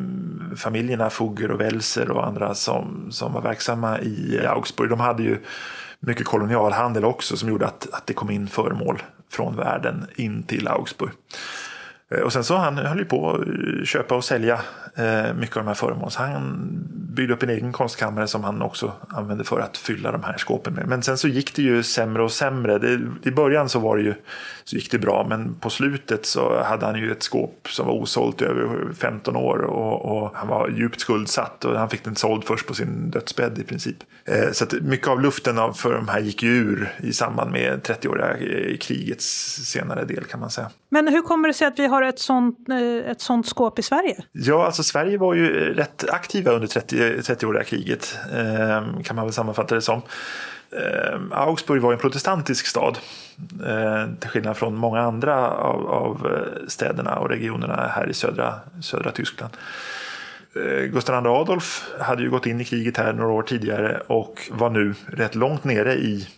familjerna 0.56 1.10
Fugger 1.10 1.50
och 1.50 1.60
Welser 1.60 2.10
och 2.10 2.26
andra 2.26 2.54
som, 2.54 3.06
som 3.10 3.32
var 3.32 3.42
verksamma 3.42 4.00
i 4.00 4.46
Augsburg. 4.46 4.90
De 4.90 5.00
hade 5.00 5.22
ju 5.22 5.38
mycket 6.00 6.26
kolonialhandel 6.26 7.04
också 7.04 7.36
som 7.36 7.48
gjorde 7.48 7.66
att, 7.66 7.88
att 7.92 8.06
det 8.06 8.14
kom 8.14 8.30
in 8.30 8.48
föremål 8.48 9.02
från 9.30 9.56
världen 9.56 10.06
in 10.16 10.42
till 10.42 10.68
Augsburg. 10.68 11.12
Eh, 12.14 12.20
och 12.20 12.32
sen 12.32 12.44
så 12.44 12.56
han 12.56 12.78
höll 12.78 12.98
ju 12.98 13.04
på 13.04 13.30
att 13.30 13.40
eh, 13.40 13.84
köpa 13.84 14.14
och 14.14 14.24
sälja 14.24 14.60
eh, 14.94 15.34
mycket 15.34 15.56
av 15.56 15.62
de 15.62 15.68
här 15.68 15.74
föremålen. 15.74 16.10
Så 16.10 16.22
han 16.22 16.68
byggde 17.14 17.34
upp 17.34 17.42
en 17.42 17.50
egen 17.50 17.72
konstkammare 17.72 18.26
som 18.26 18.44
han 18.44 18.62
också 18.62 18.92
använde 19.08 19.44
för 19.44 19.60
att 19.60 19.76
fylla 19.76 20.12
de 20.12 20.22
här 20.22 20.38
skåpen 20.38 20.74
med. 20.74 20.88
Men 20.88 21.02
sen 21.02 21.18
så 21.18 21.28
gick 21.28 21.56
det 21.56 21.62
ju 21.62 21.82
sämre 21.82 22.22
och 22.22 22.32
sämre. 22.32 22.78
Det, 22.78 23.00
I 23.22 23.30
början 23.30 23.68
så 23.68 23.78
var 23.78 23.96
det 23.96 24.02
ju 24.02 24.14
så 24.64 24.76
gick 24.76 24.90
det 24.90 24.98
bra 24.98 25.26
men 25.28 25.54
på 25.54 25.70
slutet 25.70 26.26
så 26.26 26.62
hade 26.62 26.86
han 26.86 27.00
ju 27.00 27.12
ett 27.12 27.22
skåp 27.22 27.68
som 27.70 27.86
var 27.86 27.94
osålt 27.94 28.42
i 28.42 28.44
över 28.44 28.92
15 28.98 29.36
år 29.36 29.58
och, 29.58 30.22
och, 30.22 30.30
han 30.34 30.48
var 30.48 30.68
djupt 30.68 31.00
skuldsatt 31.00 31.64
och 31.64 31.78
han 31.78 31.90
fick 31.90 32.04
den 32.04 32.16
såld 32.16 32.44
först 32.44 32.66
på 32.66 32.74
sin 32.74 33.10
dödsbädd 33.10 33.58
i 33.58 33.64
princip. 33.64 33.96
Så 34.52 34.64
att 34.64 34.72
mycket 34.72 35.08
av 35.08 35.20
luften 35.20 35.58
av, 35.58 35.72
för 35.72 35.94
de 35.94 36.08
här 36.08 36.20
gick 36.20 36.42
ju 36.42 36.50
ur 36.50 36.94
i 36.98 37.12
samband 37.12 37.52
med 37.52 37.82
30-åriga 37.82 38.36
krigets 38.80 39.26
senare 39.64 40.04
del 40.04 40.24
kan 40.24 40.40
man 40.40 40.50
säga. 40.50 40.70
Men 40.88 41.08
hur 41.08 41.22
kommer 41.22 41.48
det 41.48 41.54
sig 41.54 41.66
att 41.66 41.78
vi 41.78 41.86
har 41.86 42.01
ett 42.08 42.18
sånt, 42.18 42.68
eh, 42.68 43.10
ett 43.10 43.20
sånt 43.20 43.46
skåp 43.46 43.78
i 43.78 43.82
Sverige? 43.82 44.16
Ja, 44.32 44.66
alltså 44.66 44.82
Sverige 44.82 45.18
var 45.18 45.34
ju 45.34 45.74
rätt 45.74 46.10
aktiva 46.10 46.52
under 46.52 46.68
30 46.68 46.96
30-åriga 47.22 47.64
kriget, 47.64 48.18
ehm, 48.36 49.02
kan 49.02 49.16
man 49.16 49.24
väl 49.24 49.32
sammanfatta 49.32 49.74
det 49.74 49.80
som. 49.80 50.02
Ehm, 50.72 51.32
Augsburg 51.32 51.82
var 51.82 51.92
en 51.92 51.98
protestantisk 51.98 52.66
stad, 52.66 52.98
eh, 53.66 54.14
till 54.20 54.30
skillnad 54.30 54.56
från 54.56 54.76
många 54.76 55.00
andra 55.00 55.50
av, 55.50 55.86
av 55.90 56.26
eh, 56.26 56.68
städerna 56.68 57.18
och 57.18 57.28
regionerna 57.28 57.90
här 57.94 58.08
i 58.10 58.14
södra, 58.14 58.54
södra 58.82 59.10
Tyskland. 59.10 59.52
Gustav 60.92 61.24
II 61.24 61.30
Adolf 61.30 61.90
hade 62.00 62.22
ju 62.22 62.30
gått 62.30 62.46
in 62.46 62.60
i 62.60 62.64
kriget 62.64 62.96
här 62.96 63.12
några 63.12 63.32
år 63.32 63.42
tidigare 63.42 64.02
och 64.06 64.50
var 64.50 64.70
nu 64.70 64.94
rätt 65.06 65.34
långt 65.34 65.64
nere 65.64 65.94
i 65.94 66.28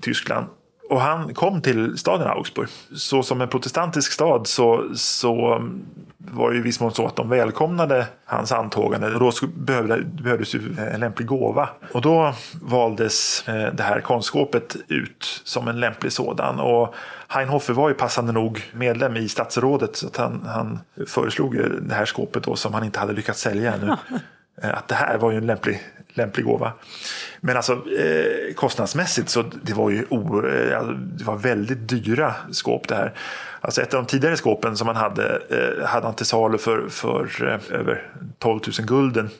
Tyskland 0.00 0.46
och 0.90 1.00
han 1.00 1.34
kom 1.34 1.62
till 1.62 1.98
staden 1.98 2.28
Augsburg. 2.28 2.68
Så 2.94 3.22
som 3.22 3.40
en 3.40 3.48
protestantisk 3.48 4.12
stad 4.12 4.46
så, 4.46 4.90
så 4.94 5.54
mm, 5.54 5.84
var 6.18 6.50
det 6.50 6.56
i 6.56 6.60
viss 6.60 6.80
mån 6.80 6.94
så 6.94 7.06
att 7.06 7.16
de 7.16 7.28
välkomnade 7.28 8.06
hans 8.24 8.52
antågande. 8.52 9.14
Och 9.14 9.20
då 9.20 9.32
behövde, 9.56 10.02
behövdes 10.02 10.54
ju 10.54 10.76
en 10.92 11.00
lämplig 11.00 11.28
gåva. 11.28 11.68
Och 11.92 12.00
då 12.00 12.34
valdes 12.62 13.48
eh, 13.48 13.74
det 13.74 13.82
här 13.82 14.00
konstskåpet 14.00 14.76
ut 14.88 15.42
som 15.44 15.68
en 15.68 15.80
lämplig 15.80 16.12
sådan. 16.12 16.60
Och 16.60 16.94
Heinhofer 17.28 17.74
var 17.74 17.88
ju 17.88 17.94
passande 17.94 18.32
nog 18.32 18.62
medlem 18.72 19.16
i 19.16 19.28
statsrådet 19.28 19.96
så 19.96 20.06
att 20.06 20.16
han, 20.16 20.46
han 20.46 20.80
föreslog 21.06 21.58
det 21.80 21.94
här 21.94 22.04
skåpet 22.04 22.42
då 22.42 22.56
som 22.56 22.74
han 22.74 22.84
inte 22.84 23.00
hade 23.00 23.12
lyckats 23.12 23.40
sälja 23.40 23.74
ännu. 23.74 23.96
Eh, 24.62 24.78
att 24.78 24.88
det 24.88 24.94
här 24.94 25.18
var 25.18 25.30
ju 25.30 25.38
en 25.38 25.46
lämplig, 25.46 25.80
lämplig 26.08 26.46
gåva. 26.46 26.72
Men 27.40 27.56
alltså 27.56 27.72
eh, 27.72 28.54
kostnadsmässigt 28.54 29.28
så 29.28 29.42
det 29.62 29.72
var 29.72 29.90
ju 29.90 30.04
o, 30.08 30.46
eh, 30.46 30.78
alltså, 30.78 30.92
det 30.92 31.24
var 31.24 31.36
väldigt 31.36 31.88
dyra 31.88 32.34
skåp 32.50 32.88
det 32.88 32.94
här. 32.94 33.12
Alltså 33.60 33.82
ett 33.82 33.94
av 33.94 34.02
de 34.02 34.08
tidigare 34.08 34.36
skåpen 34.36 34.76
som 34.76 34.86
man 34.86 34.96
hade 34.96 35.42
eh, 35.50 35.86
hade 35.86 36.06
han 36.06 36.14
till 36.14 36.26
salu 36.26 36.58
för, 36.58 36.88
för 36.88 37.48
eh, 37.48 37.78
över 37.78 38.10
12 38.38 38.60
000 38.78 38.86
gulden. 38.86 39.30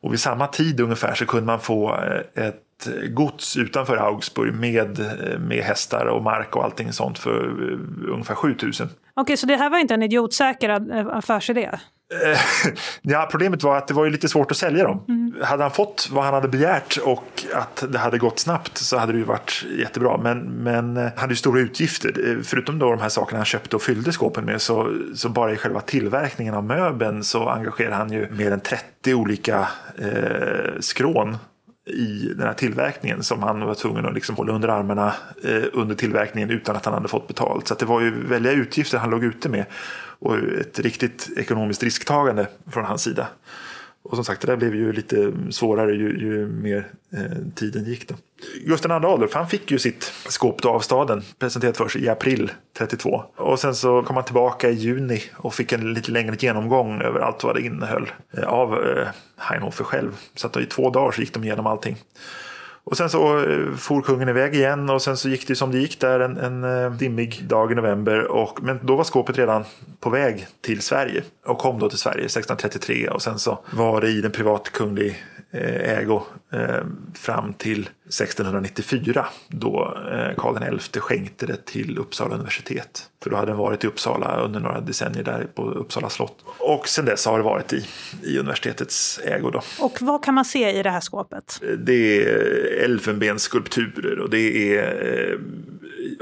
Och 0.00 0.12
vid 0.12 0.20
samma 0.20 0.46
tid 0.46 0.80
ungefär 0.80 1.14
så 1.14 1.26
kunde 1.26 1.46
man 1.46 1.60
få 1.60 1.94
eh, 1.94 2.46
ett 2.46 2.62
gods 3.08 3.56
utanför 3.56 3.96
Augsburg 3.96 4.54
med, 4.54 4.98
med 5.40 5.64
hästar 5.64 6.06
och 6.06 6.22
mark 6.22 6.56
och 6.56 6.64
allting 6.64 6.92
sånt 6.92 7.18
för 7.18 7.62
ungefär 8.08 8.34
7000. 8.34 8.88
Okej, 9.14 9.36
så 9.36 9.46
det 9.46 9.56
här 9.56 9.70
var 9.70 9.78
inte 9.78 9.94
en 9.94 10.02
idiotsäker 10.02 10.68
affärsidé? 11.12 11.70
Eh, 12.14 12.38
ja, 13.02 13.28
problemet 13.30 13.62
var 13.62 13.76
att 13.76 13.88
det 13.88 13.94
var 13.94 14.04
ju 14.04 14.10
lite 14.10 14.28
svårt 14.28 14.50
att 14.50 14.56
sälja 14.56 14.84
dem. 14.84 15.04
Mm. 15.08 15.34
Hade 15.42 15.62
han 15.62 15.70
fått 15.70 16.08
vad 16.12 16.24
han 16.24 16.34
hade 16.34 16.48
begärt 16.48 16.96
och 16.96 17.44
att 17.54 17.84
det 17.88 17.98
hade 17.98 18.18
gått 18.18 18.38
snabbt 18.38 18.78
så 18.78 18.98
hade 18.98 19.12
det 19.12 19.18
ju 19.18 19.24
varit 19.24 19.64
jättebra. 19.78 20.18
Men, 20.18 20.38
men 20.38 20.96
eh, 20.96 21.02
han 21.02 21.12
hade 21.16 21.32
ju 21.32 21.36
stora 21.36 21.60
utgifter. 21.60 22.30
Eh, 22.30 22.42
förutom 22.42 22.78
då 22.78 22.90
de 22.90 23.00
här 23.00 23.08
sakerna 23.08 23.38
han 23.38 23.46
köpte 23.46 23.76
och 23.76 23.82
fyllde 23.82 24.12
skåpen 24.12 24.44
med 24.44 24.62
så, 24.62 24.92
så 25.14 25.28
bara 25.28 25.52
i 25.52 25.56
själva 25.56 25.80
tillverkningen 25.80 26.54
av 26.54 26.64
möbeln 26.64 27.24
så 27.24 27.48
engagerade 27.48 27.96
han 27.96 28.12
ju 28.12 28.30
mer 28.30 28.50
än 28.50 28.60
30 28.60 29.14
olika 29.14 29.68
eh, 29.98 30.80
skrån 30.80 31.36
i 31.86 32.32
den 32.36 32.46
här 32.46 32.54
tillverkningen 32.54 33.22
som 33.22 33.42
han 33.42 33.60
var 33.60 33.74
tvungen 33.74 34.06
att 34.06 34.14
liksom 34.14 34.36
hålla 34.36 34.52
under 34.52 34.68
armarna 34.68 35.14
eh, 35.44 35.62
under 35.72 35.94
tillverkningen 35.94 36.50
utan 36.50 36.76
att 36.76 36.84
han 36.84 36.94
hade 36.94 37.08
fått 37.08 37.28
betalt. 37.28 37.68
Så 37.68 37.74
det 37.74 37.84
var 37.84 38.00
ju 38.00 38.26
väldiga 38.26 38.52
utgifter 38.52 38.98
han 38.98 39.10
låg 39.10 39.24
ute 39.24 39.48
med 39.48 39.64
och 40.18 40.38
ett 40.38 40.78
riktigt 40.78 41.28
ekonomiskt 41.36 41.82
risktagande 41.82 42.46
från 42.70 42.84
hans 42.84 43.02
sida. 43.02 43.28
Och 44.08 44.16
som 44.16 44.24
sagt, 44.24 44.40
det 44.40 44.46
där 44.46 44.56
blev 44.56 44.74
ju 44.74 44.92
lite 44.92 45.32
svårare 45.50 45.92
ju, 45.92 46.18
ju 46.18 46.46
mer 46.46 46.88
eh, 47.12 47.36
tiden 47.54 47.84
gick. 47.84 48.08
Då. 48.08 48.14
Gustav 48.64 48.90
II 48.90 49.08
Adolf 49.08 49.34
han 49.34 49.48
fick 49.48 49.70
ju 49.70 49.78
sitt 49.78 50.12
skåp 50.28 50.64
av 50.64 50.80
staden 50.80 51.22
presenterat 51.38 51.76
för 51.76 51.88
sig 51.88 52.04
i 52.04 52.08
april 52.08 52.52
32. 52.78 53.24
Och 53.36 53.60
sen 53.60 53.74
så 53.74 54.02
kom 54.02 54.16
han 54.16 54.24
tillbaka 54.24 54.70
i 54.70 54.74
juni 54.74 55.22
och 55.34 55.54
fick 55.54 55.72
en 55.72 55.94
lite 55.94 56.12
längre 56.12 56.36
genomgång 56.38 57.00
över 57.00 57.20
allt 57.20 57.44
vad 57.44 57.54
det 57.54 57.62
innehöll 57.62 58.10
eh, 58.36 58.44
av 58.44 58.72
eh, 58.72 59.08
Heinhofer 59.36 59.84
själv. 59.84 60.12
Så 60.34 60.46
att 60.46 60.56
i 60.56 60.66
två 60.66 60.90
dagar 60.90 61.12
så 61.12 61.20
gick 61.20 61.34
de 61.34 61.44
igenom 61.44 61.66
allting. 61.66 61.96
Och 62.90 62.96
sen 62.96 63.10
så 63.10 63.38
eh, 63.38 63.74
for 63.76 64.02
kungen 64.02 64.28
iväg 64.28 64.54
igen 64.54 64.90
och 64.90 65.02
sen 65.02 65.16
så 65.16 65.28
gick 65.28 65.48
det 65.48 65.56
som 65.56 65.72
det 65.72 65.78
gick 65.78 66.00
där 66.00 66.20
en, 66.20 66.36
en 66.36 66.64
eh, 66.64 66.92
dimmig 66.92 67.44
dag 67.44 67.72
i 67.72 67.74
november. 67.74 68.24
Och, 68.24 68.62
men 68.62 68.80
då 68.82 68.96
var 68.96 69.04
skåpet 69.04 69.38
redan 69.38 69.64
på 70.00 70.10
väg 70.10 70.46
till 70.60 70.82
Sverige 70.82 71.22
och 71.46 71.58
kom 71.58 71.78
då 71.78 71.88
till 71.88 71.98
Sverige 71.98 72.24
1633 72.24 73.08
och 73.08 73.22
sen 73.22 73.38
så 73.38 73.58
var 73.70 74.00
det 74.00 74.08
i 74.08 74.20
den 74.20 74.32
privatkunglig 74.32 74.76
kunglig 74.76 75.24
ägo 75.58 76.22
eh, 76.52 76.84
fram 77.14 77.52
till 77.52 77.80
1694 77.80 79.26
då 79.48 79.96
eh, 80.12 80.34
Karl 80.36 80.78
XI 80.78 81.00
skänkte 81.00 81.46
det 81.46 81.64
till 81.64 81.98
Uppsala 81.98 82.34
universitet. 82.34 83.10
För 83.22 83.30
då 83.30 83.36
hade 83.36 83.50
den 83.50 83.58
varit 83.58 83.84
i 83.84 83.86
Uppsala 83.86 84.40
under 84.40 84.60
några 84.60 84.80
decennier 84.80 85.24
där 85.24 85.46
på 85.54 85.70
Uppsala 85.70 86.10
slott. 86.10 86.44
Och 86.58 86.88
sen 86.88 87.04
dess 87.04 87.26
har 87.26 87.38
det 87.38 87.44
varit 87.44 87.72
i, 87.72 87.84
i 88.22 88.38
universitetets 88.38 89.20
ägo. 89.24 89.50
Då. 89.50 89.62
Och 89.80 89.98
vad 90.00 90.24
kan 90.24 90.34
man 90.34 90.44
se 90.44 90.78
i 90.78 90.82
det 90.82 90.90
här 90.90 91.00
skåpet? 91.00 91.60
Det 91.78 92.22
är 92.22 92.84
elfenbensskulpturer 92.84 94.18
och 94.18 94.30
det 94.30 94.76
är 94.76 95.38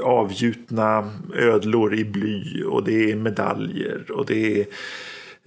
avgjutna 0.03 1.11
ödlor 1.35 1.95
i 1.95 2.05
bly 2.05 2.63
och 2.63 2.83
det 2.83 3.11
är 3.11 3.15
medaljer 3.15 4.11
och 4.11 4.25
det 4.25 4.61
är 4.61 4.65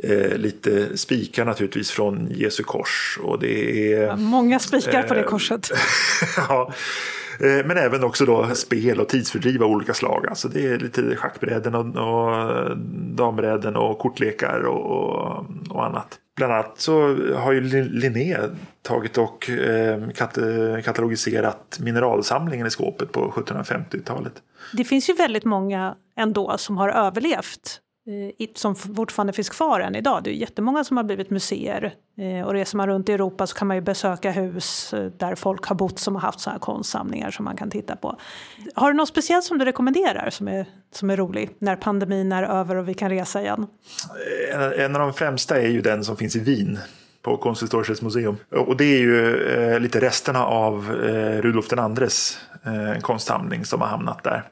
Eh, 0.03 0.39
lite 0.39 0.97
spikar 0.99 1.45
naturligtvis 1.45 1.91
från 1.91 2.29
Jesu 2.31 2.63
kors. 2.63 3.19
Och 3.23 3.39
det 3.39 3.93
är, 3.93 4.03
ja, 4.03 4.17
många 4.17 4.59
spikar 4.59 5.03
på 5.03 5.15
det 5.15 5.21
eh, 5.21 5.27
korset. 5.27 5.71
ja, 6.37 6.73
eh, 7.41 7.67
men 7.67 7.77
även 7.77 8.05
också 8.05 8.25
då 8.25 8.55
spel 8.55 9.01
och 9.01 9.09
tidsfördriv 9.09 9.63
av 9.63 9.71
olika 9.71 9.95
slag. 9.95 10.27
Alltså 10.29 10.49
det 10.49 10.67
är 10.67 10.79
lite 10.79 11.17
schackbräden 11.17 11.75
och, 11.75 11.87
och 11.87 12.77
dambräden 13.17 13.77
och 13.77 13.99
kortlekar 13.99 14.61
och, 14.61 14.87
och, 14.87 15.47
och, 15.71 15.87
annat. 15.87 16.19
Bland 16.37 16.53
annat 16.53 16.81
så 16.81 17.17
har 17.35 17.53
ju 17.53 17.61
Linné 17.85 18.37
tagit 18.83 19.19
och 19.19 19.51
eh, 19.51 20.81
katalogiserat 20.85 21.79
mineralsamlingen 21.81 22.67
i 22.67 22.71
skåpet 22.71 23.13
på 23.13 23.31
1750-talet. 23.31 24.33
Det 24.73 24.85
finns 24.85 25.11
ju 25.11 25.15
väldigt 25.15 25.45
många 25.45 25.95
ändå 26.17 26.59
som 26.59 26.77
har 26.77 26.89
överlevt 26.89 27.81
som 28.55 28.75
fortfarande 28.75 29.33
finns 29.33 29.49
kvar 29.49 29.81
än 29.81 29.95
idag. 29.95 30.25
Det 30.25 30.31
är 30.31 30.35
jättemånga 30.35 30.85
som 30.85 30.97
har 30.97 31.05
blivit 31.05 31.31
museer. 31.31 31.95
Eh, 32.19 32.47
och 32.47 32.53
reser 32.53 32.77
man 32.77 32.87
runt 32.87 33.09
i 33.09 33.13
Europa 33.13 33.47
så 33.47 33.55
kan 33.55 33.69
man 33.69 33.77
ju 33.77 33.81
besöka 33.81 34.31
hus 34.31 34.95
eh, 34.95 35.05
där 35.05 35.35
folk 35.35 35.65
har 35.65 35.77
bott 35.77 35.99
som 35.99 36.15
har 36.15 36.23
haft 36.23 36.41
sådana 36.41 36.55
här 36.55 36.61
konstsamlingar 36.61 37.31
som 37.31 37.45
man 37.45 37.57
kan 37.57 37.71
titta 37.71 37.97
på. 37.97 38.19
Har 38.75 38.93
du 38.93 38.97
något 38.97 39.09
speciellt 39.09 39.45
som 39.45 39.59
du 39.59 39.65
rekommenderar 39.65 40.31
som 40.31 40.49
är, 40.49 40.67
som 40.95 41.11
är 41.11 41.17
rolig 41.17 41.51
när 41.59 41.77
pandemin 41.77 42.33
är 42.33 42.43
över 42.43 42.77
och 42.77 42.89
vi 42.89 42.95
kan 42.95 43.11
resa 43.11 43.41
igen? 43.41 43.67
En 44.77 44.97
av 44.97 45.01
de 45.01 45.13
främsta 45.13 45.61
är 45.61 45.69
ju 45.69 45.81
den 45.81 46.05
som 46.05 46.17
finns 46.17 46.37
i 46.37 46.39
Wien 46.39 46.79
på 47.23 47.37
konsthistoriskt 47.37 48.03
museum. 48.03 48.37
Och 48.51 48.77
det 48.77 48.85
är 48.85 48.99
ju 48.99 49.47
eh, 49.47 49.81
lite 49.81 50.01
resterna 50.01 50.47
av 50.47 50.75
eh, 51.05 51.43
Rudolf 51.43 51.69
den 51.69 51.79
andres 51.79 52.39
eh, 52.65 53.01
konstsamling 53.01 53.65
som 53.65 53.81
har 53.81 53.89
hamnat 53.89 54.25
där. 54.25 54.45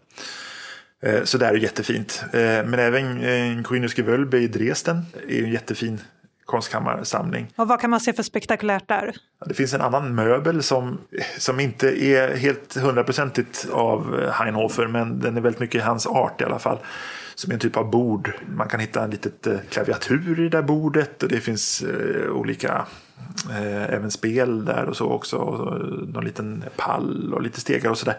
Eh, 1.03 1.25
så 1.25 1.39
det 1.39 1.47
är 1.47 1.55
jättefint. 1.55 2.25
Eh, 2.33 2.41
men 2.41 2.75
även 2.75 3.21
eh, 3.21 3.63
Grünes 3.63 3.97
Gewölbe 3.97 4.39
i 4.39 4.49
Dresden 4.49 5.03
är 5.29 5.43
en 5.43 5.53
jättefin 5.53 6.01
konstkammarsamling. 6.45 7.53
Och 7.57 7.69
vad 7.69 7.81
kan 7.81 7.91
man 7.91 8.01
se 8.01 8.13
för 8.13 8.23
spektakulärt 8.23 8.89
där? 8.89 9.15
Det 9.47 9.55
finns 9.55 9.75
en 9.75 9.81
annan 9.81 10.15
möbel 10.15 10.63
som, 10.63 10.99
som 11.39 11.61
inte 11.61 12.05
är 12.05 12.37
helt 12.37 12.77
hundraprocentigt 12.77 13.69
av 13.73 14.31
Heinhofer 14.31 14.87
men 14.87 15.21
den 15.21 15.37
är 15.37 15.41
väldigt 15.41 15.61
mycket 15.61 15.85
hans 15.85 16.07
art 16.07 16.41
i 16.41 16.45
alla 16.45 16.59
fall 16.59 16.79
som 17.37 17.51
är 17.51 17.55
en 17.55 17.61
typ 17.61 17.77
av 17.77 17.91
bord. 17.91 18.33
Man 18.57 18.69
kan 18.69 18.81
hitta 18.81 19.05
en 19.05 19.11
litet 19.11 19.47
eh, 19.47 19.59
klaviatur 19.71 20.41
i 20.41 20.43
det 20.43 20.49
där 20.49 20.63
bordet 20.63 21.23
och 21.23 21.29
det 21.29 21.41
finns 21.41 21.83
eh, 21.83 22.31
olika 22.31 22.87
eh, 23.51 23.95
även 23.95 24.11
spel 24.11 24.65
där 24.65 24.89
och 24.89 24.97
så 24.97 25.11
också. 25.11 25.37
Och 25.37 25.81
någon 26.09 26.25
liten 26.25 26.65
pall 26.77 27.35
och 27.35 27.43
lite 27.43 27.61
stegar 27.61 27.91
och 27.91 27.99
sådär. 27.99 28.17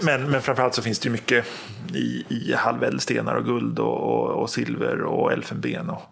Men, 0.00 0.30
men 0.30 0.42
framförallt 0.42 0.74
så 0.74 0.82
finns 0.82 0.98
det 0.98 1.06
ju 1.06 1.12
mycket 1.12 1.46
i, 1.94 2.24
i 2.28 2.54
halvädelstenar 2.56 3.34
och 3.34 3.44
guld 3.44 3.78
och, 3.78 3.96
och, 3.96 4.42
och 4.42 4.50
silver 4.50 5.02
och 5.02 5.32
elfenben. 5.32 5.90
Och... 5.90 6.02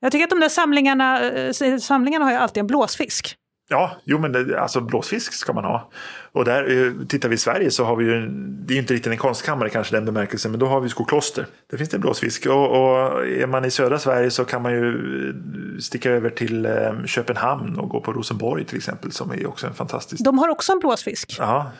Jag 0.00 0.12
tycker 0.12 0.24
att 0.24 0.30
de 0.30 0.40
där 0.40 0.48
samlingarna, 0.48 1.20
samlingarna 1.80 2.24
har 2.24 2.32
ju 2.32 2.38
alltid 2.38 2.60
en 2.60 2.66
blåsfisk. 2.66 3.36
Ja, 3.68 3.96
jo 4.04 4.18
men 4.18 4.32
det, 4.32 4.60
alltså 4.60 4.80
blåsfisk 4.80 5.32
ska 5.32 5.52
man 5.52 5.64
ha. 5.64 5.90
Och 6.32 6.44
där, 6.44 6.86
eh, 6.86 7.06
tittar 7.06 7.28
vi 7.28 7.34
i 7.34 7.38
Sverige 7.38 7.70
så 7.70 7.84
har 7.84 7.96
vi 7.96 8.04
ju, 8.04 8.28
det 8.38 8.74
är 8.74 8.78
inte 8.78 8.94
riktigt 8.94 9.12
en 9.12 9.18
konstkammare 9.18 9.68
kanske 9.68 9.96
den 9.96 10.04
bemärkelsen, 10.04 10.50
men 10.50 10.60
då 10.60 10.66
har 10.66 10.80
vi 10.80 10.88
Skokloster. 10.88 11.46
Där 11.70 11.78
finns 11.78 11.90
det 11.90 11.96
en 11.96 12.00
blåsfisk. 12.00 12.46
Och, 12.46 12.70
och, 12.70 13.26
är 13.26 13.46
man 13.46 13.64
i 13.64 13.70
södra 13.70 13.98
Sverige 13.98 14.30
så 14.30 14.44
kan 14.44 14.62
man 14.62 14.72
ju 14.72 14.88
eh, 15.28 15.34
sticka 15.80 16.10
över 16.10 16.30
till 16.30 16.66
eh, 16.66 17.04
Köpenhamn 17.06 17.78
och 17.78 17.88
gå 17.88 18.00
på 18.00 18.12
Rosenborg 18.12 18.64
till 18.64 18.76
exempel, 18.76 19.12
som 19.12 19.30
är 19.30 19.46
också 19.46 19.66
en 19.66 19.74
fantastisk... 19.74 20.24
De 20.24 20.38
har 20.38 20.48
också 20.48 20.72
en 20.72 20.78
blåsfisk? 20.78 21.36
Ja, 21.38 21.72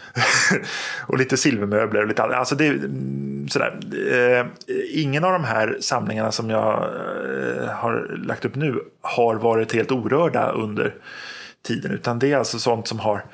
och 1.06 1.18
lite 1.18 1.36
silvermöbler 1.36 2.02
och 2.02 2.08
lite 2.08 2.22
annat. 2.22 2.36
Alltså 2.36 2.54
det, 2.54 2.66
mm, 2.66 3.48
sådär. 3.48 3.78
ingen 4.92 5.24
av 5.24 5.32
de 5.32 5.44
här 5.44 5.76
samlingarna 5.80 6.32
som 6.32 6.50
jag 6.50 6.90
har 7.68 8.16
lagt 8.26 8.44
upp 8.44 8.54
nu 8.54 8.80
har 9.00 9.34
varit 9.34 9.72
helt 9.72 9.92
orörda 9.92 10.50
under 10.50 10.94
tiden, 11.66 11.92
utan 11.92 12.18
det 12.18 12.32
är 12.32 12.36
alltså 12.36 12.58
sånt 12.58 12.88
som 12.88 12.98
har 12.98 13.24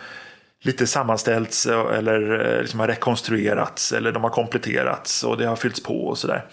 lite 0.63 0.87
sammanställts 0.87 1.67
eller 1.67 2.47
eh, 2.55 2.61
liksom 2.61 2.81
har 2.81 2.89
rekonstruerats 2.89 3.93
eller 3.93 4.13
de 4.13 4.23
har 4.23 4.31
kompletterats 4.31 5.25
och 5.25 5.37
det 5.37 5.47
har 5.47 5.57
fyllts 5.57 5.83
på 5.83 6.07
och 6.07 6.19
sådär. 6.19 6.45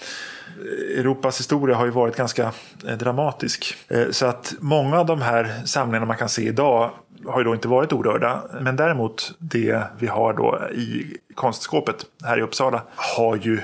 Europas 0.97 1.39
historia 1.39 1.75
har 1.75 1.85
ju 1.85 1.91
varit 1.91 2.15
ganska 2.15 2.51
eh, 2.87 2.97
dramatisk. 2.97 3.75
Eh, 3.87 4.09
så 4.09 4.25
att 4.25 4.53
många 4.59 4.99
av 4.99 5.05
de 5.05 5.21
här 5.21 5.61
samlingarna 5.65 6.05
man 6.05 6.17
kan 6.17 6.29
se 6.29 6.41
idag 6.41 6.91
har 7.25 7.39
ju 7.39 7.43
då 7.43 7.53
inte 7.53 7.67
varit 7.67 7.93
orörda. 7.93 8.43
Men 8.61 8.75
däremot 8.75 9.31
det 9.37 9.83
vi 9.99 10.07
har 10.07 10.33
då 10.33 10.67
i 10.73 11.17
konstskåpet 11.35 12.05
här 12.23 12.39
i 12.39 12.41
Uppsala 12.41 12.81
har 12.95 13.35
ju 13.35 13.61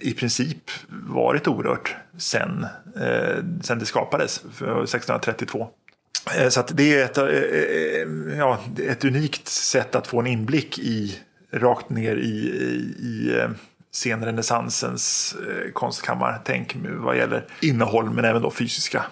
i 0.00 0.14
princip 0.14 0.70
varit 1.08 1.48
orört 1.48 1.96
sen, 2.18 2.66
sen 3.62 3.78
det 3.78 3.86
skapades, 3.86 4.38
1632. 4.38 5.68
Eh, 6.32 6.48
så 6.48 6.62
det 6.68 7.00
är 7.00 7.04
ett, 7.04 7.18
eh, 7.18 7.26
eh, 7.26 8.38
ja, 8.38 8.58
ett 8.88 9.04
unikt 9.04 9.48
sätt 9.48 9.94
att 9.94 10.06
få 10.06 10.20
en 10.20 10.26
inblick 10.26 10.78
i 10.78 11.18
rakt 11.52 11.90
ner 11.90 12.16
i, 12.16 12.28
i, 12.28 12.94
i 12.98 13.42
senrenässansens 13.92 15.36
konstkammartänk 15.72 16.76
vad 16.84 17.16
gäller 17.16 17.46
innehåll 17.60 18.10
men 18.10 18.24
även 18.24 18.42
då 18.42 18.50
fysiska 18.50 19.04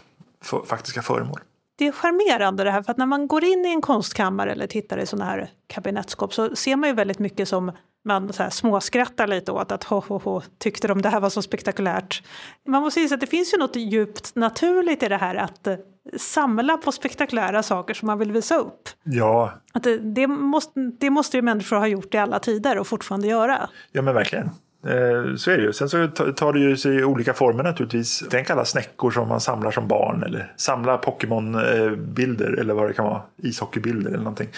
för, 0.45 0.63
faktiska 0.67 1.03
föremål. 1.03 1.41
Det 1.79 1.87
är 1.87 1.93
charmerande 1.93 2.65
det 2.65 2.71
här 2.71 2.83
för 2.83 2.91
att 2.91 2.97
när 2.97 3.07
man 3.07 3.27
går 3.27 3.45
in 3.45 3.65
i 3.67 3.69
en 3.69 3.81
konstkammare 3.81 4.53
eller 4.53 4.67
tittar 4.67 4.99
i 4.99 5.07
sådana 5.07 5.31
här 5.31 5.51
kabinettskåp 5.67 6.35
så 6.35 6.57
ser 6.57 6.77
man 6.77 6.89
ju 6.89 6.95
väldigt 6.95 7.19
mycket 7.19 7.49
som 7.49 7.73
man 8.05 8.33
så 8.33 8.43
här 8.43 8.51
småskrattar 8.51 9.27
lite 9.27 9.53
åt 9.53 9.73
att 9.73 9.85
ho, 9.85 10.03
ho, 10.09 10.19
ho, 10.19 10.43
tyckte 10.59 10.89
de 10.89 11.03
det 11.03 11.09
här 11.09 11.21
var 11.21 11.31
så 11.31 11.43
spektakulärt. 11.43 12.23
Man 12.69 12.83
måste 12.83 13.01
säga 13.01 13.15
att 13.15 13.21
det 13.21 13.27
finns 13.27 13.55
ju 13.55 13.59
något 13.59 13.77
djupt 13.77 14.35
naturligt 14.35 15.03
i 15.03 15.09
det 15.09 15.17
här 15.17 15.35
att 15.35 15.69
samla 16.17 16.77
på 16.77 16.93
spektakulära 16.93 17.63
saker 17.63 17.95
som 17.95 18.07
man 18.07 18.19
vill 18.19 18.33
visa 18.33 18.57
upp. 18.57 18.89
Ja. 19.05 19.53
Att 19.73 19.83
det, 19.83 19.99
det, 19.99 20.27
måste, 20.27 20.81
det 21.01 21.11
måste 21.11 21.37
ju 21.37 21.43
människor 21.43 21.77
ha 21.77 21.87
gjort 21.87 22.15
i 22.15 22.19
alla 22.19 22.39
tider 22.39 22.79
och 22.79 22.87
fortfarande 22.87 23.29
göra. 23.29 23.69
Ja 23.93 24.03
men 24.03 24.15
verkligen. 24.15 24.51
Eh, 24.87 25.35
så 25.37 25.51
är 25.51 25.57
det 25.57 25.63
ju. 25.63 25.73
Sen 25.73 25.89
så 25.89 26.09
tar 26.09 26.53
det 26.53 26.59
ju 26.59 26.77
sig 26.77 27.05
olika 27.05 27.35
former 27.35 27.63
naturligtvis. 27.63 28.25
Tänk 28.31 28.51
alla 28.51 28.65
snäckor 28.65 29.11
som 29.11 29.29
man 29.29 29.41
samlar 29.41 29.71
som 29.71 29.89
barn 29.89 30.23
eller 30.23 30.53
samla 30.57 30.99
Pokémon-bilder 30.99 32.61
eller 32.61 32.75
vad 32.75 32.89
det 32.89 32.93
kan 32.93 33.05
vara. 33.05 33.23
Ishockeybilder 33.43 34.09
eller 34.11 34.19
någonting. 34.19 34.49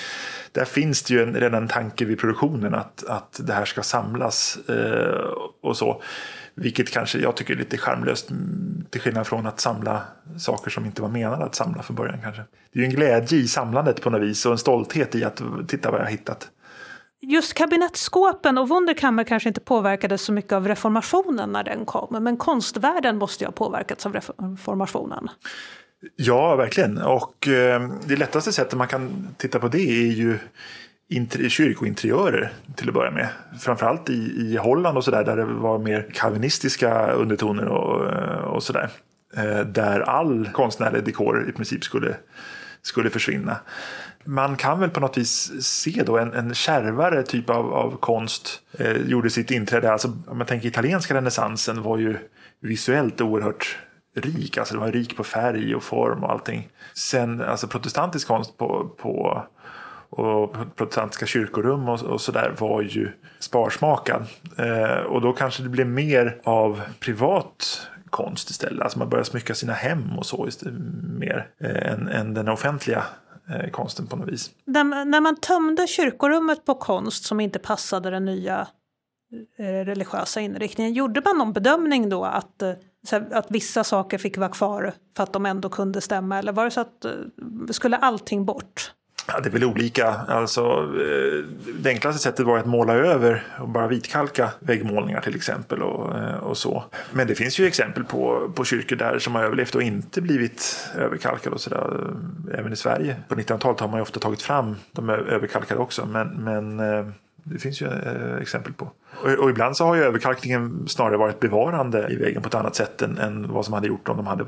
Där 0.53 0.65
finns 0.65 1.03
det 1.03 1.15
ju 1.15 1.23
en, 1.23 1.35
redan 1.35 1.63
en 1.63 1.69
tanke 1.69 2.05
vid 2.05 2.19
produktionen 2.19 2.75
att, 2.75 3.05
att 3.09 3.41
det 3.43 3.53
här 3.53 3.65
ska 3.65 3.83
samlas 3.83 4.59
eh, 4.69 5.31
och 5.63 5.77
så. 5.77 6.03
Vilket 6.55 6.91
kanske 6.91 7.19
jag 7.19 7.37
tycker 7.37 7.55
är 7.55 7.59
lite 7.59 7.79
charmlöst 7.79 8.29
till 8.91 9.01
skillnad 9.01 9.27
från 9.27 9.47
att 9.47 9.61
samla 9.61 10.03
saker 10.39 10.71
som 10.71 10.85
inte 10.85 11.03
var 11.03 11.09
menade 11.09 11.45
att 11.45 11.55
samla 11.55 11.83
från 11.83 11.97
början 11.97 12.19
kanske. 12.23 12.43
Det 12.73 12.79
är 12.79 12.81
ju 12.81 12.85
en 12.85 12.95
glädje 12.95 13.39
i 13.39 13.49
samlandet 13.49 14.03
på 14.03 14.11
något 14.11 14.23
vis 14.23 14.47
och 14.47 14.53
en 14.53 14.59
stolthet 14.59 15.15
i 15.15 15.25
att 15.25 15.43
titta 15.69 15.91
vad 15.91 16.01
jag 16.01 16.05
har 16.05 16.11
hittat. 16.11 16.49
Just 17.21 17.55
kabinettskåpen 17.55 18.59
och 18.59 18.69
Wunderkammer 18.69 19.25
kanske 19.25 19.49
inte 19.49 19.61
påverkades 19.61 20.23
så 20.23 20.33
mycket 20.33 20.53
av 20.53 20.69
reformationen 20.69 21.53
när 21.53 21.65
den 21.65 21.85
kom. 21.85 22.23
Men 22.25 22.37
konstvärlden 22.37 23.17
måste 23.17 23.45
ju 23.45 23.49
ha 23.49 23.53
påverkats 23.53 24.07
av 24.07 24.13
reformationen. 24.13 25.29
Ja, 26.17 26.57
verkligen. 26.57 26.99
Och 26.99 27.49
eh, 27.49 27.91
det 28.07 28.17
lättaste 28.17 28.53
sättet 28.53 28.79
man 28.79 28.89
kan 28.89 29.29
titta 29.37 29.59
på 29.59 29.69
det 29.69 29.79
är 29.79 30.13
ju 30.13 30.39
kyrkointeriörer 31.49 32.53
till 32.77 32.89
att 32.89 32.95
börja 32.95 33.11
med. 33.11 33.29
Framförallt 33.61 34.11
i, 34.11 34.13
i 34.37 34.57
Holland 34.57 34.99
och 34.99 35.05
sådär 35.05 35.25
där 35.25 35.37
det 35.37 35.45
var 35.45 35.79
mer 35.79 36.11
kalvinistiska 36.15 37.13
undertoner 37.13 37.69
och, 37.69 38.55
och 38.55 38.63
sådär. 38.63 38.91
Eh, 39.37 39.61
där 39.61 40.01
all 40.01 40.49
konstnärlig 40.53 41.05
dekor 41.05 41.49
i 41.49 41.53
princip 41.53 41.85
skulle, 41.85 42.17
skulle 42.83 43.11
försvinna 43.11 43.57
man 44.25 44.57
kan 44.57 44.81
väl 44.81 44.91
på 44.91 45.01
något 45.01 45.19
vis 45.19 45.63
se 45.65 46.03
då 46.07 46.19
en, 46.19 46.33
en 46.33 46.55
kärvare 46.55 47.23
typ 47.23 47.51
av, 47.51 47.73
av 47.73 47.97
konst 47.97 48.61
eh, 48.79 48.97
gjorde 48.97 49.31
sitt 49.31 49.51
inträde. 49.51 49.93
Alltså, 49.93 50.09
om 50.27 50.39
man 50.39 50.47
tänker 50.47 50.69
italienska 50.69 51.15
renässansen 51.15 51.83
var 51.83 51.99
ju 51.99 52.17
visuellt 52.61 53.21
oerhört 53.21 53.79
rik. 54.17 54.59
Alltså 54.59 54.75
den 54.75 54.83
var 54.83 54.93
rik 54.93 55.17
på 55.17 55.25
färg 55.25 55.75
och 55.75 55.83
form 55.83 56.25
och 56.25 56.31
allting. 56.31 56.69
Sen 56.95 57.41
alltså 57.41 57.69
protestantisk 57.69 58.29
konst 58.29 58.59
på, 58.59 58.89
på 58.99 59.45
och 60.15 60.57
protestantiska 60.77 61.27
kyrkorum 61.27 61.89
och, 61.89 62.03
och 62.03 62.21
sådär 62.21 62.55
var 62.59 62.83
ju 62.83 63.09
sparsmakad. 63.39 64.27
Eh, 64.59 64.99
och 64.99 65.21
då 65.21 65.33
kanske 65.33 65.63
det 65.63 65.69
blev 65.69 65.87
mer 65.87 66.41
av 66.45 66.81
privat 67.01 67.89
konst 68.11 68.51
istället. 68.51 68.83
Alltså 68.83 68.99
man 68.99 69.09
började 69.09 69.31
smycka 69.31 69.55
sina 69.55 69.73
hem 69.73 70.19
och 70.19 70.27
så 70.27 70.49
istället, 70.49 70.75
mer 71.19 71.49
eh, 71.61 71.93
än, 71.93 72.09
än 72.09 72.35
den 72.35 72.49
offentliga 72.49 73.05
eh, 73.49 73.71
konsten 73.71 74.07
på 74.07 74.17
något 74.17 74.29
vis. 74.29 74.51
När, 74.65 75.05
när 75.05 75.21
man 75.21 75.37
tömde 75.37 75.87
kyrkorummet 75.87 76.65
på 76.65 76.75
konst 76.75 77.25
som 77.25 77.41
inte 77.41 77.59
passade 77.59 78.11
den 78.11 78.25
nya 78.25 78.69
eh, 79.59 79.65
religiösa 79.65 80.41
inriktningen, 80.41 80.93
gjorde 80.93 81.23
man 81.25 81.39
någon 81.39 81.53
bedömning 81.53 82.09
då 82.09 82.25
att, 82.25 82.63
eh, 82.63 82.73
att 83.31 83.51
vissa 83.51 83.85
saker 83.85 84.19
fick 84.19 84.37
vara 84.37 84.49
kvar 84.49 84.93
för 85.17 85.23
att 85.23 85.33
de 85.33 85.47
ändå 85.47 85.69
kunde 85.69 86.01
stämma? 86.01 86.39
Eller 86.39 86.53
var 86.53 86.65
det 86.65 86.71
så 86.71 86.81
att 86.81 87.05
eh, 87.05 87.13
skulle 87.71 87.97
allting 87.97 88.45
bort? 88.45 88.93
Ja, 89.27 89.41
det 89.41 89.49
är 89.49 89.51
väl 89.51 89.65
olika. 89.65 90.09
Alltså, 90.09 90.63
eh, 91.01 91.45
det 91.79 91.89
enklaste 91.91 92.23
sättet 92.23 92.47
var 92.47 92.59
att 92.59 92.67
måla 92.67 92.95
över 92.95 93.47
och 93.61 93.69
bara 93.69 93.89
vitkalka 93.89 94.51
väggmålningar 94.61 95.21
till 95.21 95.37
exempel. 95.37 95.83
Och, 95.83 96.19
eh, 96.19 96.35
och 96.35 96.57
så. 96.57 96.85
Men 97.13 97.27
det 97.27 97.35
finns 97.35 97.59
ju 97.59 97.67
exempel 97.67 98.05
på, 98.05 98.53
på 98.55 98.65
kyrkor 98.65 98.97
där 98.97 99.19
som 99.19 99.35
har 99.35 99.43
överlevt 99.43 99.75
och 99.75 99.83
inte 99.83 100.21
blivit 100.21 100.89
överkalkade. 100.99 101.55
Och 101.55 101.61
så 101.61 101.71
där. 101.71 102.15
Eh, 102.53 102.59
även 102.59 102.73
i 102.73 102.77
Sverige. 102.77 103.17
På 103.29 103.35
1900-talet 103.35 103.81
har 103.81 103.89
man 103.89 103.99
ju 103.99 104.03
ofta 104.03 104.21
tagit 104.21 104.43
fram 104.43 104.77
de 104.93 105.11
överkalkade 105.11 105.81
också. 105.81 106.07
Men, 106.07 106.29
men 106.29 106.81
det 107.45 107.59
finns 107.59 107.81
ju 107.81 107.87
eh, 107.87 108.37
exempel 108.43 108.73
på. 108.73 108.91
Och, 109.23 109.31
och, 109.31 109.51
ibland 109.51 109.77
så 109.77 109.85
har 109.85 109.95
ju 109.95 110.03
överkalkningen 110.03 110.89
snarare 110.89 111.17
varit 111.17 111.41
bevarande 111.41 112.09
i 112.13 112.17
vägen 112.17 112.43
på 112.43 112.49
ett 112.49 112.55
annat 112.55 112.77
sätt 112.77 113.03
än, 113.03 113.19
än 113.19 113.53
vad 113.53 113.65
som 113.65 113.75
hade 113.75 113.89
gjort 113.89 114.09
om 114.09 114.17
de 114.17 114.27
hade 114.27 114.45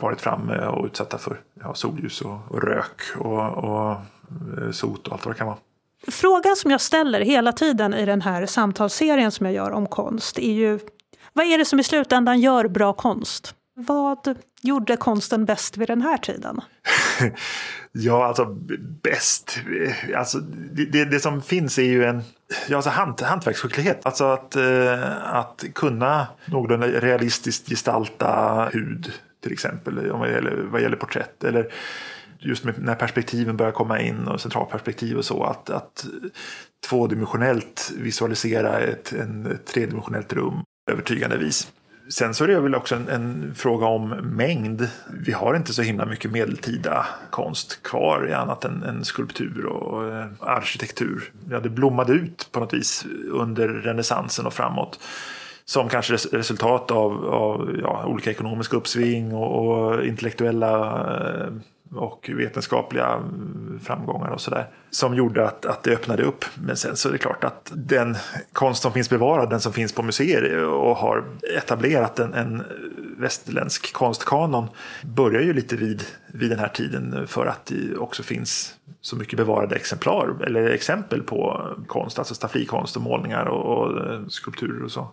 varit 0.00 0.20
framme 0.20 0.66
och 0.66 0.86
utsatta 0.86 1.18
för 1.18 1.40
ja, 1.62 1.74
solljus 1.74 2.20
och, 2.20 2.38
och 2.48 2.62
rök 2.62 3.00
och, 3.18 3.64
och 3.64 3.90
eh, 3.90 4.70
sot 4.70 5.06
och 5.06 5.12
allt 5.12 5.26
vad 5.26 5.34
det 5.34 5.38
kan 5.38 5.46
vara. 5.46 5.58
Frågan 6.08 6.56
som 6.56 6.70
jag 6.70 6.80
ställer 6.80 7.20
hela 7.20 7.52
tiden 7.52 7.94
i 7.94 8.06
den 8.06 8.22
här 8.22 8.46
samtalsserien 8.46 9.30
som 9.30 9.46
jag 9.46 9.54
gör 9.54 9.70
om 9.70 9.86
konst 9.86 10.38
är 10.38 10.52
ju 10.52 10.78
Vad 11.32 11.46
är 11.46 11.58
det 11.58 11.64
som 11.64 11.80
i 11.80 11.84
slutändan 11.84 12.40
gör 12.40 12.68
bra 12.68 12.92
konst? 12.92 13.54
Vad 13.76 14.38
gjorde 14.62 14.96
konsten 14.96 15.44
bäst 15.44 15.76
vid 15.76 15.88
den 15.88 16.02
här 16.02 16.18
tiden? 16.18 16.60
ja, 17.92 18.26
alltså 18.26 18.44
bäst. 19.02 19.58
Alltså, 20.16 20.38
det, 20.38 21.04
det, 21.04 21.20
som 21.20 21.42
finns 21.42 21.78
är 21.78 21.82
ju 21.82 22.04
en 22.04 22.22
ja, 22.68 22.76
alltså 22.76 22.90
hant, 22.90 23.20
hantverksskicklighet. 23.20 24.06
Alltså 24.06 24.24
att, 24.24 24.56
eh, 24.56 25.34
att 25.34 25.64
kunna 25.74 26.26
någorlunda 26.44 26.86
realistiskt 26.86 27.68
gestalta 27.68 28.64
hud 28.72 29.12
till 29.42 29.52
exempel 29.52 30.10
vad 30.10 30.30
gäller, 30.30 30.56
vad 30.56 30.82
gäller 30.82 30.96
porträtt. 30.96 31.44
Eller 31.44 31.72
just 32.38 32.64
med, 32.64 32.74
när 32.78 32.94
perspektiven 32.94 33.56
börjar 33.56 33.72
komma 33.72 34.00
in 34.00 34.28
och 34.28 34.40
centralperspektiv 34.40 35.16
och 35.16 35.24
så. 35.24 35.44
Att, 35.44 35.70
att 35.70 36.06
tvådimensionellt 36.88 37.92
visualisera 37.98 38.78
ett, 38.78 39.12
en, 39.12 39.46
ett 39.46 39.66
tredimensionellt 39.66 40.32
rum 40.32 40.62
övertygande 40.90 41.36
vis. 41.36 41.72
Sen 42.08 42.34
så 42.34 42.44
är 42.44 42.48
det 42.48 42.60
väl 42.60 42.74
också 42.74 42.94
en, 42.94 43.08
en, 43.08 43.54
fråga 43.54 43.86
om 43.86 44.08
mängd. 44.08 44.88
Vi 45.10 45.32
har 45.32 45.54
inte 45.56 45.72
så 45.72 45.82
himla 45.82 46.06
mycket 46.06 46.30
medeltida 46.30 47.06
konst 47.30 47.82
kvar 47.82 48.28
i 48.28 48.32
annat 48.32 48.64
än, 48.64 48.82
än 48.82 49.04
skulptur 49.04 49.66
och 49.66 50.12
eh, 50.12 50.26
arkitektur. 50.40 51.32
Ja, 51.50 51.60
det 51.60 51.68
blommade 51.68 52.12
ut 52.12 52.48
på 52.52 52.60
något 52.60 52.74
vis 52.74 53.06
under 53.30 53.68
renässansen 53.68 54.46
och 54.46 54.52
framåt 54.52 54.98
som 55.64 55.88
kanske 55.88 56.14
resultat 56.14 56.90
av, 56.90 57.26
av 57.26 57.78
ja, 57.82 58.04
olika 58.06 58.30
ekonomiska 58.30 58.76
uppsving 58.76 59.34
och, 59.34 59.68
och 59.68 60.04
intellektuella 60.04 61.00
eh, 61.16 61.52
och 61.96 62.30
vetenskapliga 62.36 63.06
mm, 63.06 63.80
framgångar 63.82 64.28
och 64.28 64.40
sådär. 64.40 64.66
Som 64.90 65.14
gjorde 65.14 65.46
att, 65.46 65.66
att 65.66 65.82
det 65.82 65.92
öppnade 65.92 66.22
upp. 66.22 66.44
Men 66.54 66.76
sen 66.76 66.96
så 66.96 67.08
är 67.08 67.12
det 67.12 67.18
klart 67.18 67.44
att 67.44 67.72
den 67.74 68.16
konst 68.52 68.82
som 68.82 68.92
finns 68.92 69.10
bevarad, 69.10 69.50
den 69.50 69.60
som 69.60 69.72
finns 69.72 69.92
på 69.92 70.02
museer 70.02 70.64
och 70.64 70.96
har 70.96 71.24
etablerat 71.56 72.18
en, 72.18 72.34
en 72.34 72.62
västerländsk 73.18 73.92
konstkanon 73.92 74.68
börjar 75.02 75.42
ju 75.42 75.52
lite 75.52 75.76
vid, 75.76 76.04
vid 76.26 76.50
den 76.50 76.58
här 76.58 76.68
tiden 76.68 77.26
för 77.26 77.46
att 77.46 77.66
det 77.66 77.96
också 77.96 78.22
finns 78.22 78.74
så 79.00 79.16
mycket 79.16 79.36
bevarade 79.36 79.76
exemplar 79.76 80.44
eller 80.46 80.70
exempel 80.70 81.22
på 81.22 81.68
konst, 81.86 82.18
alltså 82.18 82.34
stafflikonst 82.34 82.96
och 82.96 83.02
målningar 83.02 83.44
och, 83.44 83.78
och 83.78 84.12
eh, 84.12 84.26
skulpturer 84.28 84.84
och 84.84 84.90
så. 84.90 85.08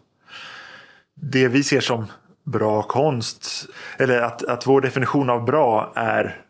Det 1.16 1.48
vi 1.48 1.64
ser 1.64 1.82
som 1.82 2.06
bra 2.44 2.82
konst, 2.82 3.70
eller 3.98 4.22
att, 4.22 4.44
att 4.44 4.68
vår 4.68 4.82
definition 4.82 5.30
av 5.30 5.46
bra 5.46 5.92
är 5.96 6.42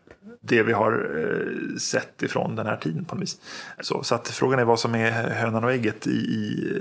det 0.42 0.62
vi 0.62 0.72
har 0.72 0.92
eh, 1.18 1.76
sett 1.76 2.22
ifrån 2.22 2.56
den 2.56 2.66
här 2.66 2.76
tiden 2.76 3.04
på 3.04 3.14
något 3.14 3.22
vis. 3.22 3.40
Så, 3.80 4.02
så 4.02 4.14
att 4.14 4.28
frågan 4.28 4.58
är 4.58 4.64
vad 4.64 4.80
som 4.80 4.94
är 4.94 5.10
hönan 5.10 5.64
och 5.64 5.72
ägget 5.72 6.06
i, 6.06 6.10
i 6.10 6.72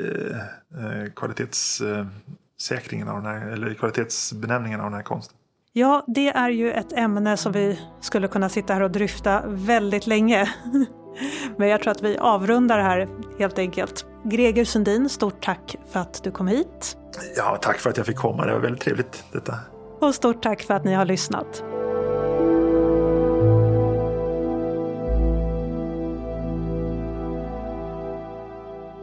eh, 0.77 1.11
kvalitetssäkringen 1.15 3.07
av 3.07 3.23
den 3.23 3.25
här, 3.25 3.47
eller 3.47 3.73
kvalitetsbenämningen 3.73 4.79
av 4.79 4.85
den 4.85 4.93
här 4.93 5.03
konsten. 5.03 5.37
Ja, 5.73 6.03
det 6.07 6.29
är 6.29 6.49
ju 6.49 6.71
ett 6.71 6.93
ämne 6.93 7.37
som 7.37 7.51
vi 7.51 7.79
skulle 8.01 8.27
kunna 8.27 8.49
sitta 8.49 8.73
här 8.73 8.81
och 8.81 8.91
dryfta 8.91 9.43
väldigt 9.47 10.07
länge. 10.07 10.49
Men 11.57 11.67
jag 11.67 11.81
tror 11.81 11.91
att 11.91 12.01
vi 12.01 12.17
avrundar 12.17 12.79
här 12.79 13.07
helt 13.39 13.59
enkelt. 13.59 14.05
Greger 14.23 14.65
Sundin, 14.65 15.09
stort 15.09 15.43
tack 15.43 15.75
för 15.91 15.99
att 15.99 16.23
du 16.23 16.31
kom 16.31 16.47
hit. 16.47 16.97
Ja, 17.37 17.57
tack 17.61 17.77
för 17.79 17.89
att 17.89 17.97
jag 17.97 18.05
fick 18.05 18.17
komma. 18.17 18.45
Det 18.45 18.53
var 18.53 18.59
väldigt 18.59 18.81
trevligt 18.81 19.23
detta. 19.31 19.55
Och 19.99 20.15
stort 20.15 20.43
tack 20.43 20.61
för 20.61 20.73
att 20.73 20.83
ni 20.83 20.93
har 20.93 21.05
lyssnat. 21.05 21.63